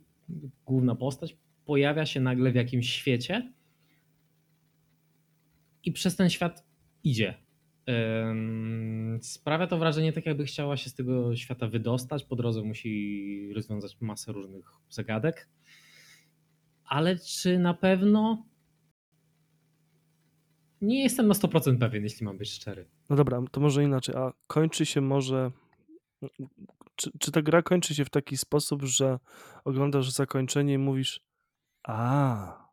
główna 0.66 0.96
postać, 0.96 1.38
pojawia 1.66 2.06
się 2.06 2.20
nagle 2.20 2.52
w 2.52 2.56
jakimś 2.56 2.90
świecie 2.90 3.54
i 5.84 5.92
przez 5.92 6.16
ten 6.16 6.30
świat 6.30 6.66
idzie. 7.04 7.45
Sprawia 9.22 9.68
to 9.68 9.78
wrażenie, 9.78 10.14
tak 10.14 10.26
jakby 10.26 10.46
chciała 10.46 10.78
się 10.78 10.90
z 10.90 10.96
tego 10.96 11.36
świata 11.36 11.68
wydostać. 11.68 12.24
Po 12.24 12.36
drodze 12.36 12.62
musi 12.62 13.54
rozwiązać 13.56 13.98
masę 14.02 14.32
różnych 14.32 14.66
zagadek. 14.90 15.50
Ale 16.86 17.20
czy 17.20 17.60
na 17.60 17.74
pewno? 17.74 18.46
Nie 20.82 21.04
jestem 21.04 21.28
na 21.28 21.34
100% 21.34 21.78
pewien, 21.78 22.04
jeśli 22.04 22.26
mam 22.26 22.38
być 22.38 22.50
szczery. 22.50 22.90
No 23.10 23.16
dobra, 23.16 23.42
to 23.52 23.62
może 23.62 23.84
inaczej. 23.84 24.16
A 24.16 24.34
kończy 24.48 24.86
się 24.86 25.02
może. 25.02 25.52
Czy, 26.96 27.12
czy 27.20 27.32
ta 27.32 27.42
gra 27.42 27.62
kończy 27.62 27.96
się 27.96 28.06
w 28.06 28.10
taki 28.10 28.38
sposób, 28.38 28.84
że 28.84 29.20
oglądasz 29.66 30.12
zakończenie 30.12 30.74
i 30.74 30.78
mówisz. 30.78 31.22
A. 31.84 32.70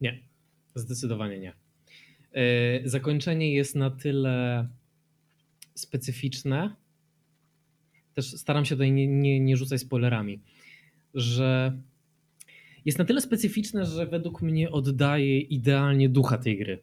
Nie, 0.00 0.28
zdecydowanie 0.74 1.38
nie. 1.38 1.65
Yy, 2.36 2.88
Zakończenie 2.88 3.54
jest 3.54 3.74
na 3.74 3.90
tyle 3.90 4.68
specyficzne, 5.74 6.76
też 8.14 8.36
staram 8.36 8.64
się 8.64 8.74
tutaj 8.74 8.92
nie, 8.92 9.06
nie, 9.06 9.40
nie 9.40 9.56
rzucać 9.56 9.80
spoilerami, 9.80 10.40
że 11.14 11.78
jest 12.84 12.98
na 12.98 13.04
tyle 13.04 13.20
specyficzne, 13.20 13.86
że 13.86 14.06
według 14.06 14.42
mnie 14.42 14.70
oddaje 14.70 15.40
idealnie 15.40 16.08
ducha 16.08 16.38
tej 16.38 16.58
gry. 16.58 16.82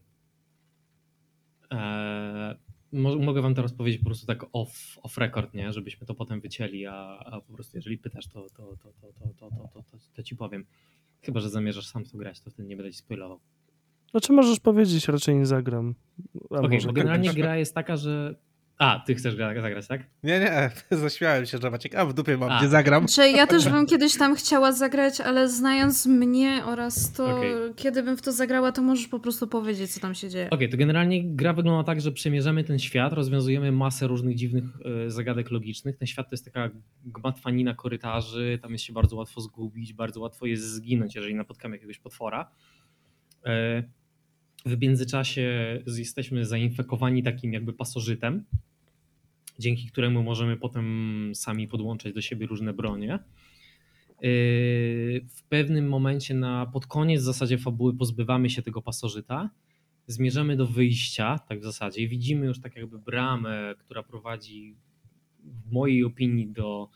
Eee, 1.69 2.55
mo- 2.91 3.15
mogę 3.15 3.41
wam 3.41 3.55
teraz 3.55 3.73
powiedzieć 3.73 3.99
po 3.99 4.05
prostu 4.05 4.25
tak 4.25 4.45
off, 4.53 4.99
off 5.03 5.17
record, 5.17 5.53
nie? 5.53 5.73
żebyśmy 5.73 6.07
to 6.07 6.15
potem 6.15 6.41
wycięli, 6.41 6.85
a, 6.85 7.19
a 7.19 7.41
po 7.41 7.53
prostu 7.53 7.77
jeżeli 7.77 7.97
pytasz, 7.97 8.27
to, 8.27 8.49
to, 8.49 8.75
to, 8.77 8.93
to, 9.01 9.13
to, 9.13 9.27
to, 9.39 9.49
to, 9.49 9.69
to, 9.73 9.83
to, 9.91 9.97
to 10.13 10.23
ci 10.23 10.35
powiem. 10.35 10.65
Chyba, 11.21 11.39
że 11.39 11.49
zamierzasz 11.49 11.87
sam 11.87 12.05
to 12.05 12.17
grać, 12.17 12.41
to 12.41 12.49
wtedy 12.49 12.69
nie 12.69 12.75
będę 12.75 12.91
ci 12.91 12.97
spoilował. 12.97 13.39
Znaczy 14.13 14.33
możesz 14.33 14.59
powiedzieć, 14.59 15.07
raczej 15.07 15.35
nie 15.35 15.45
zagram. 15.45 15.95
Okej, 16.49 16.79
bo 16.85 16.93
generalnie 16.93 17.27
kiedyś. 17.27 17.41
gra 17.41 17.57
jest 17.57 17.75
taka, 17.75 17.97
że. 17.97 18.35
A, 18.77 19.03
ty 19.05 19.15
chcesz 19.15 19.35
gra- 19.35 19.61
zagrać, 19.61 19.87
tak? 19.87 20.01
Nie, 20.23 20.39
nie, 20.39 20.71
zaśmiałem 20.97 21.45
się, 21.45 21.57
że 21.57 21.71
Maciek, 21.71 21.95
a 21.95 22.05
w 22.05 22.13
dupie 22.13 22.37
mam, 22.37 22.51
A. 22.51 22.61
nie 22.61 22.67
zagram. 22.67 23.07
Czy 23.07 23.29
ja 23.29 23.47
też 23.47 23.69
bym 23.69 23.85
kiedyś 23.85 24.17
tam 24.17 24.35
chciała 24.35 24.71
zagrać, 24.71 25.21
ale 25.21 25.49
znając 25.49 26.05
mnie 26.05 26.61
oraz 26.65 27.11
to, 27.13 27.37
Okej. 27.37 27.53
kiedy 27.75 28.03
bym 28.03 28.17
w 28.17 28.21
to 28.21 28.31
zagrała, 28.31 28.71
to 28.71 28.81
możesz 28.81 29.07
po 29.07 29.19
prostu 29.19 29.47
powiedzieć, 29.47 29.93
co 29.93 29.99
tam 29.99 30.15
się 30.15 30.29
dzieje. 30.29 30.49
Okej, 30.49 30.69
to 30.69 30.77
generalnie 30.77 31.35
gra 31.35 31.53
wygląda 31.53 31.83
tak, 31.83 32.01
że 32.01 32.11
przemierzamy 32.11 32.63
ten 32.63 32.79
świat, 32.79 33.13
rozwiązujemy 33.13 33.71
masę 33.71 34.07
różnych 34.07 34.35
dziwnych 34.35 34.63
e, 35.05 35.09
zagadek 35.09 35.51
logicznych. 35.51 35.97
Ten 35.97 36.07
świat 36.07 36.29
to 36.29 36.33
jest 36.33 36.45
taka 36.45 36.69
gmatwanina 37.05 37.73
korytarzy, 37.73 38.59
tam 38.61 38.71
jest 38.71 38.83
się 38.83 38.93
bardzo 38.93 39.15
łatwo 39.15 39.41
zgubić, 39.41 39.93
bardzo 39.93 40.21
łatwo 40.21 40.45
jest 40.45 40.63
zginąć, 40.63 41.15
jeżeli 41.15 41.35
napotkamy 41.35 41.75
jakiegoś 41.75 41.99
potwora. 41.99 42.51
W 44.65 44.81
międzyczasie 44.81 45.79
jesteśmy 45.97 46.45
zainfekowani 46.45 47.23
takim 47.23 47.53
jakby 47.53 47.73
pasożytem, 47.73 48.43
dzięki 49.59 49.87
któremu 49.87 50.23
możemy 50.23 50.57
potem 50.57 51.31
sami 51.35 51.67
podłączać 51.67 52.13
do 52.13 52.21
siebie 52.21 52.45
różne 52.47 52.73
bronie. 52.73 53.19
Yy, 54.21 55.25
W 55.29 55.43
pewnym 55.49 55.89
momencie, 55.89 56.33
na, 56.33 56.65
pod 56.65 56.87
koniec 56.87 57.21
w 57.21 57.25
zasadzie 57.25 57.57
fabuły, 57.57 57.97
pozbywamy 57.97 58.49
się 58.49 58.61
tego 58.61 58.81
pasożyta, 58.81 59.49
zmierzamy 60.07 60.55
do 60.55 60.67
wyjścia, 60.67 61.39
tak 61.39 61.59
w 61.59 61.63
zasadzie. 61.63 62.07
Widzimy 62.07 62.45
już 62.45 62.61
tak 62.61 62.75
jakby 62.75 62.99
bramę, 62.99 63.75
która 63.79 64.03
prowadzi, 64.03 64.75
w 65.43 65.71
mojej 65.71 66.03
opinii, 66.03 66.47
do 66.47 66.89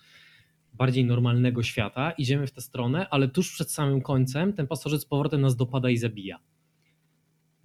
bardziej 0.74 1.06
normalnego 1.06 1.64
świata. 1.64 2.12
Idziemy 2.12 2.48
w 2.48 2.52
tę 2.52 2.62
stronę, 2.62 3.10
ale 3.10 3.28
tuż 3.28 3.52
przed 3.52 3.72
samym 3.72 4.02
końcem 4.02 4.54
ten 4.54 4.68
pasożyt 4.68 5.02
z 5.02 5.06
powrotem 5.06 5.42
nas 5.42 5.56
dopada 5.56 5.90
i 5.90 5.98
zabija. 5.98 6.40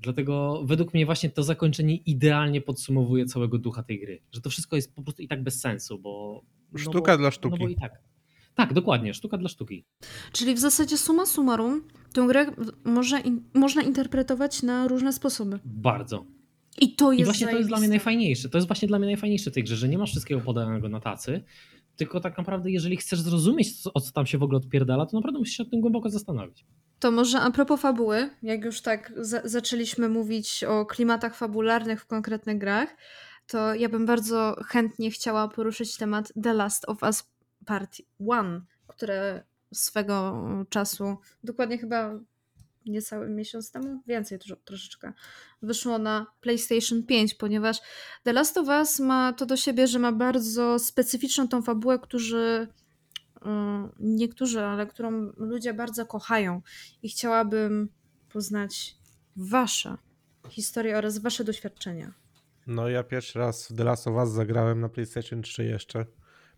Dlatego 0.02 0.62
według 0.64 0.94
mnie 0.94 1.06
właśnie 1.06 1.30
to 1.30 1.42
zakończenie 1.42 1.96
idealnie 1.96 2.60
podsumowuje 2.60 3.26
całego 3.26 3.58
ducha 3.58 3.82
tej 3.82 4.00
gry. 4.00 4.22
Że 4.32 4.40
to 4.40 4.50
wszystko 4.50 4.76
jest 4.76 4.94
po 4.94 5.02
prostu 5.02 5.22
i 5.22 5.28
tak 5.28 5.42
bez 5.42 5.60
sensu, 5.60 5.98
bo... 5.98 6.42
no 6.72 6.78
Sztuka 6.78 7.12
bo, 7.12 7.18
dla 7.18 7.26
No 7.26 7.30
sztuki. 7.30 7.58
bo 7.58 7.68
i 7.68 7.76
tak. 7.76 7.92
Tak, 8.54 8.72
dokładnie, 8.72 9.14
sztuka 9.14 9.38
dla 9.38 9.48
sztuki. 9.48 9.84
Czyli 10.32 10.54
w 10.54 10.58
zasadzie 10.58 10.98
summa 10.98 11.26
summarum, 11.26 11.82
tę 12.12 12.26
grę 12.26 12.46
można, 12.84 13.20
in, 13.20 13.42
można 13.54 13.82
interpretować 13.82 14.62
na 14.62 14.88
różne 14.88 15.12
sposoby. 15.12 15.58
Bardzo. 15.64 16.24
I 16.80 16.94
to 16.94 17.12
jest 17.12 17.20
I 17.20 17.24
właśnie 17.24 17.46
to 17.46 17.56
jest 17.56 17.68
dla 17.68 17.78
mnie 17.78 17.88
najfajniejsze. 17.88 18.48
To 18.48 18.58
jest 18.58 18.68
właśnie 18.68 18.88
dla 18.88 18.98
mnie 18.98 19.06
najfajniejsze 19.06 19.50
w 19.50 19.54
tej 19.54 19.64
grze, 19.64 19.76
że 19.76 19.88
nie 19.88 19.98
masz 19.98 20.10
wszystkiego 20.10 20.40
podanego 20.40 20.88
na 20.88 21.00
tacy, 21.00 21.44
tylko 21.96 22.20
tak 22.20 22.38
naprawdę 22.38 22.70
jeżeli 22.70 22.96
chcesz 22.96 23.20
zrozumieć, 23.20 23.82
co, 23.82 23.92
o 23.92 24.00
co 24.00 24.12
tam 24.12 24.26
się 24.26 24.38
w 24.38 24.42
ogóle 24.42 24.58
odpierdala, 24.58 25.06
to 25.06 25.16
naprawdę 25.16 25.38
musisz 25.38 25.56
się 25.56 25.62
nad 25.62 25.70
tym 25.70 25.80
głęboko 25.80 26.10
zastanowić. 26.10 26.64
To 27.02 27.10
może 27.10 27.40
a 27.40 27.50
propos 27.50 27.80
fabuły, 27.80 28.30
jak 28.42 28.64
już 28.64 28.80
tak 28.80 29.12
za 29.16 29.40
zaczęliśmy 29.44 30.08
mówić 30.08 30.64
o 30.64 30.86
klimatach 30.86 31.34
fabularnych 31.34 32.00
w 32.00 32.06
konkretnych 32.06 32.58
grach, 32.58 32.96
to 33.46 33.74
ja 33.74 33.88
bym 33.88 34.06
bardzo 34.06 34.56
chętnie 34.66 35.10
chciała 35.10 35.48
poruszyć 35.48 35.96
temat 35.96 36.32
The 36.42 36.54
Last 36.54 36.88
of 36.88 37.02
Us 37.02 37.24
Part 37.66 37.98
1, 38.20 38.64
które 38.86 39.42
swego 39.72 40.44
czasu, 40.68 41.16
dokładnie 41.44 41.78
chyba 41.78 42.18
niecały 42.86 43.28
miesiąc 43.28 43.70
temu, 43.70 44.02
więcej 44.06 44.38
tro 44.38 44.56
troszeczkę, 44.56 45.12
wyszło 45.62 45.98
na 45.98 46.26
PlayStation 46.40 47.02
5, 47.02 47.34
ponieważ 47.34 47.78
The 48.22 48.32
Last 48.32 48.58
of 48.58 48.68
Us 48.68 49.00
ma 49.00 49.32
to 49.32 49.46
do 49.46 49.56
siebie, 49.56 49.86
że 49.86 49.98
ma 49.98 50.12
bardzo 50.12 50.78
specyficzną 50.78 51.48
tą 51.48 51.62
fabułę, 51.62 51.98
którzy 51.98 52.68
niektórzy, 54.00 54.60
ale 54.60 54.86
którą 54.86 55.32
ludzie 55.36 55.74
bardzo 55.74 56.06
kochają 56.06 56.62
i 57.02 57.08
chciałabym 57.08 57.88
poznać 58.32 58.96
wasze 59.36 59.96
historie 60.48 60.98
oraz 60.98 61.18
wasze 61.18 61.44
doświadczenia. 61.44 62.12
No 62.66 62.88
ja 62.88 63.02
pierwszy 63.02 63.38
raz 63.38 63.68
w 63.68 63.76
The 63.76 63.84
Last 63.84 64.06
of 64.06 64.14
Us 64.14 64.30
zagrałem 64.30 64.80
na 64.80 64.88
PlayStation 64.88 65.42
3 65.42 65.64
jeszcze. 65.64 66.06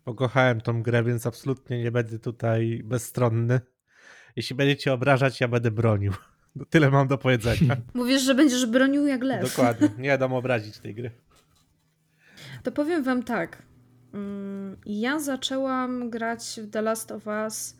Pokochałem 0.03 0.61
tą 0.61 0.83
grę, 0.83 1.03
więc 1.03 1.27
absolutnie 1.27 1.83
nie 1.83 1.91
będę 1.91 2.19
tutaj 2.19 2.81
bezstronny. 2.83 3.61
Jeśli 4.35 4.55
będziecie 4.55 4.93
obrażać, 4.93 5.41
ja 5.41 5.47
będę 5.47 5.71
bronił. 5.71 6.13
No, 6.57 6.65
Tyle 6.65 6.91
mam 6.91 7.07
do 7.07 7.17
powiedzenia. 7.17 7.77
Mówisz, 7.93 8.21
że 8.21 8.35
będziesz 8.35 8.65
bronił 8.65 9.05
jak 9.07 9.23
lew. 9.23 9.49
Dokładnie. 9.49 9.89
Nie 9.97 10.17
dam 10.17 10.33
obrazić 10.41 10.77
tej 10.77 10.95
gry. 10.95 11.11
To 12.63 12.71
powiem 12.71 13.03
wam 13.03 13.23
tak. 13.23 13.63
Mm, 14.15 14.77
Ja 14.85 15.19
zaczęłam 15.19 16.09
grać 16.09 16.59
w 16.63 16.69
The 16.71 16.81
Last 16.81 17.11
of 17.11 17.27
Us 17.27 17.75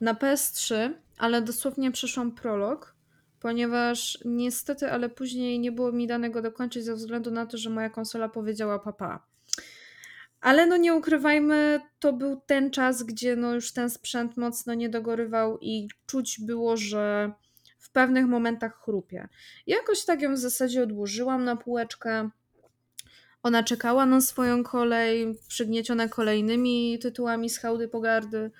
na 0.00 0.14
PS3, 0.14 0.92
ale 1.18 1.42
dosłownie 1.42 1.90
przeszłam 1.90 2.32
prolog, 2.32 2.94
ponieważ 3.40 4.18
niestety, 4.24 4.92
ale 4.92 5.08
później 5.08 5.60
nie 5.60 5.72
było 5.72 5.92
mi 5.92 6.06
danego 6.06 6.42
dokończyć 6.42 6.84
ze 6.84 6.94
względu 6.94 7.30
na 7.30 7.46
to, 7.46 7.58
że 7.58 7.70
moja 7.70 7.90
konsola 7.90 8.28
powiedziała 8.28 8.78
papa. 8.78 9.26
Ale 10.40 10.66
no 10.66 10.76
nie 10.76 10.94
ukrywajmy, 10.94 11.80
to 11.98 12.12
był 12.12 12.40
ten 12.46 12.70
czas, 12.70 13.02
gdzie 13.02 13.36
no 13.36 13.54
już 13.54 13.72
ten 13.72 13.90
sprzęt 13.90 14.36
mocno 14.36 14.74
nie 14.74 14.88
dogorywał 14.88 15.58
i 15.60 15.88
czuć 16.06 16.40
było, 16.40 16.76
że 16.76 17.32
w 17.78 17.90
pewnych 17.90 18.26
momentach 18.26 18.80
chrupie. 18.84 19.28
Jakoś 19.66 20.04
tak 20.04 20.22
ją 20.22 20.34
w 20.34 20.38
zasadzie 20.38 20.82
odłożyłam 20.82 21.44
na 21.44 21.56
półeczkę. 21.56 22.30
Ona 23.42 23.62
czekała 23.62 24.06
na 24.06 24.20
swoją 24.20 24.64
kolej, 24.64 25.38
przygnieciona 25.48 26.08
kolejnymi 26.08 26.98
tytułami 26.98 27.50
z 27.50 27.58
hałdy 27.58 27.88
pogardy. 27.88 28.50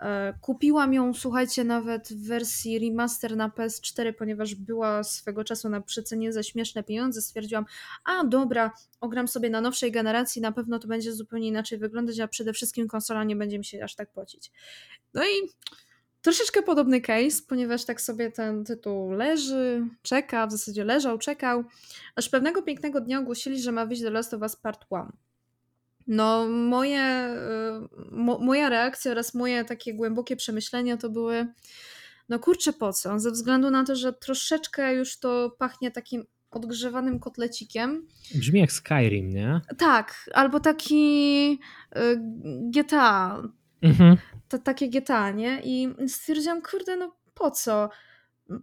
E, 0.00 0.34
Kupiłam 0.40 0.94
ją, 0.94 1.14
słuchajcie, 1.14 1.64
nawet 1.64 2.08
w 2.08 2.26
wersji 2.26 2.78
remaster 2.78 3.36
na 3.36 3.48
PS4, 3.48 4.12
ponieważ 4.12 4.54
była 4.54 5.04
swego 5.04 5.44
czasu 5.44 5.68
na 5.68 5.80
przecenie 5.80 6.32
za 6.32 6.42
śmieszne 6.42 6.82
pieniądze. 6.82 7.22
Stwierdziłam, 7.22 7.64
a 8.04 8.24
dobra, 8.24 8.72
ogram 9.00 9.28
sobie 9.28 9.50
na 9.50 9.60
nowszej 9.60 9.92
generacji, 9.92 10.42
na 10.42 10.52
pewno 10.52 10.78
to 10.78 10.88
będzie 10.88 11.12
zupełnie 11.12 11.48
inaczej 11.48 11.78
wyglądać, 11.78 12.20
a 12.20 12.28
przede 12.28 12.52
wszystkim 12.52 12.88
konsola 12.88 13.24
nie 13.24 13.36
będzie 13.36 13.58
mi 13.58 13.64
się 13.64 13.84
aż 13.84 13.94
tak 13.94 14.12
pocić. 14.12 14.52
No 15.14 15.24
i 15.24 15.50
troszeczkę 16.22 16.62
podobny 16.62 17.00
case, 17.00 17.42
ponieważ 17.48 17.84
tak 17.84 18.00
sobie 18.00 18.32
ten 18.32 18.64
tytuł 18.64 19.10
leży, 19.10 19.86
czeka, 20.02 20.46
w 20.46 20.52
zasadzie 20.52 20.84
leżał, 20.84 21.18
czekał, 21.18 21.64
aż 22.16 22.28
pewnego 22.28 22.62
pięknego 22.62 23.00
dnia 23.00 23.18
ogłosili, 23.18 23.62
że 23.62 23.72
ma 23.72 23.86
wyjść 23.86 24.02
The 24.02 24.10
Last 24.10 24.34
of 24.34 24.42
Us 24.42 24.56
Part 24.56 24.84
1. 24.92 25.12
No, 26.06 26.48
moje, 26.48 27.28
y, 27.28 28.10
mo, 28.10 28.38
moja 28.38 28.68
reakcja 28.68 29.12
oraz 29.12 29.34
moje 29.34 29.64
takie 29.64 29.94
głębokie 29.94 30.36
przemyślenia 30.36 30.96
to 30.96 31.10
były, 31.10 31.46
no 32.28 32.38
kurczę, 32.38 32.72
po 32.72 32.92
co? 32.92 33.20
Ze 33.20 33.30
względu 33.30 33.70
na 33.70 33.84
to, 33.84 33.96
że 33.96 34.12
troszeczkę 34.12 34.94
już 34.94 35.18
to 35.18 35.56
pachnie 35.58 35.90
takim 35.90 36.24
odgrzewanym 36.50 37.20
kotlecikiem. 37.20 38.06
Brzmi 38.34 38.60
jak 38.60 38.72
Skyrim, 38.72 39.30
nie? 39.30 39.60
Tak, 39.78 40.30
albo 40.34 40.60
taki 40.60 41.58
y, 41.96 42.20
GTA, 42.70 43.42
Mhm. 43.82 44.16
To 44.48 44.58
takie 44.58 44.88
GTA, 44.88 45.30
nie? 45.30 45.60
I 45.64 45.94
stwierdziłam, 46.08 46.62
kurde, 46.62 46.96
no 46.96 47.16
po 47.34 47.50
co? 47.50 47.90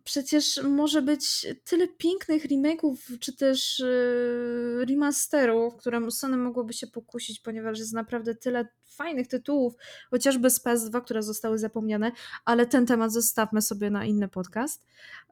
Przecież 0.03 0.63
może 0.63 1.01
być 1.01 1.47
tyle 1.63 1.87
pięknych 1.87 2.45
remake'ów, 2.45 3.19
czy 3.19 3.35
też 3.35 3.79
yy, 3.79 4.85
remasterów, 4.89 5.75
które 5.75 6.11
Sony 6.11 6.37
mogłoby 6.37 6.73
się 6.73 6.87
pokusić, 6.87 7.39
ponieważ 7.39 7.79
jest 7.79 7.93
naprawdę 7.93 8.35
tyle 8.35 8.67
fajnych 8.85 9.27
tytułów, 9.27 9.73
chociażby 10.09 10.49
z 10.49 10.63
PS2, 10.63 11.03
które 11.03 11.23
zostały 11.23 11.57
zapomniane, 11.57 12.11
ale 12.45 12.65
ten 12.65 12.85
temat 12.85 13.13
zostawmy 13.13 13.61
sobie 13.61 13.89
na 13.89 14.05
inny 14.05 14.27
podcast. 14.27 14.85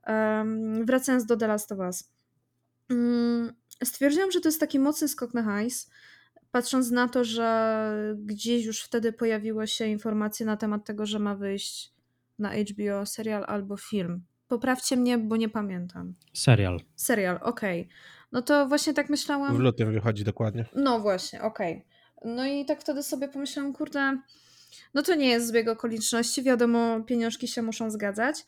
Um, 0.07 0.85
wracając 0.85 1.25
do 1.25 1.37
The 1.37 1.47
Last 1.47 1.71
of 1.71 1.79
Us. 1.79 2.11
Um, 2.89 3.53
stwierdziłam, 3.83 4.31
że 4.31 4.41
to 4.41 4.47
jest 4.47 4.59
taki 4.59 4.79
mocny 4.79 5.07
skok 5.07 5.33
na 5.33 5.43
hajs, 5.43 5.89
patrząc 6.53 6.91
na 6.91 7.07
to, 7.09 7.23
że 7.23 8.15
gdzieś 8.17 8.65
już 8.65 8.81
wtedy 8.81 9.13
pojawiły 9.13 9.67
się 9.67 9.87
informacje 9.87 10.45
na 10.45 10.57
temat 10.57 10.85
tego, 10.85 11.05
że 11.05 11.19
ma 11.19 11.35
wyjść 11.35 11.93
na 12.39 12.51
HBO 12.53 13.05
serial 13.05 13.43
albo 13.47 13.77
film. 13.77 14.25
Poprawcie 14.47 14.97
mnie, 14.97 15.17
bo 15.17 15.35
nie 15.35 15.49
pamiętam. 15.49 16.13
Serial. 16.33 16.79
Serial, 16.95 17.39
okej. 17.41 17.89
No 18.31 18.41
to 18.41 18.67
właśnie 18.67 18.93
tak 18.93 19.09
myślałam. 19.09 19.57
W 19.57 19.59
lutym 19.59 19.93
wychodzi 19.93 20.23
dokładnie. 20.23 20.65
No 20.75 20.99
właśnie, 20.99 21.41
okej. 21.41 21.85
No 22.25 22.45
i 22.45 22.65
tak 22.65 22.81
wtedy 22.81 23.03
sobie 23.03 23.27
pomyślałam, 23.27 23.73
kurde, 23.73 24.17
no 24.93 25.01
to 25.01 25.15
nie 25.15 25.27
jest 25.29 25.47
zbieg 25.47 25.67
okoliczności, 25.67 26.43
wiadomo, 26.43 27.01
pieniążki 27.01 27.47
się 27.47 27.61
muszą 27.61 27.91
zgadzać. 27.91 28.45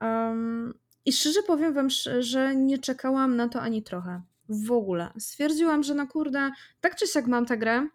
Um, 0.00 0.74
I 1.04 1.12
szczerze 1.12 1.40
powiem 1.46 1.74
wam, 1.74 1.88
że 2.18 2.56
nie 2.56 2.78
czekałam 2.78 3.36
na 3.36 3.48
to 3.48 3.60
ani 3.60 3.82
trochę. 3.82 4.22
W 4.48 4.72
ogóle. 4.72 5.10
Stwierdziłam, 5.18 5.82
że 5.82 5.94
no 5.94 6.06
kurde, 6.06 6.50
tak 6.80 6.96
czy 6.96 7.06
siak 7.06 7.26
mam 7.26 7.46
tę 7.46 7.58
grę, 7.58 7.88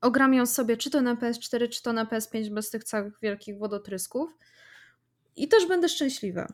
ogram 0.00 0.34
ją 0.34 0.46
sobie 0.46 0.76
czy 0.76 0.90
to 0.90 1.00
na 1.00 1.14
PS4, 1.14 1.68
czy 1.68 1.82
to 1.82 1.92
na 1.92 2.04
PS5 2.04 2.50
bez 2.50 2.70
tych 2.70 2.84
całych 2.84 3.20
wielkich 3.22 3.58
wodotrysków 3.58 4.30
i 5.36 5.48
też 5.48 5.66
będę 5.66 5.88
szczęśliwa. 5.88 6.46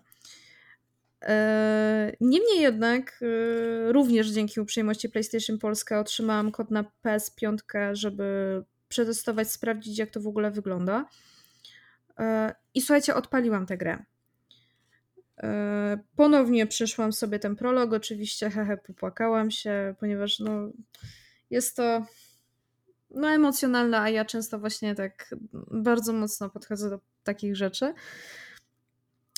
Eee, 1.20 2.16
Niemniej 2.20 2.61
jednak, 2.61 3.20
e, 3.22 3.92
również 3.92 4.28
dzięki 4.28 4.61
uprzejmości 4.61 5.09
PlayStation 5.09 5.59
Polska 5.59 6.00
otrzymałam 6.00 6.52
kod 6.52 6.70
na 6.70 6.84
PS5, 7.05 7.59
żeby 7.92 8.64
przetestować, 8.88 9.52
sprawdzić, 9.52 9.98
jak 9.98 10.11
to 10.11 10.20
w 10.20 10.26
ogóle 10.26 10.50
wygląda. 10.50 11.09
E, 12.18 12.55
I 12.74 12.80
słuchajcie, 12.80 13.14
odpaliłam 13.14 13.66
tę 13.66 13.76
grę. 13.76 14.05
E, 15.43 15.99
Ponownie 16.16 16.66
przeszłam 16.66 17.12
sobie 17.12 17.39
ten 17.39 17.57
prolog, 17.57 17.93
oczywiście, 17.93 18.51
hehe, 18.51 18.76
popłakałam 18.76 19.51
się, 19.51 19.95
ponieważ 20.01 20.39
no, 20.39 20.51
jest 21.51 21.76
to 21.76 22.07
no, 23.11 23.28
emocjonalne, 23.28 24.01
a 24.01 24.09
ja 24.11 24.24
często 24.24 24.59
właśnie 24.59 24.95
tak 24.95 25.35
bardzo 25.70 26.12
mocno 26.12 26.51
podchodzę 26.51 26.91
do 26.91 27.01
takich 27.24 27.57
rzeczy. 27.57 27.95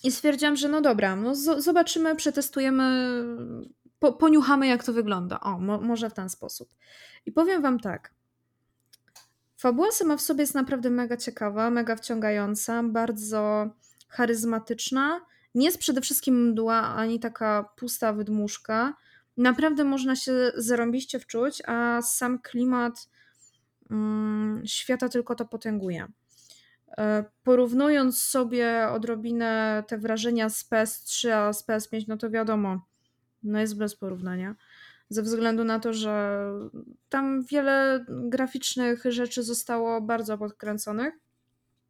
I 0.04 0.12
stwierdziłam, 0.12 0.56
że 0.56 0.68
no 0.68 0.80
dobra, 0.80 1.16
no 1.16 1.34
zobaczymy, 1.58 2.16
przetestujemy, 2.16 3.24
po, 3.98 4.12
poniuchamy 4.12 4.66
jak 4.66 4.84
to 4.84 4.92
wygląda. 4.92 5.40
O, 5.40 5.58
mo, 5.58 5.80
może 5.80 6.10
w 6.10 6.14
ten 6.14 6.28
sposób. 6.28 6.74
I 7.26 7.32
powiem 7.32 7.62
wam 7.62 7.80
tak. 7.80 8.10
Fabuła 9.56 9.92
sama 9.92 10.16
w 10.16 10.20
sobie 10.20 10.40
jest 10.40 10.54
naprawdę 10.54 10.90
mega 10.90 11.16
ciekawa, 11.16 11.70
mega 11.70 11.96
wciągająca, 11.96 12.82
bardzo 12.82 13.70
charyzmatyczna. 14.08 15.20
Nie 15.56 15.66
jest 15.66 15.78
przede 15.78 16.00
wszystkim 16.00 16.48
mdła, 16.48 16.82
ani 16.82 17.20
taka 17.20 17.72
pusta 17.76 18.12
wydmuszka. 18.12 18.94
Naprawdę 19.36 19.84
można 19.84 20.16
się 20.16 20.52
zarąbiście 20.56 21.18
wczuć, 21.20 21.62
a 21.66 22.02
sam 22.02 22.38
klimat 22.38 23.08
mm, 23.90 24.62
świata 24.66 25.08
tylko 25.08 25.34
to 25.34 25.44
potęguje. 25.44 26.06
E, 26.98 27.24
Porównując 27.42 28.22
sobie 28.22 28.88
odrobinę 28.88 29.84
te 29.88 29.98
wrażenia 29.98 30.48
z 30.48 30.70
PS3 30.70 31.28
a 31.30 31.52
z 31.52 31.66
PS5, 31.68 32.04
no 32.08 32.16
to 32.16 32.30
wiadomo, 32.30 32.86
no 33.42 33.60
jest 33.60 33.76
bez 33.78 33.96
porównania. 33.96 34.54
Ze 35.08 35.22
względu 35.22 35.64
na 35.64 35.80
to, 35.80 35.92
że 35.92 36.42
tam 37.08 37.44
wiele 37.44 38.04
graficznych 38.08 39.04
rzeczy 39.08 39.42
zostało 39.42 40.00
bardzo 40.00 40.38
podkręconych. 40.38 41.25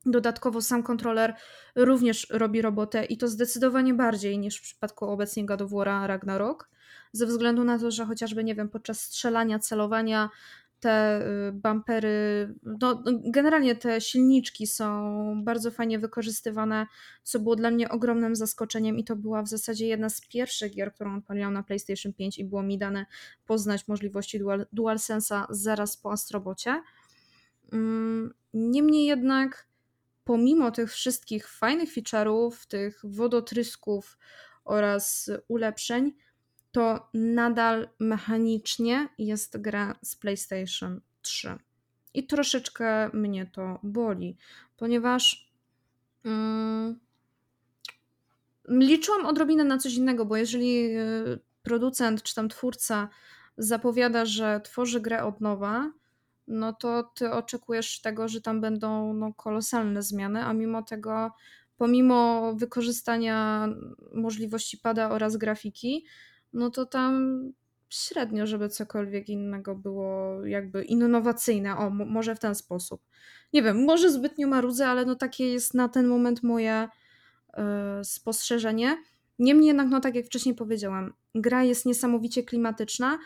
Dodatkowo 0.07 0.63
sam 0.63 0.83
kontroler 0.83 1.35
również 1.77 2.27
robi 2.31 2.63
robotę 2.63 3.05
i 3.05 3.17
to 3.17 3.29
zdecydowanie 3.29 3.95
bardziej 3.95 4.39
niż 4.39 4.59
w 4.59 4.63
przypadku 4.63 5.05
obecnie 5.05 5.47
God 5.47 5.61
Ragnarok. 5.85 6.71
Ze 7.13 7.27
względu 7.27 7.65
na 7.65 7.79
to, 7.79 7.91
że 7.91 8.07
chociażby, 8.07 8.45
nie 8.45 8.55
wiem, 8.55 8.69
podczas 8.69 9.01
strzelania, 9.01 9.59
celowania 9.59 10.31
te 10.81 11.21
y, 11.49 11.53
bumpery, 11.53 12.55
no 12.63 13.03
generalnie 13.25 13.77
te 13.77 14.01
silniczki 14.01 14.67
są 14.67 15.45
bardzo 15.45 15.71
fajnie 15.71 15.99
wykorzystywane, 15.99 16.87
co 17.23 17.41
było 17.41 17.57
dla 17.57 17.71
mnie 17.71 17.89
ogromnym 17.89 18.37
zaskoczeniem 18.37 18.99
i 18.99 19.05
to 19.05 19.17
była 19.17 19.43
w 19.43 19.49
zasadzie 19.49 19.87
jedna 19.87 20.09
z 20.09 20.21
pierwszych 20.29 20.75
gier, 20.75 20.95
którą 20.95 21.17
odpaliłam 21.17 21.53
na 21.53 21.63
PlayStation 21.63 22.13
5 22.13 22.39
i 22.39 22.45
było 22.45 22.63
mi 22.63 22.79
dane 22.79 23.07
poznać 23.47 23.89
możliwości 23.89 24.39
dual, 24.39 24.67
DualSense'a 24.73 25.47
zaraz 25.51 25.97
po 25.97 26.13
Astrobocie. 26.13 26.83
Mm, 27.73 28.35
Niemniej 28.57 29.07
jednak, 29.07 29.66
pomimo 30.27 30.71
tych 30.71 30.93
wszystkich 30.93 31.49
fajnych 31.49 31.95
feature'ów, 31.95 32.67
tych 32.67 33.01
wodotrysków 33.05 34.19
oraz 34.65 35.31
ulepszeń, 35.49 36.13
to 36.73 37.09
nadal 37.15 37.89
mechanicznie 38.01 39.09
jest 39.19 39.61
gra 39.61 39.99
z 40.03 40.17
PlayStation 40.17 41.01
3. 41.23 41.55
I 42.15 42.27
troszeczkę 42.27 43.11
mnie 43.13 43.47
to 43.47 43.79
boli, 43.83 44.37
ponieważ 44.77 45.53
mm, 46.25 47.01
liczyłam 48.69 49.27
odrobinę 49.27 49.65
na 49.65 49.79
coś 49.79 49.95
innego, 49.95 50.25
bo 50.25 50.37
jeżeli 50.37 50.99
y, 50.99 51.39
producent 51.63 52.23
czy 52.23 52.35
tam 52.35 52.49
twórca 52.49 53.09
zapowiada, 53.59 54.25
że 54.25 54.61
tworzy 54.65 55.01
grę 55.01 55.25
od 55.25 55.41
nowa, 55.41 55.93
no 56.47 56.73
to 56.73 57.03
ty 57.03 57.33
oczekujesz 57.33 58.01
tego, 58.01 58.29
że 58.29 58.41
tam 58.41 58.61
będą 58.61 59.15
no, 59.15 59.35
kolosalne 59.35 60.03
zmiany, 60.03 60.45
a 60.45 60.53
mimo 60.53 60.83
tego, 60.83 61.31
pomimo 61.77 62.53
wykorzystania 62.55 63.69
możliwości 64.15 64.79
pada 64.79 65.11
oraz 65.11 65.37
grafiki, 65.37 66.05
no 66.53 66.71
to 66.71 66.87
tam 66.87 67.43
średnio, 67.89 68.47
żeby 68.47 68.69
cokolwiek 68.69 69.29
innego 69.29 69.75
było 69.75 70.45
jakby 70.47 70.85
innowacyjne. 70.85 71.77
O, 71.77 71.91
mo- 71.91 72.05
może 72.05 72.35
w 72.35 72.39
ten 72.39 72.55
sposób. 72.55 73.03
Nie 73.53 73.63
wiem, 73.63 73.85
może 73.85 74.11
zbytnio 74.11 74.49
marudzę, 74.49 74.89
ale 74.89 75.05
no 75.05 75.15
takie 75.15 75.53
jest 75.53 75.75
na 75.75 75.89
ten 75.89 76.07
moment 76.07 76.43
moje 76.43 76.89
e, 77.55 78.05
spostrzeżenie. 78.05 78.97
Niemniej 79.39 79.67
jednak, 79.67 79.89
no 79.89 80.01
tak 80.01 80.15
jak 80.15 80.27
wcześniej 80.27 80.55
powiedziałam, 80.55 81.13
gra 81.35 81.65
jest 81.65 81.87
niesamowicie 81.87 82.43
klimatyczna 82.43 83.19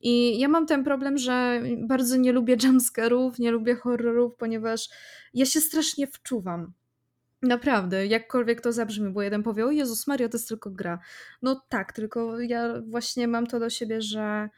I 0.00 0.38
ja 0.38 0.48
mam 0.48 0.66
ten 0.66 0.84
problem, 0.84 1.18
że 1.18 1.62
bardzo 1.78 2.16
nie 2.16 2.32
lubię 2.32 2.56
jumpscarów, 2.64 3.38
nie 3.38 3.50
lubię 3.50 3.74
horrorów, 3.74 4.36
ponieważ 4.38 4.88
ja 5.34 5.46
się 5.46 5.60
strasznie 5.60 6.06
wczuwam. 6.06 6.72
Naprawdę, 7.42 8.06
jakkolwiek 8.06 8.60
to 8.60 8.72
zabrzmi, 8.72 9.10
bo 9.10 9.22
jeden 9.22 9.42
powie, 9.42 9.66
o 9.66 9.70
Jezus 9.70 10.06
Maria, 10.06 10.28
to 10.28 10.36
jest 10.36 10.48
tylko 10.48 10.70
gra. 10.70 10.98
No 11.42 11.62
tak, 11.68 11.92
tylko 11.92 12.40
ja 12.40 12.82
właśnie 12.86 13.28
mam 13.28 13.46
to 13.46 13.60
do 13.60 13.70
siebie, 13.70 14.02
że 14.02 14.48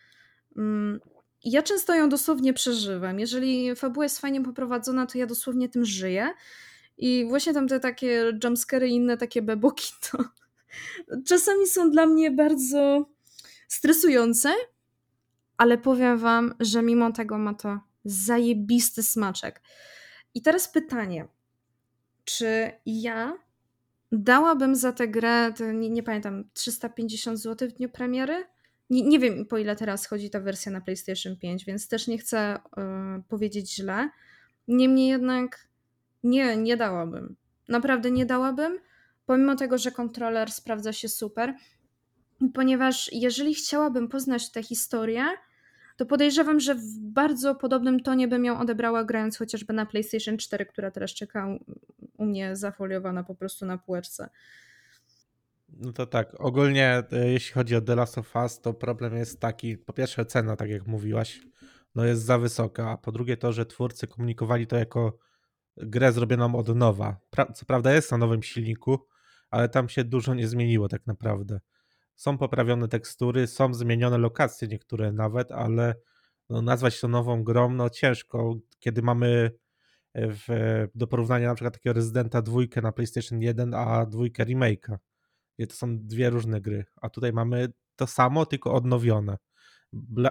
mm, 0.57 1.01
ja 1.45 1.62
często 1.62 1.95
ją 1.95 2.09
dosłownie 2.09 2.53
przeżywam. 2.53 3.20
Jeżeli 3.20 3.76
fabuła 3.76 4.05
jest 4.05 4.18
fajnie 4.18 4.43
poprowadzona, 4.43 5.07
to 5.07 5.18
ja 5.18 5.26
dosłownie 5.26 5.68
tym 5.68 5.84
żyję. 5.84 6.28
I 6.99 7.26
właśnie 7.28 7.55
tam 7.55 7.68
te 7.68 7.80
takie 7.80 8.32
jumpscary 8.45 8.88
i 8.88 8.95
inne 8.95 9.16
takie 9.16 9.43
beboki, 9.43 9.93
to 10.11 10.24
czasami 11.28 11.66
są 11.66 11.91
dla 11.91 12.07
mnie 12.07 12.30
bardzo 12.30 13.07
stresujące, 13.68 14.53
ale 15.61 15.79
powiem 15.79 16.19
wam, 16.19 16.55
że 16.61 16.83
mimo 16.83 17.13
tego 17.13 17.39
ma 17.39 17.55
to 17.55 17.81
zajebisty 18.05 19.03
smaczek. 19.03 19.63
I 20.35 20.43
teraz 20.43 20.69
pytanie, 20.69 21.29
czy 22.25 22.73
ja 22.87 23.39
dałabym 24.13 24.75
za 24.75 24.93
tę 24.93 25.09
grę, 25.09 25.53
nie, 25.75 25.91
nie 25.91 26.03
pamiętam, 26.03 26.45
350 26.53 27.39
zł 27.39 27.69
w 27.69 27.73
dniu 27.73 27.89
premiery? 27.89 28.45
Nie, 28.91 29.03
nie 29.03 29.19
wiem 29.19 29.47
po 29.47 29.59
ile 29.59 29.77
teraz 29.77 30.07
chodzi 30.07 30.31
ta 30.31 30.41
wersja 30.41 30.73
na 30.73 30.81
PlayStation 30.81 31.37
5, 31.37 31.65
więc 31.65 31.89
też 31.89 32.07
nie 32.07 32.19
chcę 32.19 32.57
y, 32.57 33.23
powiedzieć 33.29 33.75
źle. 33.75 34.11
Niemniej 34.69 35.09
jednak 35.09 35.69
nie, 36.23 36.57
nie 36.57 36.77
dałabym. 36.77 37.37
Naprawdę 37.69 38.11
nie 38.11 38.27
dałabym, 38.27 38.79
pomimo 39.27 39.57
tego, 39.57 39.79
że 39.79 39.91
kontroler 39.91 40.53
sprawdza 40.53 40.93
się 40.93 41.09
super. 41.09 41.55
Ponieważ 42.55 43.13
jeżeli 43.13 43.55
chciałabym 43.55 44.09
poznać 44.09 44.51
tę 44.51 44.63
historię, 44.63 45.25
to 46.01 46.07
podejrzewam, 46.07 46.61
że 46.61 46.74
w 46.74 46.98
bardzo 46.98 47.55
podobnym 47.55 48.01
tonie 48.01 48.28
bym 48.28 48.44
ją 48.44 48.61
odebrała 48.61 49.05
grając 49.05 49.38
chociażby 49.38 49.72
na 49.72 49.86
PlayStation 49.86 50.38
4, 50.38 50.66
która 50.66 50.90
teraz 50.90 51.11
czeka 51.11 51.48
u 52.18 52.24
mnie 52.24 52.57
zafoliowana 52.57 53.24
po 53.24 53.34
prostu 53.34 53.66
na 53.66 53.78
półeczce. 53.78 54.28
No 55.68 55.92
to 55.92 56.07
tak, 56.07 56.34
ogólnie 56.38 57.03
e, 57.12 57.30
jeśli 57.32 57.53
chodzi 57.53 57.76
o 57.76 57.80
The 57.80 57.94
Last 57.94 58.18
of 58.18 58.36
Us, 58.36 58.61
to 58.61 58.74
problem 58.74 59.16
jest 59.16 59.40
taki, 59.40 59.78
po 59.78 59.92
pierwsze 59.92 60.26
cena, 60.26 60.57
tak 60.57 60.70
jak 60.70 60.86
mówiłaś, 60.86 61.40
no 61.94 62.05
jest 62.05 62.22
za 62.22 62.38
wysoka, 62.38 62.90
a 62.90 62.96
po 62.96 63.12
drugie 63.12 63.36
to, 63.36 63.53
że 63.53 63.66
twórcy 63.66 64.07
komunikowali 64.07 64.66
to 64.66 64.76
jako 64.76 65.18
grę 65.76 66.12
zrobioną 66.12 66.55
od 66.55 66.76
nowa. 66.76 67.16
Pra 67.30 67.53
co 67.53 67.66
prawda 67.66 67.92
jest 67.92 68.12
na 68.12 68.18
nowym 68.18 68.42
silniku, 68.42 68.98
ale 69.51 69.68
tam 69.68 69.88
się 69.88 70.05
dużo 70.05 70.34
nie 70.34 70.48
zmieniło 70.48 70.88
tak 70.88 71.07
naprawdę. 71.07 71.61
Są 72.21 72.39
poprawione 72.39 72.89
tekstury, 72.89 73.47
są 73.47 73.75
zmienione 73.75 74.18
lokacje 74.18 74.68
niektóre 74.68 75.12
nawet, 75.12 75.53
ale 75.53 75.95
no, 76.51 76.62
nazwać 76.62 77.01
to 77.01 77.09
nową 77.09 77.45
grą, 77.45 77.71
no 77.71 77.91
ciężko, 77.91 78.57
kiedy 78.79 79.03
mamy 79.03 79.51
e, 80.14 80.29
w, 80.29 80.47
do 80.95 81.07
porównania 81.07 81.49
na 81.49 81.55
przykład 81.55 81.75
takiego 81.75 81.95
Residenta 81.95 82.43
dwójkę 82.43 82.81
na 82.81 82.93
PlayStation 82.93 83.43
1, 83.43 83.75
a 83.75 84.07
dwójkę 84.07 84.45
remake'a. 84.45 84.97
I 85.59 85.66
to 85.66 85.75
są 85.75 85.99
dwie 85.99 86.31
różne 86.31 86.61
gry, 86.61 86.85
a 86.97 87.11
tutaj 87.11 87.33
mamy 87.33 87.68
to 87.97 88.07
samo, 88.07 88.47
tylko 88.47 88.75
odnowione. 88.75 89.37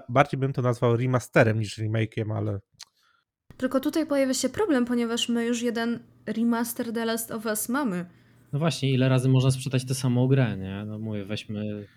Bardziej 0.10 0.40
bym 0.40 0.54
to 0.54 0.62
nazwał 0.62 0.98
remasterem 0.98 1.60
niż 1.60 1.78
remake'iem, 1.78 2.38
ale 2.38 2.60
tylko 3.58 3.80
tutaj 3.80 4.06
pojawia 4.06 4.34
się 4.34 4.50
problem, 4.50 4.86
ponieważ 4.86 5.30
my 5.30 5.46
już 5.46 5.62
jeden 5.62 6.00
remaster 6.26 6.94
The 6.94 7.06
Last 7.06 7.32
of 7.32 7.46
Us 7.46 7.70
mamy. 7.70 8.06
No 8.54 8.60
właśnie, 8.60 8.92
ile 8.92 9.10
razy 9.10 9.30
można 9.30 9.52
sprzedać 9.52 9.86
tę 9.86 9.96
samą 9.96 10.28
grę, 10.28 10.58
nie? 10.58 10.86
No 10.86 11.00
mówię, 11.00 11.26
weźmy... 11.26 11.88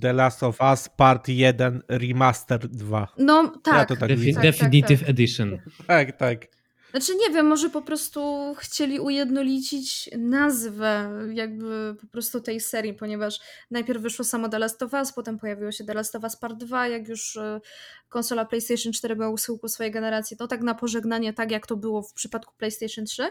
The 0.00 0.12
Last 0.12 0.42
of 0.42 0.60
Us 0.60 0.88
Part 0.88 1.28
1 1.28 1.82
Remaster 1.88 2.68
2. 2.68 3.08
No 3.18 3.52
tak. 3.62 3.74
Ja 3.74 3.84
to 3.84 3.96
tak 3.96 4.10
Defi- 4.10 4.34
tak, 4.34 4.42
Definitive 4.42 5.00
tak, 5.00 5.06
tak. 5.06 5.08
Edition. 5.08 5.58
Tak, 5.86 6.16
tak. 6.16 6.46
Znaczy 6.90 7.12
nie 7.16 7.34
wiem, 7.34 7.46
może 7.46 7.70
po 7.70 7.82
prostu 7.82 8.54
chcieli 8.58 9.00
ujednolicić 9.00 10.10
nazwę 10.18 11.10
jakby 11.32 11.94
po 12.00 12.06
prostu 12.06 12.40
tej 12.40 12.60
serii, 12.60 12.94
ponieważ 12.94 13.40
najpierw 13.70 14.02
wyszło 14.02 14.24
samo 14.24 14.48
The 14.48 14.58
Last 14.58 14.82
of 14.82 14.92
Us, 14.92 15.12
potem 15.12 15.38
pojawiło 15.38 15.72
się 15.72 15.84
The 15.84 15.94
Last 15.94 16.14
of 16.14 16.22
Us 16.22 16.36
Part 16.36 16.56
2, 16.56 16.88
jak 16.88 17.08
już 17.08 17.36
e, 17.36 17.60
konsola 18.08 18.44
PlayStation 18.44 18.92
4 18.92 19.16
była 19.16 19.28
u 19.28 19.36
schyłku 19.36 19.68
swojej 19.68 19.92
generacji, 19.92 20.36
to 20.36 20.48
tak 20.48 20.60
na 20.60 20.74
pożegnanie, 20.74 21.32
tak 21.32 21.50
jak 21.50 21.66
to 21.66 21.76
było 21.76 22.02
w 22.02 22.12
przypadku 22.12 22.54
PlayStation 22.58 23.04
3. 23.04 23.22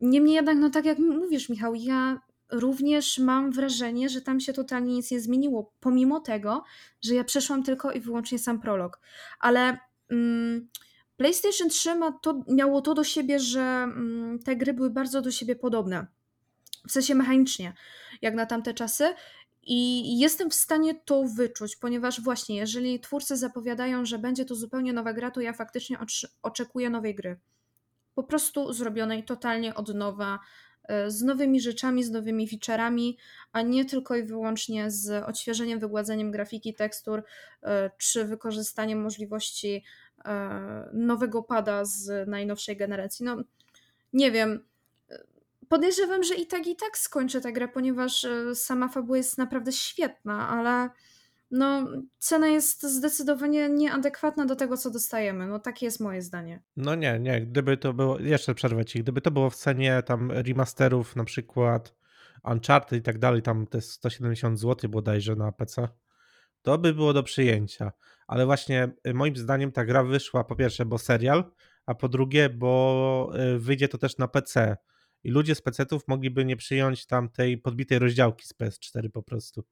Niemniej 0.00 0.34
jednak, 0.34 0.58
no 0.58 0.70
tak 0.70 0.84
jak 0.84 0.98
mówisz 0.98 1.48
Michał, 1.48 1.74
ja 1.74 2.20
również 2.50 3.18
mam 3.18 3.52
wrażenie, 3.52 4.08
że 4.08 4.20
tam 4.20 4.40
się 4.40 4.52
totalnie 4.52 4.94
nic 4.94 5.10
nie 5.10 5.20
zmieniło, 5.20 5.72
pomimo 5.80 6.20
tego, 6.20 6.64
że 7.02 7.14
ja 7.14 7.24
przeszłam 7.24 7.62
tylko 7.62 7.92
i 7.92 8.00
wyłącznie 8.00 8.38
sam 8.38 8.60
prolog. 8.60 9.00
Ale... 9.40 9.78
Mm, 10.10 10.68
PlayStation 11.16 11.68
3 11.68 11.94
ma 11.94 12.12
to, 12.12 12.44
miało 12.48 12.80
to 12.80 12.94
do 12.94 13.04
siebie, 13.04 13.40
że 13.40 13.60
mm, 13.60 14.38
te 14.38 14.56
gry 14.56 14.72
były 14.72 14.90
bardzo 14.90 15.22
do 15.22 15.30
siebie 15.30 15.56
podobne. 15.56 16.06
W 16.88 16.92
sensie 16.92 17.14
mechanicznie, 17.14 17.72
jak 18.22 18.34
na 18.34 18.46
tamte 18.46 18.74
czasy. 18.74 19.14
I 19.62 20.18
jestem 20.18 20.50
w 20.50 20.54
stanie 20.54 20.94
to 20.94 21.24
wyczuć, 21.24 21.76
ponieważ 21.76 22.20
właśnie, 22.20 22.56
jeżeli 22.56 23.00
twórcy 23.00 23.36
zapowiadają, 23.36 24.04
że 24.04 24.18
będzie 24.18 24.44
to 24.44 24.54
zupełnie 24.54 24.92
nowa 24.92 25.12
gra, 25.12 25.30
to 25.30 25.40
ja 25.40 25.52
faktycznie 25.52 25.98
oczekuję 26.42 26.90
nowej 26.90 27.14
gry. 27.14 27.40
Po 28.14 28.22
prostu 28.22 28.72
zrobionej 28.72 29.24
totalnie 29.24 29.74
od 29.74 29.94
nowa, 29.94 30.38
e, 30.84 31.10
z 31.10 31.22
nowymi 31.22 31.60
rzeczami, 31.60 32.04
z 32.04 32.10
nowymi 32.10 32.48
featureami, 32.48 33.18
a 33.52 33.62
nie 33.62 33.84
tylko 33.84 34.16
i 34.16 34.22
wyłącznie 34.22 34.90
z 34.90 35.24
odświeżeniem, 35.24 35.78
wygładzeniem 35.78 36.30
grafiki, 36.30 36.74
tekstur, 36.74 37.22
e, 37.62 37.90
czy 37.98 38.24
wykorzystaniem 38.24 39.02
możliwości 39.02 39.84
E, 40.24 40.90
nowego 40.92 41.42
pada 41.42 41.84
z 41.84 42.28
najnowszej 42.28 42.76
generacji. 42.76 43.24
No, 43.24 43.36
nie 44.12 44.30
wiem. 44.30 44.64
Podejrzewam, 45.68 46.24
że 46.24 46.34
i 46.34 46.46
tak, 46.46 46.66
i 46.66 46.76
tak 46.76 46.98
skończę 46.98 47.40
tę 47.40 47.52
grę, 47.52 47.68
ponieważ 47.68 48.26
sama 48.54 48.88
fabuła 48.88 49.16
jest 49.16 49.38
naprawdę 49.38 49.72
świetna, 49.72 50.48
ale 50.48 50.90
no, 51.54 51.88
cena 52.18 52.48
jest 52.48 52.82
zdecydowanie 52.82 53.68
nieadekwatna 53.68 54.46
do 54.46 54.56
tego, 54.56 54.76
co 54.76 54.90
dostajemy. 54.90 55.46
No, 55.46 55.58
takie 55.58 55.86
jest 55.86 56.00
moje 56.00 56.22
zdanie. 56.22 56.62
No 56.76 56.94
nie, 56.94 57.18
nie. 57.18 57.40
Gdyby 57.40 57.76
to 57.76 57.92
było, 57.92 58.18
jeszcze 58.18 58.54
przerwę 58.54 58.84
ci, 58.84 59.02
gdyby 59.02 59.20
to 59.20 59.30
było 59.30 59.50
w 59.50 59.56
cenie 59.56 60.02
tam 60.06 60.30
remasterów, 60.30 61.16
na 61.16 61.24
przykład 61.24 61.94
Uncharted 62.44 62.98
i 62.98 63.02
tak 63.02 63.18
dalej, 63.18 63.42
tam 63.42 63.66
te 63.66 63.80
170 63.80 64.60
zł 64.60 64.90
bodajże 64.90 65.36
na 65.36 65.52
PC, 65.52 65.88
to 66.62 66.78
by 66.78 66.94
było 66.94 67.12
do 67.12 67.22
przyjęcia. 67.22 67.92
Ale 68.26 68.46
właśnie 68.46 68.88
y, 69.06 69.14
moim 69.14 69.36
zdaniem 69.36 69.72
ta 69.72 69.84
gra 69.84 70.04
wyszła 70.04 70.44
po 70.44 70.56
pierwsze, 70.56 70.84
bo 70.84 70.98
serial, 70.98 71.44
a 71.86 71.94
po 71.94 72.08
drugie, 72.08 72.48
bo 72.48 73.32
y, 73.54 73.58
wyjdzie 73.58 73.88
to 73.88 73.98
też 73.98 74.18
na 74.18 74.28
PC. 74.28 74.76
I 75.24 75.30
ludzie 75.30 75.54
z 75.54 75.62
PC-ów 75.62 76.08
mogliby 76.08 76.44
nie 76.44 76.56
przyjąć 76.56 77.06
tam 77.06 77.28
tej 77.28 77.58
podbitej 77.58 77.98
rozdziałki 77.98 78.46
z 78.46 78.54
PS4 78.54 79.10
po 79.10 79.22
prostu. 79.22 79.64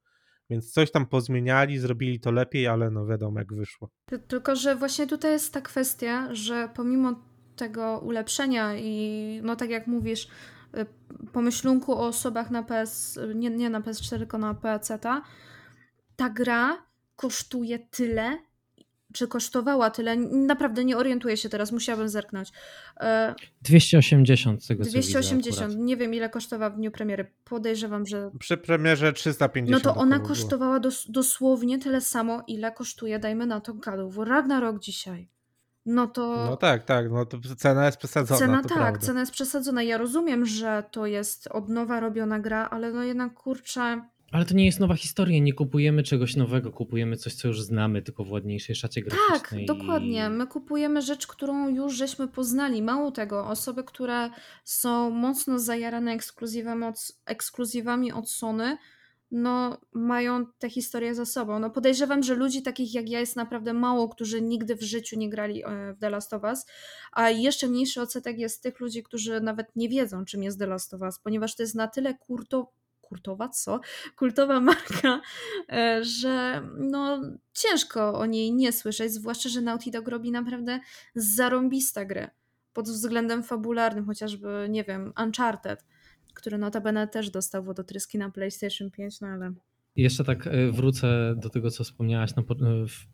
Więc 0.52 0.72
coś 0.72 0.90
tam 0.90 1.06
pozmieniali, 1.06 1.78
zrobili 1.78 2.20
to 2.20 2.30
lepiej, 2.30 2.66
ale 2.66 2.90
no 2.90 3.06
wiadomo 3.06 3.38
jak 3.38 3.54
wyszło. 3.54 3.88
Tylko, 4.28 4.56
że 4.56 4.76
właśnie 4.76 5.06
tutaj 5.06 5.32
jest 5.32 5.54
ta 5.54 5.60
kwestia, 5.60 6.34
że 6.34 6.68
pomimo 6.74 7.14
tego 7.56 7.98
ulepszenia 7.98 8.76
i 8.76 9.40
no 9.44 9.56
tak 9.56 9.70
jak 9.70 9.86
mówisz, 9.86 10.28
y, 10.76 10.86
pomyślunku 11.32 11.92
o 11.92 12.06
osobach 12.06 12.50
na 12.50 12.62
PS, 12.62 13.18
nie, 13.34 13.50
nie 13.50 13.70
na 13.70 13.80
PS4, 13.80 14.18
tylko 14.18 14.38
na 14.38 14.54
PC, 14.54 14.98
ta 16.16 16.30
gra 16.30 16.86
kosztuje 17.16 17.78
tyle, 17.78 18.38
czy 19.12 19.28
kosztowała 19.28 19.90
tyle, 19.90 20.16
naprawdę 20.16 20.84
nie 20.84 20.96
orientuję 20.96 21.36
się 21.36 21.48
teraz, 21.48 21.72
musiałabym 21.72 22.08
zerknąć. 22.08 22.52
280 23.62 24.66
tego 24.66 24.84
280, 24.84 25.76
nie 25.76 25.96
wiem 25.96 26.14
ile 26.14 26.28
kosztowała 26.28 26.70
w 26.70 26.76
dniu 26.76 26.90
premiery, 26.90 27.30
podejrzewam, 27.44 28.06
że... 28.06 28.30
Przy 28.38 28.56
premierze 28.56 29.12
350. 29.12 29.84
No 29.84 29.92
to 29.92 30.00
ona 30.00 30.18
kosztowała 30.18 30.80
dos 30.80 31.04
dosłownie 31.08 31.78
tyle 31.78 32.00
samo, 32.00 32.42
ile 32.46 32.72
kosztuje, 32.72 33.18
dajmy 33.18 33.46
na 33.46 33.60
to 33.60 33.74
God 33.74 34.16
Ragnarok 34.28 34.80
dzisiaj. 34.80 35.28
No 35.86 36.06
to... 36.06 36.44
No 36.50 36.56
tak, 36.56 36.84
tak, 36.84 37.10
no 37.10 37.26
to 37.26 37.38
cena 37.56 37.86
jest 37.86 37.98
przesadzona. 37.98 38.40
Cena 38.40 38.62
tak, 38.62 38.72
prawda. 38.72 39.00
cena 39.00 39.20
jest 39.20 39.32
przesadzona. 39.32 39.82
Ja 39.82 39.98
rozumiem, 39.98 40.46
że 40.46 40.84
to 40.90 41.06
jest 41.06 41.46
od 41.46 41.68
nowa 41.68 42.00
robiona 42.00 42.40
gra, 42.40 42.68
ale 42.70 42.92
no 42.92 43.02
jednak 43.02 43.34
kurczę 43.34 44.02
ale 44.32 44.44
to 44.44 44.54
nie 44.54 44.66
jest 44.66 44.80
nowa 44.80 44.94
historia, 44.94 45.38
nie 45.38 45.52
kupujemy 45.52 46.02
czegoś 46.02 46.36
nowego, 46.36 46.72
kupujemy 46.72 47.16
coś, 47.16 47.34
co 47.34 47.48
już 47.48 47.62
znamy, 47.62 48.02
tylko 48.02 48.24
w 48.24 48.30
ładniejszej 48.30 48.76
szacie 48.76 49.02
graficznej. 49.02 49.66
Tak, 49.66 49.76
dokładnie. 49.78 50.30
My 50.30 50.46
kupujemy 50.46 51.02
rzecz, 51.02 51.26
którą 51.26 51.68
już 51.68 51.94
żeśmy 51.94 52.28
poznali. 52.28 52.82
Mało 52.82 53.10
tego, 53.10 53.46
osoby, 53.46 53.84
które 53.84 54.30
są 54.64 55.10
mocno 55.10 55.58
zajarane 55.58 56.12
ekskluzywami 56.12 56.84
od, 56.84 57.12
ekskluzywami 57.26 58.12
od 58.12 58.30
Sony, 58.30 58.76
no 59.32 59.80
mają 59.92 60.46
tę 60.58 60.70
historię 60.70 61.14
za 61.14 61.24
sobą. 61.24 61.58
No 61.58 61.70
podejrzewam, 61.70 62.22
że 62.22 62.34
ludzi 62.34 62.62
takich 62.62 62.94
jak 62.94 63.08
ja 63.08 63.20
jest 63.20 63.36
naprawdę 63.36 63.72
mało, 63.72 64.08
którzy 64.08 64.42
nigdy 64.42 64.76
w 64.76 64.82
życiu 64.82 65.18
nie 65.18 65.30
grali 65.30 65.64
e, 65.64 65.94
w 65.94 65.98
The 65.98 66.10
Last 66.10 66.32
of 66.32 66.42
Us, 66.42 66.66
a 67.12 67.30
jeszcze 67.30 67.68
mniejszy 67.68 68.00
odsetek 68.00 68.38
jest 68.38 68.62
tych 68.62 68.80
ludzi, 68.80 69.02
którzy 69.02 69.40
nawet 69.40 69.76
nie 69.76 69.88
wiedzą, 69.88 70.24
czym 70.24 70.42
jest 70.42 70.58
The 70.58 70.66
Last 70.66 70.94
of 70.94 71.00
Us, 71.00 71.18
ponieważ 71.18 71.56
to 71.56 71.62
jest 71.62 71.74
na 71.74 71.88
tyle 71.88 72.14
kurto, 72.14 72.72
kultowa, 73.12 73.48
co? 73.48 73.80
Kultowa 74.16 74.60
marka, 74.70 75.20
e, 75.72 76.04
że 76.04 76.62
no 76.78 77.20
ciężko 77.52 78.18
o 78.18 78.26
niej 78.26 78.52
nie 78.52 78.72
słyszeć, 78.72 79.12
zwłaszcza, 79.12 79.48
że 79.48 79.60
Naughty 79.60 79.90
Dog 79.90 80.08
robi 80.08 80.30
naprawdę 80.32 80.80
zarąbiste 81.14 82.06
gry 82.06 82.30
pod 82.72 82.88
względem 82.88 83.42
fabularnym, 83.42 84.06
chociażby, 84.06 84.66
nie 84.70 84.84
wiem, 84.84 85.12
Uncharted, 85.24 85.84
który 86.34 86.58
notabene 86.58 87.08
też 87.08 87.30
dostał 87.30 87.64
wodotryski 87.64 88.18
na 88.18 88.30
PlayStation 88.30 88.90
5, 88.90 89.20
no 89.20 89.28
ale 89.28 89.52
Jeszcze 89.96 90.24
tak 90.24 90.46
e, 90.46 90.70
wrócę 90.70 91.34
do 91.36 91.50
tego, 91.50 91.70
co 91.70 91.84
wspomniałaś 91.84 92.30
e, 92.30 92.34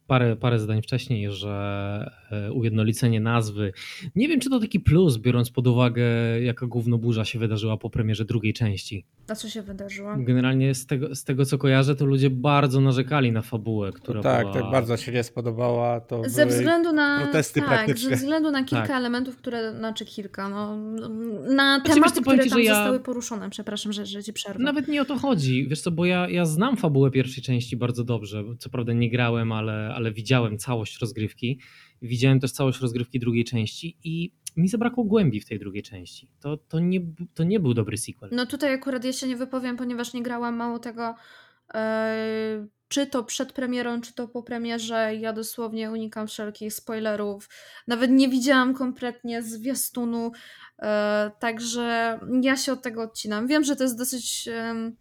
parę, 0.06 0.36
parę 0.36 0.58
zdań 0.58 0.82
wcześniej, 0.82 1.32
że 1.32 2.10
ujednolicenie 2.54 3.20
nazwy. 3.20 3.72
Nie 4.14 4.28
wiem, 4.28 4.40
czy 4.40 4.50
to 4.50 4.60
taki 4.60 4.80
plus, 4.80 5.16
biorąc 5.16 5.50
pod 5.50 5.66
uwagę, 5.66 6.04
jaka 6.42 6.66
gównoburza 6.66 7.24
się 7.24 7.38
wydarzyła 7.38 7.76
po 7.76 7.90
premierze 7.90 8.24
drugiej 8.24 8.52
części. 8.52 9.04
A 9.28 9.34
co 9.34 9.48
się 9.48 9.62
wydarzyło? 9.62 10.14
Generalnie 10.18 10.74
z 10.74 10.86
tego, 10.86 11.14
z 11.14 11.24
tego 11.24 11.44
co 11.44 11.58
kojarzę, 11.58 11.96
to 11.96 12.06
ludzie 12.06 12.30
bardzo 12.30 12.80
narzekali 12.80 13.32
na 13.32 13.42
fabułę, 13.42 13.92
która 13.92 14.22
tak, 14.22 14.40
była... 14.42 14.54
tak 14.54 14.70
bardzo 14.72 14.96
się 14.96 15.12
nie 15.12 15.22
spodobała. 15.24 16.00
To 16.00 16.22
Ze 16.26 16.46
względu 16.46 16.92
na. 16.92 17.20
protesty 17.22 17.60
tak, 17.60 17.68
praktyczne. 17.68 18.10
ze 18.10 18.16
względu 18.16 18.50
na 18.50 18.64
kilka 18.64 18.86
Tak. 18.86 18.96
elementów, 18.96 19.36
które. 19.36 19.72
Znaczy 19.78 20.04
kilka, 20.04 20.48
no. 20.48 20.76
Na 20.76 21.76
Znaczy, 21.80 21.94
tematy, 21.94 22.22
powiem 22.22 22.38
które 22.40 22.44
ci, 22.44 22.50
tam 22.50 22.58
że 22.58 22.64
ja- 22.64 22.74
zostały 22.74 23.00
poruszone. 23.00 23.50
Przepraszam, 23.50 23.92
że, 23.92 24.06
że 24.06 24.22
ci 24.24 24.32
przerwę. 24.32 24.64
Nawet 24.64 24.88
nie 24.88 25.02
o 25.02 25.04
to 25.04 25.16
chodzi. 25.18 25.68
Wiesz 25.68 25.80
co, 25.80 25.90
bo 25.90 26.04
ja, 26.06 26.28
ja 26.28 26.44
znam 26.46 26.76
fabułę 26.76 27.10
pierwszej 27.10 27.42
części 27.42 27.76
bardzo 27.76 28.04
dobrze. 28.04 28.44
Co 28.58 28.70
prawda 28.70 28.92
nie 28.92 29.10
grałem, 29.10 29.52
ale, 29.52 29.92
ale 29.94 30.12
widziałem 30.12 30.58
całość 30.58 31.00
rozgrywki. 31.00 31.58
Widziałem 32.02 32.40
też 32.40 32.52
całość 32.52 32.80
rozgrywki 32.80 33.18
drugiej 33.18 33.44
części 33.44 33.96
i 34.04 34.32
mi 34.58 34.68
zabrakło 34.68 35.04
głębi 35.04 35.40
w 35.40 35.46
tej 35.46 35.58
drugiej 35.58 35.82
części. 35.82 36.30
To, 36.40 36.56
to, 36.56 36.80
nie, 36.80 37.00
to 37.34 37.44
nie 37.44 37.60
był 37.60 37.74
dobry 37.74 37.96
sequel. 37.96 38.30
No 38.32 38.46
tutaj 38.46 38.74
akurat 38.74 39.04
się 39.16 39.28
nie 39.28 39.36
wypowiem, 39.36 39.76
ponieważ 39.76 40.14
nie 40.14 40.22
grałam 40.22 40.56
mało 40.56 40.78
tego. 40.78 41.14
e, 41.74 42.66
czy 42.88 43.06
to 43.06 43.24
przed 43.24 43.52
premierą, 43.52 44.00
czy 44.00 44.14
to 44.14 44.28
po 44.28 44.42
premierze. 44.42 45.14
Ja 45.14 45.32
dosłownie 45.32 45.90
unikam 45.90 46.26
wszelkich 46.26 46.72
spoilerów. 46.74 47.48
Nawet 47.86 48.10
nie 48.10 48.28
widziałam 48.28 48.74
kompletnie 48.74 49.42
zwiastunu. 49.42 50.32
e, 50.82 51.30
także 51.38 52.20
ja 52.42 52.56
się 52.56 52.72
od 52.72 52.82
tego 52.82 53.02
odcinam. 53.02 53.46
Wiem, 53.46 53.64
że 53.64 53.76
to 53.76 53.82
jest 53.84 53.98
dosyć. 53.98 54.48
em, 54.48 54.96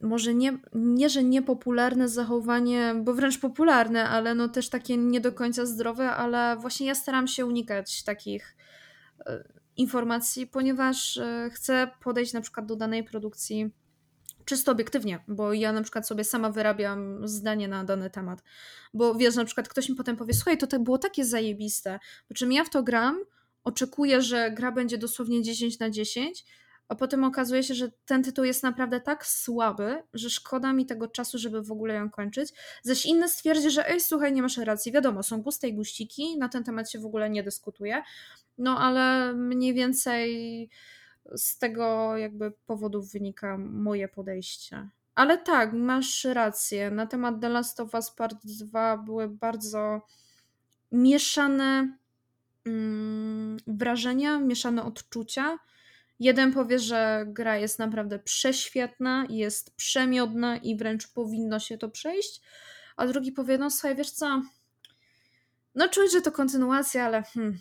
może 0.00 0.34
nie, 0.34 0.58
nie, 0.74 1.08
że 1.08 1.24
niepopularne 1.24 2.08
zachowanie, 2.08 2.94
bo 3.02 3.14
wręcz 3.14 3.38
popularne, 3.38 4.08
ale 4.08 4.34
no 4.34 4.48
też 4.48 4.68
takie 4.68 4.96
nie 4.96 5.20
do 5.20 5.32
końca 5.32 5.66
zdrowe, 5.66 6.10
ale 6.10 6.56
właśnie 6.56 6.86
ja 6.86 6.94
staram 6.94 7.28
się 7.28 7.46
unikać 7.46 8.04
takich 8.04 8.56
e, 9.26 9.44
informacji, 9.76 10.46
ponieważ 10.46 11.16
e, 11.16 11.50
chcę 11.52 11.90
podejść 12.02 12.32
na 12.32 12.40
przykład 12.40 12.66
do 12.66 12.76
danej 12.76 13.04
produkcji 13.04 13.70
czysto 14.44 14.72
obiektywnie, 14.72 15.24
bo 15.28 15.52
ja 15.52 15.72
na 15.72 15.82
przykład 15.82 16.08
sobie 16.08 16.24
sama 16.24 16.50
wyrabiam 16.50 17.28
zdanie 17.28 17.68
na 17.68 17.84
dany 17.84 18.10
temat. 18.10 18.42
Bo 18.94 19.14
wiesz, 19.14 19.36
na 19.36 19.44
przykład 19.44 19.68
ktoś 19.68 19.88
mi 19.88 19.94
potem 19.94 20.16
powie, 20.16 20.34
słuchaj, 20.34 20.58
to 20.58 20.80
było 20.80 20.98
takie 20.98 21.24
zajebiste, 21.24 21.98
po 22.28 22.34
czym 22.34 22.52
ja 22.52 22.64
w 22.64 22.70
to 22.70 22.82
gram, 22.82 23.18
oczekuję, 23.64 24.22
że 24.22 24.50
gra 24.50 24.72
będzie 24.72 24.98
dosłownie 24.98 25.42
10 25.42 25.78
na 25.78 25.90
10, 25.90 26.44
a 26.88 26.94
potem 26.94 27.24
okazuje 27.24 27.62
się, 27.62 27.74
że 27.74 27.90
ten 28.04 28.22
tytuł 28.22 28.44
jest 28.44 28.62
naprawdę 28.62 29.00
tak 29.00 29.26
słaby, 29.26 30.02
że 30.14 30.30
szkoda 30.30 30.72
mi 30.72 30.86
tego 30.86 31.08
czasu, 31.08 31.38
żeby 31.38 31.62
w 31.62 31.72
ogóle 31.72 31.94
ją 31.94 32.10
kończyć. 32.10 32.52
Zaś 32.82 33.06
inny 33.06 33.28
stwierdzi, 33.28 33.70
że 33.70 33.88
ej, 33.88 34.00
słuchaj, 34.00 34.32
nie 34.32 34.42
masz 34.42 34.56
racji. 34.56 34.92
Wiadomo, 34.92 35.22
są 35.22 35.42
guste 35.42 35.68
i 35.68 35.74
guściki, 35.74 36.38
na 36.38 36.48
ten 36.48 36.64
temat 36.64 36.90
się 36.90 36.98
w 36.98 37.06
ogóle 37.06 37.30
nie 37.30 37.42
dyskutuje. 37.42 38.02
No 38.58 38.78
ale 38.78 39.34
mniej 39.34 39.74
więcej 39.74 40.70
z 41.36 41.58
tego 41.58 42.16
jakby 42.16 42.52
powodów 42.66 43.12
wynika 43.12 43.58
moje 43.58 44.08
podejście. 44.08 44.88
Ale 45.14 45.38
tak, 45.38 45.72
masz 45.72 46.24
rację. 46.24 46.90
Na 46.90 47.06
temat 47.06 47.40
The 47.40 47.48
Last 47.48 47.80
of 47.80 47.94
Us 47.94 48.10
Part 48.10 48.36
2 48.44 48.96
były 48.96 49.28
bardzo 49.28 50.00
mieszane 50.92 51.96
mm, 52.66 53.56
wrażenia, 53.66 54.38
mieszane 54.38 54.84
odczucia. 54.84 55.58
Jeden 56.20 56.52
powie, 56.52 56.78
że 56.78 57.24
gra 57.28 57.56
jest 57.56 57.78
naprawdę 57.78 58.18
prześwietna, 58.18 59.26
jest 59.30 59.76
przemiodna 59.76 60.56
i 60.56 60.76
wręcz 60.76 61.12
powinno 61.12 61.58
się 61.58 61.78
to 61.78 61.88
przejść, 61.88 62.42
a 62.96 63.06
drugi 63.06 63.32
powie, 63.32 63.58
no 63.58 63.70
słuchaj, 63.70 63.96
wiesz 63.96 64.10
co, 64.10 64.42
no 65.74 65.88
czuć, 65.88 66.12
że 66.12 66.20
to 66.20 66.32
kontynuacja, 66.32 67.04
ale 67.04 67.22
hmm, 67.22 67.58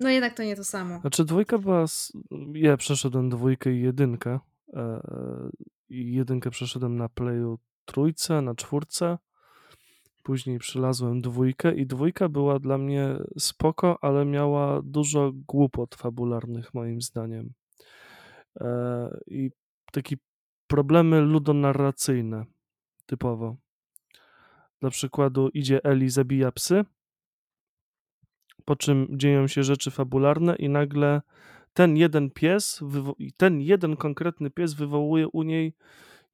no 0.00 0.08
jednak 0.08 0.36
to 0.36 0.42
nie 0.42 0.56
to 0.56 0.64
samo. 0.64 1.00
Znaczy 1.00 1.24
dwójka 1.24 1.58
była, 1.58 1.84
ja 2.54 2.76
przeszedłem 2.76 3.30
dwójkę 3.30 3.72
i 3.72 3.80
jedynkę. 3.80 4.38
e, 4.74 5.00
I 5.88 6.14
jedynkę 6.14 6.50
przeszedłem 6.50 6.96
na 6.96 7.08
playu 7.08 7.58
trójce, 7.84 8.42
na 8.42 8.54
czwórce. 8.54 9.18
Później 10.22 10.58
przylazłem 10.58 11.20
dwójkę 11.20 11.74
i 11.74 11.86
dwójka 11.86 12.28
była 12.28 12.58
dla 12.58 12.78
mnie 12.78 13.16
spoko, 13.38 13.98
ale 14.00 14.24
miała 14.24 14.82
dużo 14.82 15.32
głupot 15.34 15.94
fabularnych 15.94 16.74
moim 16.74 17.00
zdaniem. 17.00 17.52
E, 18.60 19.20
I 19.26 19.50
takie 19.92 20.16
problemy 20.66 21.20
ludonarracyjne 21.20 22.44
typowo. 23.06 23.56
Dla 24.80 24.90
przykładu 24.90 25.48
idzie 25.48 25.84
Eli, 25.84 26.10
zabija 26.10 26.52
psy, 26.52 26.84
po 28.64 28.76
czym 28.76 29.08
dzieją 29.10 29.46
się 29.46 29.62
rzeczy 29.62 29.90
fabularne 29.90 30.56
i 30.56 30.68
nagle 30.68 31.22
ten 31.72 31.96
jeden 31.96 32.30
pies, 32.30 32.80
ten 33.36 33.60
jeden 33.60 33.96
konkretny 33.96 34.50
pies 34.50 34.74
wywołuje 34.74 35.28
u 35.28 35.42
niej 35.42 35.74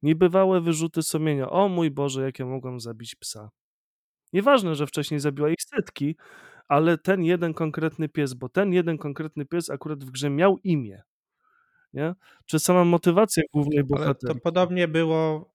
niebywałe 0.01 0.61
wyrzuty 0.61 1.03
sumienia. 1.03 1.49
O 1.49 1.69
mój 1.69 1.91
Boże, 1.91 2.21
jak 2.23 2.39
ja 2.39 2.45
mogłam 2.45 2.79
zabić 2.79 3.15
psa. 3.15 3.49
Nieważne, 4.33 4.75
że 4.75 4.87
wcześniej 4.87 5.19
zabiła 5.19 5.49
ich 5.49 5.61
setki, 5.75 6.15
ale 6.67 6.97
ten 6.97 7.23
jeden 7.23 7.53
konkretny 7.53 8.09
pies, 8.09 8.33
bo 8.33 8.49
ten 8.49 8.73
jeden 8.73 8.97
konkretny 8.97 9.45
pies 9.45 9.69
akurat 9.69 10.03
w 10.03 10.11
grze 10.11 10.29
miał 10.29 10.57
imię. 10.63 11.03
Nie? 11.93 12.15
Czy 12.45 12.59
sama 12.59 12.85
motywacja 12.85 13.43
głównej 13.53 13.79
Ale 13.79 13.87
to 13.87 13.95
bohaterki. 13.95 14.39
podobnie 14.41 14.87
było, 14.87 15.51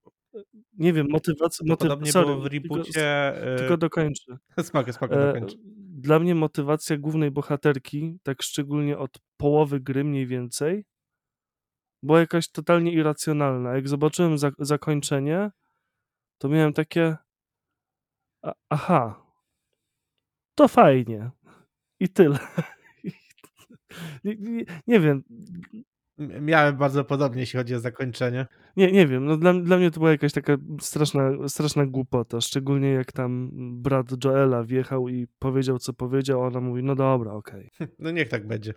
Nie 0.78 0.92
wiem, 0.92 1.06
motywacja. 1.10 1.64
Motyw... 1.68 1.88
podobnie 1.88 2.12
sorry, 2.12 2.26
było 2.26 2.40
w 2.40 2.48
tylko- 2.50 2.74
reboocie. 2.74 3.32
Tylko 3.58 3.74
e, 3.74 3.78
dokończę. 3.78 4.38
Spoko, 4.62 4.92
spoko, 4.92 5.14
E, 5.14 5.32
dokończ. 5.32 5.52
Dla 5.78 6.18
mnie 6.18 6.34
motywacja 6.34 6.96
głównej 6.98 7.30
bohaterki, 7.30 8.18
tak 8.22 8.42
szczególnie 8.42 8.98
od 8.98 9.18
połowy 9.36 9.80
gry 9.80 10.04
mniej 10.04 10.26
więcej, 10.26 10.84
była 12.02 12.20
jakaś 12.20 12.48
totalnie 12.48 12.92
irracjonalna. 12.92 13.74
Jak 13.74 13.88
zobaczyłem 13.88 14.38
za 14.38 14.50
zakończenie, 14.58 15.50
to 16.38 16.48
miałem 16.48 16.72
takie. 16.72 17.16
A 18.42 18.52
aha, 18.68 19.26
to 20.54 20.68
fajnie. 20.68 21.30
I 22.00 22.08
tyle. 22.08 22.38
nie, 24.24 24.36
nie, 24.36 24.64
nie 24.86 25.00
wiem, 25.00 25.22
Miałem 26.18 26.76
bardzo 26.76 27.04
podobnie, 27.04 27.40
jeśli 27.40 27.58
chodzi 27.58 27.74
o 27.74 27.80
zakończenie. 27.80 28.46
Nie, 28.76 28.92
nie 28.92 29.06
wiem, 29.06 29.24
no 29.24 29.36
dla, 29.36 29.54
dla 29.54 29.76
mnie 29.76 29.90
to 29.90 30.00
była 30.00 30.10
jakaś 30.10 30.32
taka 30.32 30.56
straszna, 30.80 31.48
straszna 31.48 31.86
głupota, 31.86 32.40
szczególnie 32.40 32.92
jak 32.92 33.12
tam 33.12 33.50
brat 33.82 34.24
Joela 34.24 34.64
wjechał 34.64 35.08
i 35.08 35.26
powiedział, 35.38 35.78
co 35.78 35.92
powiedział, 35.92 36.44
a 36.44 36.46
ona 36.46 36.60
mówi, 36.60 36.82
no 36.82 36.94
dobra, 36.94 37.32
okej. 37.32 37.70
No 37.98 38.10
niech 38.10 38.28
tak 38.28 38.46
będzie. 38.46 38.74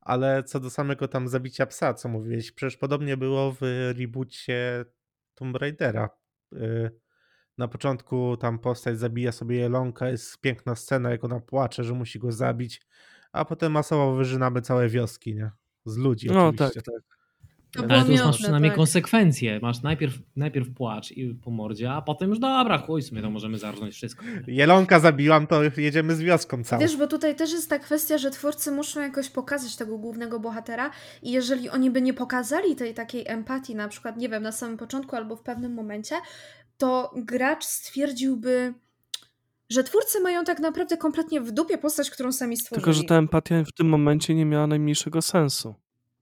Ale 0.00 0.42
co 0.42 0.60
do 0.60 0.70
samego 0.70 1.08
tam 1.08 1.28
zabicia 1.28 1.66
psa, 1.66 1.94
co 1.94 2.08
mówiłeś, 2.08 2.52
przecież 2.52 2.76
podobnie 2.76 3.16
było 3.16 3.52
w 3.52 3.92
reboocie 3.98 4.84
Tomb 5.34 5.56
Raidera. 5.56 6.08
Na 7.58 7.68
początku 7.68 8.36
tam 8.36 8.58
postać 8.58 8.98
zabija 8.98 9.32
sobie 9.32 9.56
jelonka, 9.56 10.08
jest 10.08 10.40
piękna 10.40 10.74
scena, 10.74 11.10
jak 11.10 11.24
ona 11.24 11.40
płacze, 11.40 11.84
że 11.84 11.94
musi 11.94 12.18
go 12.18 12.32
zabić, 12.32 12.82
a 13.32 13.44
potem 13.44 13.72
masowo 13.72 14.14
wyżynamy 14.14 14.60
całe 14.60 14.88
wioski, 14.88 15.34
nie? 15.34 15.50
Z 15.84 15.96
ludzi 15.96 16.26
No 16.26 16.46
oczywiście. 16.46 16.82
tak, 16.82 16.94
tak. 16.94 17.12
To 17.72 17.84
Ale 17.88 18.04
tu 18.04 18.24
masz 18.24 18.38
przynajmniej 18.38 18.70
tak. 18.70 18.76
konsekwencje. 18.76 19.60
Masz 19.62 19.82
najpierw, 19.82 20.18
najpierw 20.36 20.74
płacz 20.74 21.12
i 21.12 21.34
po 21.34 21.50
mordzie, 21.50 21.92
a 21.92 22.02
potem 22.02 22.30
już 22.30 22.38
dobra, 22.38 22.78
chuj, 22.78 23.02
w 23.02 23.06
sumie 23.06 23.22
to 23.22 23.30
możemy 23.30 23.58
zarżnąć 23.58 23.94
wszystko. 23.94 24.24
Jelonka 24.46 25.00
zabiłam, 25.00 25.46
to 25.46 25.60
jedziemy 25.76 26.16
z 26.16 26.20
wioską 26.20 26.64
całą. 26.64 26.82
Wiesz, 26.82 26.96
bo 26.96 27.06
tutaj 27.06 27.36
też 27.36 27.52
jest 27.52 27.70
ta 27.70 27.78
kwestia, 27.78 28.18
że 28.18 28.30
twórcy 28.30 28.70
muszą 28.70 29.00
jakoś 29.00 29.30
pokazać 29.30 29.76
tego 29.76 29.98
głównego 29.98 30.40
bohatera 30.40 30.90
i 31.22 31.32
jeżeli 31.32 31.70
oni 31.70 31.90
by 31.90 32.02
nie 32.02 32.14
pokazali 32.14 32.76
tej 32.76 32.94
takiej 32.94 33.24
empatii, 33.28 33.74
na 33.74 33.88
przykład, 33.88 34.16
nie 34.16 34.28
wiem, 34.28 34.42
na 34.42 34.52
samym 34.52 34.76
początku 34.76 35.16
albo 35.16 35.36
w 35.36 35.42
pewnym 35.42 35.74
momencie, 35.74 36.14
to 36.82 37.10
gracz 37.16 37.64
stwierdziłby, 37.64 38.74
że 39.70 39.84
twórcy 39.84 40.20
mają 40.20 40.44
tak 40.44 40.60
naprawdę 40.60 40.96
kompletnie 40.96 41.40
w 41.40 41.52
dupie 41.52 41.78
postać, 41.78 42.10
którą 42.10 42.32
sami 42.32 42.56
stworzyli. 42.56 42.84
Tylko, 42.84 42.92
że 42.92 43.04
ta 43.04 43.14
empatia 43.14 43.64
w 43.64 43.72
tym 43.72 43.88
momencie 43.88 44.34
nie 44.34 44.44
miała 44.46 44.66
najmniejszego 44.66 45.22
sensu. 45.22 45.74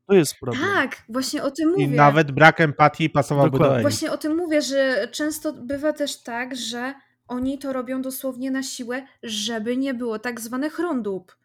To 0.07 0.15
jest 0.15 0.35
problem. 0.41 0.63
Tak, 0.75 1.03
właśnie 1.09 1.43
o 1.43 1.51
tym 1.51 1.71
mówię. 1.71 1.85
I 1.85 1.89
nawet 1.89 2.31
brak 2.31 2.61
empatii 2.61 3.11
pasowałby 3.11 3.51
Dokładnie. 3.51 3.71
do 3.71 3.75
Eli. 3.75 3.83
Właśnie 3.83 4.13
o 4.13 4.19
tym 4.19 4.37
mówię, 4.37 4.63
że 4.63 5.09
często 5.13 5.53
bywa 5.53 5.93
też 5.93 6.23
tak, 6.23 6.57
że 6.57 6.95
oni 7.29 7.59
to 7.59 7.73
robią 7.73 8.03
dosłownie 8.03 8.51
na 8.51 8.63
siłę, 8.63 9.03
żeby 9.23 9.77
nie 9.77 9.95
było 9.95 10.19
tak 10.19 10.41
zwanych 10.41 10.79
rondób. 10.79 11.37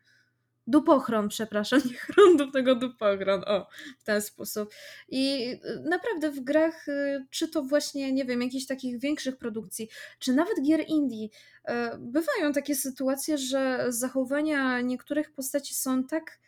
Dupochron, 0.67 1.29
przepraszam, 1.29 1.81
nie 1.89 1.93
chrundów, 1.93 2.51
tego 2.53 2.75
dupochron, 2.75 3.43
o, 3.47 3.67
w 3.97 4.03
ten 4.03 4.21
sposób. 4.21 4.73
I 5.09 5.51
y, 5.65 5.83
naprawdę 5.89 6.31
w 6.31 6.39
grach, 6.39 6.87
y, 6.87 7.25
czy 7.29 7.47
to 7.47 7.63
właśnie, 7.63 8.13
nie 8.13 8.25
wiem, 8.25 8.41
jakichś 8.41 8.65
takich 8.65 8.99
większych 8.99 9.37
produkcji, 9.37 9.89
czy 10.19 10.33
nawet 10.33 10.61
gier 10.61 10.83
indie, 10.87 11.25
y, 11.25 11.71
bywają 11.97 12.53
takie 12.53 12.75
sytuacje, 12.75 13.37
że 13.37 13.85
zachowania 13.89 14.81
niektórych 14.81 15.31
postaci 15.31 15.73
są 15.73 16.03
tak 16.03 16.39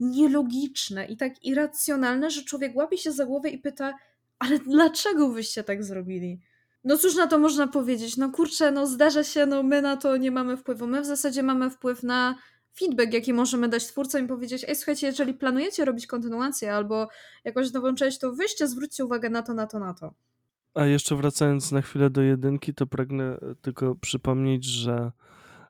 nielogiczne 0.00 1.06
i 1.06 1.16
tak 1.16 1.44
irracjonalne, 1.44 2.30
że 2.30 2.42
człowiek 2.42 2.76
łapie 2.76 2.98
się 2.98 3.12
za 3.12 3.26
głowę 3.26 3.50
i 3.50 3.58
pyta, 3.58 3.94
ale 4.38 4.58
dlaczego 4.58 5.28
wyście 5.28 5.64
tak 5.64 5.84
zrobili? 5.84 6.40
No 6.84 6.98
cóż 6.98 7.14
na 7.14 7.26
to 7.26 7.38
można 7.38 7.66
powiedzieć? 7.66 8.16
No 8.16 8.30
kurczę, 8.30 8.70
no 8.70 8.86
zdarza 8.86 9.24
się, 9.24 9.46
no 9.46 9.62
my 9.62 9.82
na 9.82 9.96
to 9.96 10.16
nie 10.16 10.30
mamy 10.30 10.56
wpływu. 10.56 10.86
My 10.86 11.00
w 11.00 11.06
zasadzie 11.06 11.42
mamy 11.42 11.70
wpływ 11.70 12.02
na 12.02 12.38
feedback, 12.78 13.12
jaki 13.12 13.32
możemy 13.32 13.68
dać 13.68 13.86
twórcom 13.86 14.24
i 14.24 14.28
powiedzieć, 14.28 14.64
ej 14.68 14.76
słuchajcie, 14.76 15.06
jeżeli 15.06 15.34
planujecie 15.34 15.84
robić 15.84 16.06
kontynuację 16.06 16.74
albo 16.74 17.08
jakąś 17.44 17.72
nową 17.72 17.94
część, 17.94 18.18
to 18.18 18.32
wyjście, 18.32 18.68
zwróćcie 18.68 19.04
uwagę 19.04 19.30
na 19.30 19.42
to, 19.42 19.54
na 19.54 19.66
to, 19.66 19.78
na 19.78 19.94
to. 19.94 20.14
A 20.74 20.86
jeszcze 20.86 21.16
wracając 21.16 21.72
na 21.72 21.82
chwilę 21.82 22.10
do 22.10 22.22
jedynki, 22.22 22.74
to 22.74 22.86
pragnę 22.86 23.24
e, 23.24 23.54
tylko 23.62 23.94
przypomnieć, 23.94 24.64
że 24.64 25.12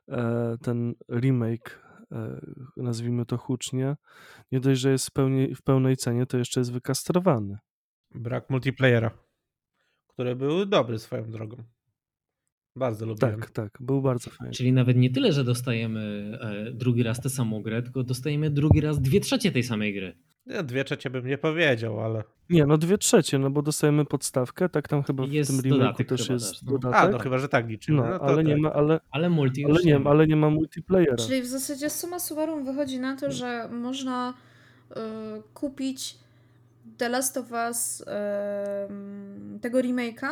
e, 0.07 0.55
ten 0.61 0.93
remake, 1.09 1.81
e, 2.11 2.41
nazwijmy 2.77 3.25
to 3.25 3.37
hucznie, 3.37 3.95
nie 4.51 4.59
dość, 4.59 4.81
że 4.81 4.91
jest 4.91 5.07
w, 5.07 5.11
pełni, 5.11 5.55
w 5.55 5.61
pełnej 5.61 5.97
cenie, 5.97 6.25
to 6.25 6.37
jeszcze 6.37 6.59
jest 6.59 6.71
wykastrowany. 6.71 7.57
Brak 8.15 8.49
multiplayera, 8.49 9.11
który 10.07 10.35
był 10.35 10.65
dobry 10.65 10.99
swoją 10.99 11.31
drogą. 11.31 11.63
Bardzo 12.75 13.05
lubiłem. 13.05 13.39
Tak, 13.39 13.49
tak, 13.49 13.77
był 13.79 14.01
bardzo 14.01 14.29
fajny. 14.29 14.53
Czyli 14.53 14.73
nawet 14.73 14.97
nie 14.97 15.09
tyle, 15.09 15.31
że 15.31 15.43
dostajemy 15.43 16.31
e, 16.41 16.71
drugi 16.71 17.03
raz 17.03 17.21
tę 17.21 17.29
samą 17.29 17.61
grę, 17.61 17.81
tylko 17.83 18.03
dostajemy 18.03 18.49
drugi 18.49 18.81
raz 18.81 19.01
dwie 19.01 19.19
trzecie 19.19 19.51
tej 19.51 19.63
samej 19.63 19.93
gry. 19.93 20.15
Ja 20.45 20.63
dwie 20.63 20.83
trzecie 20.83 21.09
bym 21.09 21.27
nie 21.27 21.37
powiedział, 21.37 21.99
ale... 21.99 22.23
Nie, 22.49 22.65
no 22.65 22.77
dwie 22.77 22.97
trzecie, 22.97 23.39
no 23.39 23.49
bo 23.49 23.61
dostajemy 23.61 24.05
podstawkę, 24.05 24.69
tak 24.69 24.87
tam 24.87 25.03
chyba 25.03 25.25
w 25.27 25.31
Jest 25.31 25.61
tym 25.63 25.71
remake'u 25.71 26.05
też 26.05 26.29
jest 26.29 26.49
też, 26.51 26.61
no. 26.63 26.71
dodatek. 26.71 26.99
A, 26.99 27.09
no 27.09 27.19
chyba, 27.19 27.37
że 27.37 27.49
tak 27.49 27.67
liczymy. 27.67 27.97
no, 28.01 28.07
No, 28.09 28.19
ale 28.19 28.43
nie 28.43 28.53
tak. 28.53 28.61
ma, 28.61 28.73
ale, 28.73 28.99
Ale 29.11 29.29
multi 29.29 29.65
ale 29.65 29.83
nie, 29.83 29.99
ma. 29.99 30.09
ale 30.09 30.27
nie 30.27 30.35
ma 30.35 30.49
multiplayera. 30.49 31.15
Czyli 31.15 31.41
w 31.41 31.45
zasadzie 31.47 31.89
suma 31.89 32.19
summarum 32.19 32.65
wychodzi 32.65 32.99
na 32.99 33.15
to, 33.17 33.31
że 33.31 33.69
można 33.71 34.33
y, 34.91 34.95
kupić 35.53 36.17
The 36.97 37.09
Last 37.09 37.37
of 37.37 37.51
Us 37.51 38.01
y, 38.01 38.05
tego 39.61 39.77
remake'a, 39.79 40.29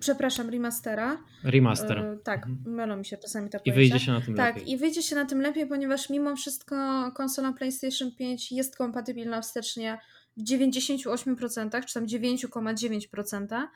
przepraszam, 0.00 0.50
remastera. 0.50 1.18
Remaster. 1.44 1.98
Y, 1.98 2.18
tak, 2.24 2.46
Mhm. 2.46 2.74
mylą 2.76 2.96
mi 2.96 3.04
się 3.04 3.16
czasami 3.16 3.50
te 3.50 3.58
I 3.58 3.72
pojęcia. 3.72 3.74
wyjdzie 3.94 4.06
się 4.06 4.12
na 4.12 4.20
tym 4.20 4.34
Tak, 4.36 4.54
lepiej. 4.56 4.72
i 4.72 4.76
wyjdzie 4.76 5.02
się 5.02 5.16
na 5.16 5.24
tym 5.24 5.40
lepiej, 5.40 5.66
ponieważ 5.66 6.10
mimo 6.10 6.36
wszystko 6.36 6.76
konsola 7.14 7.52
PlayStation 7.52 8.12
5 8.12 8.52
jest 8.52 8.76
kompatybilna 8.76 9.40
wstecznie 9.42 9.98
w 10.36 10.42
98%, 10.42 11.84
czy 11.86 11.94
tam 11.94 12.06
9,9% 12.06 13.68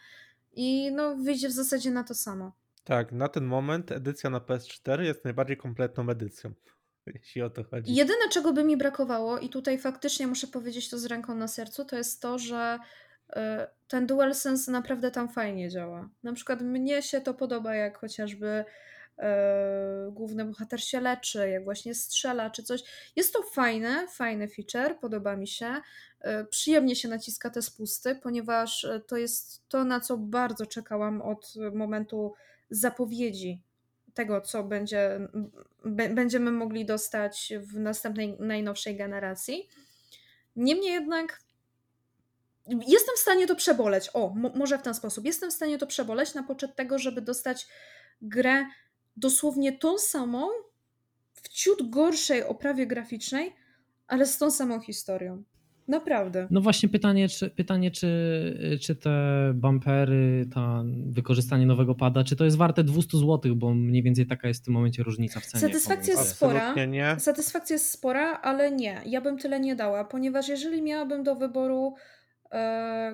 i 0.53 0.93
no 0.93 1.17
wyjdzie 1.17 1.49
w 1.49 1.53
zasadzie 1.53 1.91
na 1.91 2.05
to 2.05 2.15
samo. 2.15 2.53
Tak, 2.85 3.13
na 3.13 3.29
ten 3.29 3.45
moment 3.45 3.93
edycja 3.93 4.31
na 4.31 4.39
PS4 4.41 5.01
jest 5.01 5.25
najbardziej 5.25 5.57
kompletną 5.57 6.09
edycją, 6.11 6.53
jeśli 7.15 7.43
o 7.43 7.51
to 7.51 7.65
chodzi. 7.65 7.95
Jedyne, 7.95 8.29
czego 8.33 8.53
by 8.53 8.65
mi 8.65 8.77
brakowało, 8.77 9.39
i 9.39 9.49
tutaj 9.49 9.79
faktycznie 9.79 10.27
muszę 10.27 10.47
powiedzieć 10.47 10.91
to 10.91 10.99
z 10.99 11.05
ręką 11.05 11.35
na 11.35 11.49
sercu, 11.49 11.85
to 11.85 11.97
jest 11.97 12.23
to, 12.23 12.39
że 12.39 12.79
y, 13.37 13.39
ten 13.89 14.07
DualSense 14.07 14.73
naprawdę 14.73 15.11
tam 15.11 15.29
fajnie 15.29 15.69
działa. 15.69 16.09
Na 16.23 16.33
przykład 16.33 16.61
mnie 16.61 17.03
się 17.03 17.21
to 17.21 17.35
podoba, 17.35 17.75
jak 17.75 17.99
chociażby 17.99 18.65
y, 19.19 19.23
główny 20.11 20.45
bohater 20.45 20.85
się 20.85 21.01
leczy, 21.01 21.49
jak 21.49 21.65
właśnie 21.65 21.95
strzela 21.95 22.51
czy 22.51 22.63
coś. 22.63 22.83
Jest 23.17 23.33
to 23.33 23.43
fajne, 23.43 24.07
fajny 24.09 24.49
feature, 24.49 24.99
podoba 25.01 25.37
mi 25.37 25.49
się. 25.49 25.67
Y, 26.25 26.45
Przyjemnie 26.51 26.97
się 26.97 27.09
naciska 27.09 27.51
te 27.51 27.63
spusty, 27.63 28.15
ponieważ 28.15 28.87
to 29.07 29.17
jest 29.17 29.69
to, 29.69 29.85
na 29.85 30.01
co 30.01 30.17
bardzo 30.17 30.67
czekałam 30.67 31.23
od 31.23 31.55
momentu 31.75 32.35
zapowiedzi 32.71 33.63
tego, 34.15 34.41
co 34.41 34.65
będzie, 34.65 35.21
będziemy 36.11 36.51
mogli 36.51 36.87
dostać 36.87 37.53
w 37.61 37.79
następnej, 37.79 38.37
najnowszej 38.39 38.97
generacji. 38.97 39.69
Niemniej 40.57 40.93
jednak 40.93 41.41
jestem 42.67 43.17
w 43.17 43.19
stanie 43.19 43.47
to 43.47 43.57
przeboleć. 43.57 44.11
O, 44.15 44.35
mo- 44.35 44.53
może 44.55 44.79
w 44.79 44.83
ten 44.83 44.95
sposób. 44.95 45.25
Jestem 45.25 45.51
w 45.51 45.55
stanie 45.55 45.79
to 45.79 45.87
przeboleć 45.87 46.35
na 46.35 46.43
poczet 46.43 46.77
tego, 46.77 46.99
żeby 46.99 47.23
dostać 47.23 47.67
grę 48.23 48.65
dosłownie 49.17 49.79
tą 49.79 49.99
samą, 49.99 50.49
w 51.35 51.49
ciut 51.49 51.91
gorszej 51.91 52.45
oprawie 52.45 52.87
graficznej, 52.87 53.53
ale 54.07 54.27
z 54.27 54.39
tą 54.39 54.51
samą 54.51 54.81
historią. 54.81 55.43
Naprawdę. 55.89 56.47
No 56.51 56.61
właśnie 56.61 56.89
pytanie, 56.89 57.29
czy, 57.29 57.51
pytanie 57.51 57.91
czy, 57.91 58.79
czy 58.81 58.97
te 58.97 59.11
bumpery, 59.55 60.49
ta 60.55 60.85
wykorzystanie 61.07 61.67
nowego 61.67 61.95
pada, 61.95 62.25
czy 62.25 62.37
to 62.37 62.45
jest 62.45 62.57
warte 62.57 62.85
200 62.85 63.19
zł, 63.19 63.57
bo 63.57 63.75
mniej 63.75 64.03
więcej 64.03 64.27
taka 64.27 64.49
jest 64.49 64.63
w 64.63 64.65
tym 64.65 64.75
momencie 64.75 65.03
różnica 65.03 65.41
w 65.41 65.47
cenie. 65.47 65.61
Satysfakcja 65.61 66.15
jest 66.15 66.29
spora. 66.29 66.75
Satysfakcja 67.19 67.75
jest 67.75 67.91
spora, 67.91 68.41
ale 68.43 68.73
nie. 68.73 69.03
Ja 69.07 69.21
bym 69.21 69.39
tyle 69.39 69.61
nie 69.61 69.77
dała, 69.77 70.05
ponieważ 70.05 70.49
jeżeli 70.49 70.83
miałabym 70.83 71.23
do 71.23 71.35
wyboru 71.35 71.95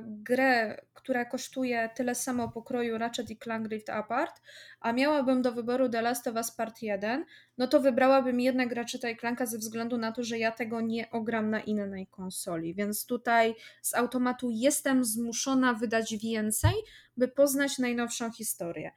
grę, 0.00 0.80
która 0.94 1.24
kosztuje 1.24 1.90
tyle 1.94 2.14
samo 2.14 2.48
pokroju 2.48 2.98
Ratchet 2.98 3.30
i 3.30 3.38
Clank 3.38 3.68
Rift 3.68 3.90
Apart, 3.90 4.40
a 4.80 4.92
miałabym 4.92 5.42
do 5.42 5.52
wyboru 5.52 5.88
The 5.88 6.02
Last 6.02 6.26
of 6.26 6.34
Us 6.34 6.50
Part 6.50 6.82
1, 6.82 7.24
no 7.58 7.66
to 7.66 7.80
wybrałabym 7.80 8.40
jednak 8.40 8.72
Ratcheta 8.72 9.08
i 9.08 9.16
Clanka 9.16 9.46
ze 9.46 9.58
względu 9.58 9.98
na 9.98 10.12
to, 10.12 10.24
że 10.24 10.38
ja 10.38 10.52
tego 10.52 10.80
nie 10.80 11.10
ogram 11.10 11.50
na 11.50 11.60
innej 11.60 12.06
konsoli. 12.06 12.74
Więc 12.74 13.06
tutaj 13.06 13.54
z 13.82 13.94
automatu 13.94 14.50
jestem 14.50 15.04
zmuszona 15.04 15.74
wydać 15.74 16.16
więcej, 16.16 16.74
by 17.16 17.28
poznać 17.28 17.78
najnowszą 17.78 18.32
historię. 18.32 18.92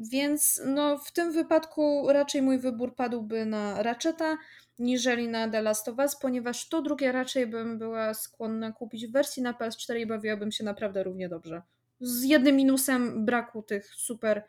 Więc 0.00 0.62
no, 0.66 0.98
w 0.98 1.12
tym 1.12 1.32
wypadku 1.32 2.12
raczej 2.12 2.42
mój 2.42 2.58
wybór 2.58 2.94
padłby 2.94 3.46
na 3.46 3.82
Ratcheta 3.82 4.38
niżeli 4.78 5.28
na 5.28 5.48
The 5.48 5.62
Last 5.62 5.88
of 5.88 5.98
Us, 5.98 6.16
ponieważ 6.16 6.68
to 6.68 6.82
drugie 6.82 7.12
raczej 7.12 7.46
bym 7.46 7.78
była 7.78 8.14
skłonna 8.14 8.72
kupić 8.72 9.06
w 9.06 9.12
wersji 9.12 9.42
na 9.42 9.52
PS4 9.52 9.98
i 9.98 10.06
bawiłabym 10.06 10.52
się 10.52 10.64
naprawdę 10.64 11.02
równie 11.02 11.28
dobrze. 11.28 11.62
Z 12.00 12.24
jednym 12.24 12.56
minusem 12.56 13.24
braku 13.24 13.62
tych 13.62 13.86
super 13.86 14.42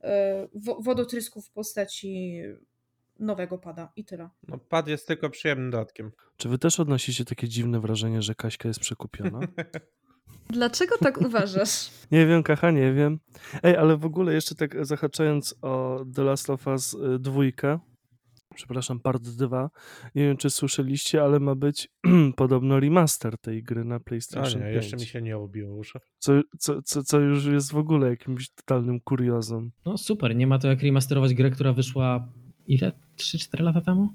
e, 0.00 0.48
wo- 0.54 0.80
wodotrysków 0.80 1.46
w 1.46 1.50
postaci 1.52 2.40
nowego 3.18 3.58
pada 3.58 3.92
i 3.96 4.04
tyle. 4.04 4.28
No, 4.48 4.58
pad 4.58 4.88
jest 4.88 5.06
tylko 5.06 5.30
przyjemnym 5.30 5.70
dodatkiem. 5.70 6.12
Czy 6.36 6.48
wy 6.48 6.58
też 6.58 6.80
odnosicie 6.80 7.24
takie 7.24 7.48
dziwne 7.48 7.80
wrażenie, 7.80 8.22
że 8.22 8.34
Kaśka 8.34 8.68
jest 8.68 8.80
przekupiona? 8.80 9.40
Dlaczego 10.48 10.98
tak 10.98 11.20
uważasz? 11.20 11.90
Nie 12.12 12.26
wiem, 12.26 12.42
Kacha, 12.42 12.70
nie 12.70 12.92
wiem. 12.92 13.18
Ej, 13.62 13.76
ale 13.76 13.96
w 13.96 14.04
ogóle 14.04 14.34
jeszcze 14.34 14.54
tak 14.54 14.86
zahaczając 14.86 15.54
o 15.62 16.04
The 16.14 16.22
Last 16.24 16.50
of 16.50 16.66
Us 16.66 16.94
y, 16.94 17.18
dwójkę, 17.18 17.78
przepraszam, 18.54 19.00
part 19.00 19.22
2, 19.22 19.70
nie 20.14 20.22
wiem, 20.26 20.36
czy 20.36 20.50
słyszeliście, 20.50 21.22
ale 21.22 21.40
ma 21.40 21.54
być 21.54 21.88
podobno 22.36 22.80
remaster 22.80 23.38
tej 23.38 23.62
gry 23.62 23.84
na 23.84 23.94
A 23.94 24.00
PlayStation 24.00 24.60
nie, 24.60 24.66
5. 24.66 24.74
jeszcze 24.74 24.96
mi 24.96 25.06
się 25.06 25.22
nie 25.22 25.36
obiło 25.38 25.74
uszy. 25.76 25.98
Co, 26.18 26.32
co, 26.58 26.82
co, 26.82 27.02
co 27.02 27.20
już 27.20 27.44
jest 27.46 27.72
w 27.72 27.76
ogóle 27.76 28.10
jakimś 28.10 28.50
totalnym 28.50 29.00
kuriozum. 29.00 29.70
No 29.86 29.98
super, 29.98 30.36
nie 30.36 30.46
ma 30.46 30.58
to 30.58 30.68
jak 30.68 30.82
remasterować 30.82 31.34
grę, 31.34 31.50
która 31.50 31.72
wyszła 31.72 32.28
ile? 32.66 32.92
3-4 33.18 33.60
lata 33.62 33.80
temu? 33.80 34.08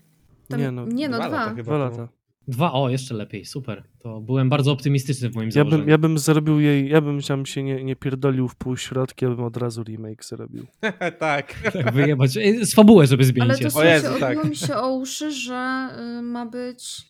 Tam, 0.48 0.60
Nie 0.60 0.72
no, 0.72 0.86
nie 0.86 1.10
no 1.10 1.18
dwa 1.18 1.28
lata 1.28 1.50
chyba. 1.56 1.64
Dwa 1.64 1.90
temu. 1.90 2.02
lata. 2.02 2.14
Dwa, 2.48 2.74
o, 2.74 2.90
jeszcze 2.90 3.14
lepiej, 3.16 3.46
super. 3.46 3.84
To 4.00 4.22
byłem 4.22 4.50
bardzo 4.50 4.72
optymistyczny 4.72 5.30
w 5.30 5.36
moim 5.36 5.48
Ja 5.48 5.52
założeniu. 5.54 5.82
bym, 5.84 5.90
ja 5.90 5.98
bym 5.98 6.20
zrobił 6.20 6.60
jej, 6.60 6.90
ja 6.90 7.02
bym 7.02 7.22
tam 7.22 7.46
się 7.46 7.64
nie, 7.64 7.84
nie 7.84 7.96
pierdolił 7.96 8.48
w 8.48 8.56
półśrodki, 8.56 9.26
ja 9.26 9.32
bym 9.32 9.44
od 9.44 9.58
razu 9.58 9.84
remake 9.84 10.26
zrobił. 10.26 10.66
tak. 11.20 11.54
Tak, 11.74 11.94
wyjebać. 11.94 12.38
Ej, 12.38 12.66
Z 12.66 12.76
fabułę, 12.76 13.08
żeby 13.08 13.24
zmienić. 13.26 13.50
Ale 13.50 13.58
to 13.58 13.64
jeszcze. 13.64 13.72
słuchajcie, 13.72 14.08
Jezu, 14.08 14.20
tak. 14.20 14.44
mi 14.50 14.56
się 14.56 14.76
o 14.76 14.96
uszy, 14.96 15.32
że 15.32 15.90
y, 16.20 16.22
ma 16.22 16.46
być 16.46 17.02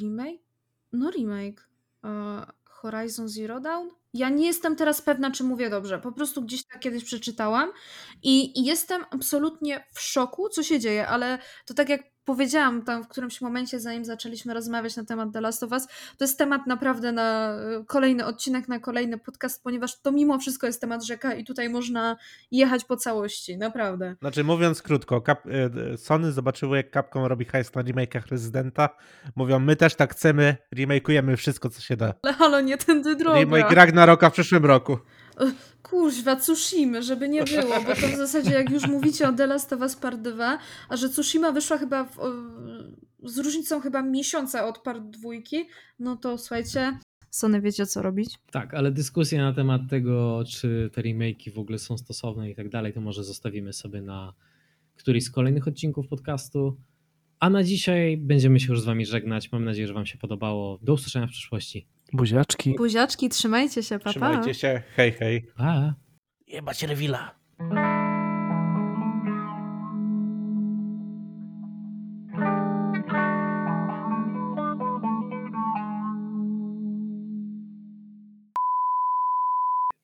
remake? 0.00 0.40
No 0.92 1.10
remake. 1.10 1.68
Y, 2.04 2.08
Horizon 2.64 3.28
Zero 3.28 3.60
Dawn? 3.60 3.88
Ja 4.14 4.28
nie 4.28 4.46
jestem 4.46 4.76
teraz 4.76 5.02
pewna, 5.02 5.30
czy 5.30 5.44
mówię 5.44 5.70
dobrze. 5.70 5.98
Po 5.98 6.12
prostu 6.12 6.42
gdzieś 6.42 6.64
tak 6.64 6.80
kiedyś 6.80 7.04
przeczytałam 7.04 7.70
i, 8.22 8.60
i 8.60 8.64
jestem 8.64 9.02
absolutnie 9.10 9.84
w 9.92 10.00
szoku, 10.00 10.48
co 10.48 10.62
się 10.62 10.80
dzieje, 10.80 11.08
ale 11.08 11.38
to 11.66 11.74
tak 11.74 11.88
jak 11.88 12.02
powiedziałam 12.30 12.82
tam 12.82 13.04
w 13.04 13.08
którymś 13.08 13.40
momencie, 13.40 13.80
zanim 13.80 14.04
zaczęliśmy 14.04 14.54
rozmawiać 14.54 14.96
na 14.96 15.04
temat 15.04 15.32
The 15.32 15.40
Last 15.40 15.62
of 15.62 15.72
Us, 15.72 15.86
to 16.18 16.24
jest 16.24 16.38
temat 16.38 16.66
naprawdę 16.66 17.12
na 17.12 17.56
y, 17.80 17.84
kolejny 17.84 18.26
odcinek, 18.26 18.68
na 18.68 18.78
kolejny 18.78 19.18
podcast, 19.18 19.62
ponieważ 19.62 20.00
to 20.00 20.12
mimo 20.12 20.38
wszystko 20.38 20.66
jest 20.66 20.80
temat 20.80 21.04
rzeka 21.04 21.34
i 21.34 21.44
tutaj 21.44 21.68
można 21.68 22.16
jechać 22.50 22.84
po 22.84 22.96
całości, 22.96 23.58
naprawdę. 23.58 24.16
Znaczy, 24.20 24.44
mówiąc 24.44 24.82
krótko, 24.82 25.22
e, 25.28 25.98
Sony 25.98 26.32
zobaczyło, 26.32 26.76
jak 26.76 26.92
Capcom 26.92 27.24
robi 27.24 27.44
hajs 27.44 27.74
na 27.74 27.82
remake'ach 27.82 28.30
Residenta. 28.30 28.88
Mówią, 29.36 29.58
my 29.58 29.76
też 29.76 29.94
tak 29.94 30.12
chcemy, 30.12 30.56
remake'ujemy 30.76 31.36
wszystko, 31.36 31.70
co 31.70 31.80
się 31.80 31.96
da. 31.96 32.14
Ale 32.22 32.34
halo, 32.34 32.60
nie 32.60 32.78
tędy 32.78 33.16
droga. 33.16 33.40
Remake 33.40 33.70
Ragnaroka 33.70 34.30
w 34.30 34.32
przyszłym 34.32 34.64
roku. 34.64 34.98
Kuźwa, 35.82 36.36
Tsushima, 36.36 37.02
żeby 37.02 37.28
nie 37.28 37.44
było, 37.44 37.80
bo 37.86 37.94
to 37.94 38.08
w 38.08 38.16
zasadzie 38.16 38.50
jak 38.50 38.70
już 38.70 38.88
mówicie 38.88 39.28
o 39.28 39.32
The 39.32 39.46
Last 39.46 39.72
of 39.72 39.80
Us 39.80 39.96
Part 39.96 40.20
2, 40.20 40.58
a 40.88 40.96
że 40.96 41.08
Tsushima 41.08 41.52
wyszła 41.52 41.78
chyba 41.78 42.04
w, 42.04 42.18
z 43.24 43.38
różnicą 43.38 43.80
chyba 43.80 44.02
miesiąca 44.02 44.68
od 44.68 44.78
Part 44.78 45.02
2, 45.02 45.30
no 45.98 46.16
to 46.16 46.38
słuchajcie, 46.38 46.98
Sony 47.30 47.60
wiecie 47.60 47.86
co 47.86 48.02
robić. 48.02 48.38
Tak, 48.50 48.74
ale 48.74 48.92
dyskusja 48.92 49.42
na 49.42 49.52
temat 49.52 49.82
tego, 49.90 50.44
czy 50.48 50.90
te 50.92 51.02
remake'i 51.02 51.54
w 51.54 51.58
ogóle 51.58 51.78
są 51.78 51.98
stosowne 51.98 52.50
i 52.50 52.54
tak 52.54 52.68
dalej, 52.68 52.92
to 52.92 53.00
może 53.00 53.24
zostawimy 53.24 53.72
sobie 53.72 54.02
na 54.02 54.34
któryś 54.96 55.24
z 55.24 55.30
kolejnych 55.30 55.68
odcinków 55.68 56.08
podcastu. 56.08 56.76
A 57.40 57.50
na 57.50 57.64
dzisiaj 57.64 58.16
będziemy 58.16 58.60
się 58.60 58.68
już 58.68 58.80
z 58.82 58.84
Wami 58.84 59.06
żegnać. 59.06 59.52
Mam 59.52 59.64
nadzieję, 59.64 59.86
że 59.88 59.94
Wam 59.94 60.06
się 60.06 60.18
podobało. 60.18 60.78
Do 60.82 60.92
usłyszenia 60.92 61.26
w 61.26 61.30
przyszłości. 61.30 61.86
Buziaczki. 62.12 62.74
Buziaczki, 62.74 63.28
trzymajcie 63.28 63.82
się, 63.82 63.98
papa. 63.98 64.10
Trzymajcie 64.10 64.54
się, 64.54 64.82
hej, 64.96 65.12
hej. 65.12 65.42
Pa! 65.56 65.94
Jebać 66.46 66.82
rewila. 66.82 67.34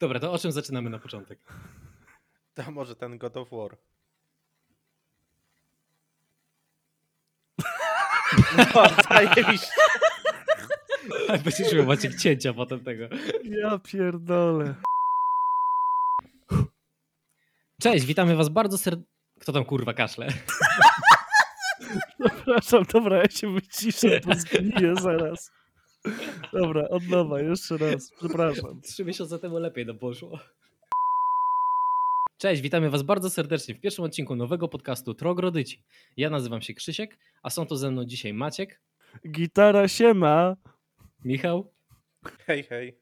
Dobra, 0.00 0.20
to 0.20 0.32
o 0.32 0.38
czym 0.38 0.52
zaczynamy 0.52 0.90
na 0.90 0.98
początek? 0.98 1.38
To 2.54 2.70
może 2.70 2.96
ten 2.96 3.18
God 3.18 3.36
of 3.36 3.48
War. 3.50 3.76
No, 8.74 8.88
zajebiście. 9.08 9.66
Będziesz 11.44 11.72
miał 11.72 11.86
Maciek 11.86 12.14
cięcia 12.14 12.54
potem 12.54 12.80
tego. 12.80 13.08
Ja 13.44 13.78
pierdolę. 13.78 14.74
Cześć, 17.82 18.06
witamy 18.06 18.36
Was 18.36 18.48
bardzo 18.48 18.78
serdecznie. 18.78 19.16
Kto 19.40 19.52
tam 19.52 19.64
kurwa 19.64 19.94
kaszle? 19.94 20.28
Przepraszam, 22.20 22.84
dobra, 22.92 23.16
ja 23.16 23.28
się 23.28 23.54
wyciszę, 23.54 24.20
bo 24.26 24.34
zgniję 24.34 24.94
zaraz. 25.02 25.52
Dobra, 26.52 26.88
od 26.88 27.08
nowa, 27.08 27.40
jeszcze 27.40 27.76
raz. 27.76 28.12
Przepraszam. 28.18 28.80
Trzy 28.80 29.04
miesiące 29.04 29.38
temu 29.38 29.58
lepiej 29.58 29.86
nam 29.86 29.98
poszło. 29.98 30.38
Cześć, 32.38 32.62
witamy 32.62 32.90
Was 32.90 33.02
bardzo 33.02 33.30
serdecznie 33.30 33.74
w 33.74 33.80
pierwszym 33.80 34.04
odcinku 34.04 34.36
nowego 34.36 34.68
podcastu 34.68 35.14
Trogrodyci. 35.14 35.82
Ja 36.16 36.30
nazywam 36.30 36.62
się 36.62 36.74
Krzysiek, 36.74 37.18
a 37.42 37.50
są 37.50 37.66
tu 37.66 37.76
ze 37.76 37.90
mną 37.90 38.04
dzisiaj 38.04 38.34
Maciek, 38.34 38.80
Gitara 39.28 39.88
siema. 39.88 40.56
Michał 41.26 41.72
Hej, 42.46 42.62
hej. 42.64 43.00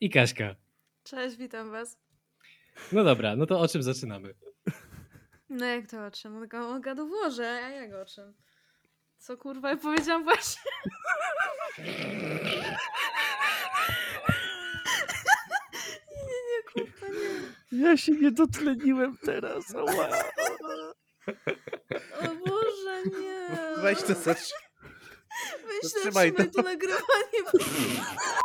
i 0.00 0.10
Kaśka. 0.10 0.54
Cześć, 1.04 1.36
witam 1.36 1.70
was. 1.70 1.98
No 2.92 3.04
dobra, 3.04 3.36
no 3.36 3.46
to 3.46 3.60
o 3.60 3.68
czym 3.68 3.82
zaczynamy? 3.82 4.34
No 5.48 5.66
jak 5.66 5.86
to 5.86 6.06
o 6.06 6.10
czym? 6.10 6.36
O, 6.36 6.74
o 6.74 6.80
gadoworze, 6.80 7.48
a 7.50 7.70
jak 7.70 7.94
o 7.94 8.04
czym? 8.04 8.34
Co 9.18 9.36
kurwa 9.36 9.70
ja 9.70 9.76
powiedziałam 9.76 10.24
właśnie? 10.24 10.62
nie, 16.10 16.22
nie, 16.26 16.40
nie, 16.48 16.62
kurwa, 16.72 17.06
nie. 17.72 17.80
Ja 17.82 17.96
się 17.96 18.12
nie 18.12 18.30
dotleniłem 18.30 19.18
teraz. 19.24 19.74
Ała. 19.74 20.08
O 22.20 22.34
Boże, 22.46 23.02
nie. 23.20 23.48
Weź 23.82 24.02
to 24.02 24.14
zacz... 24.14 24.52
Zatrzymaj 25.82 26.30
zatrzymaj 26.30 26.50
to. 26.50 26.62
to 26.62 26.62
nagrywanie. 26.62 27.38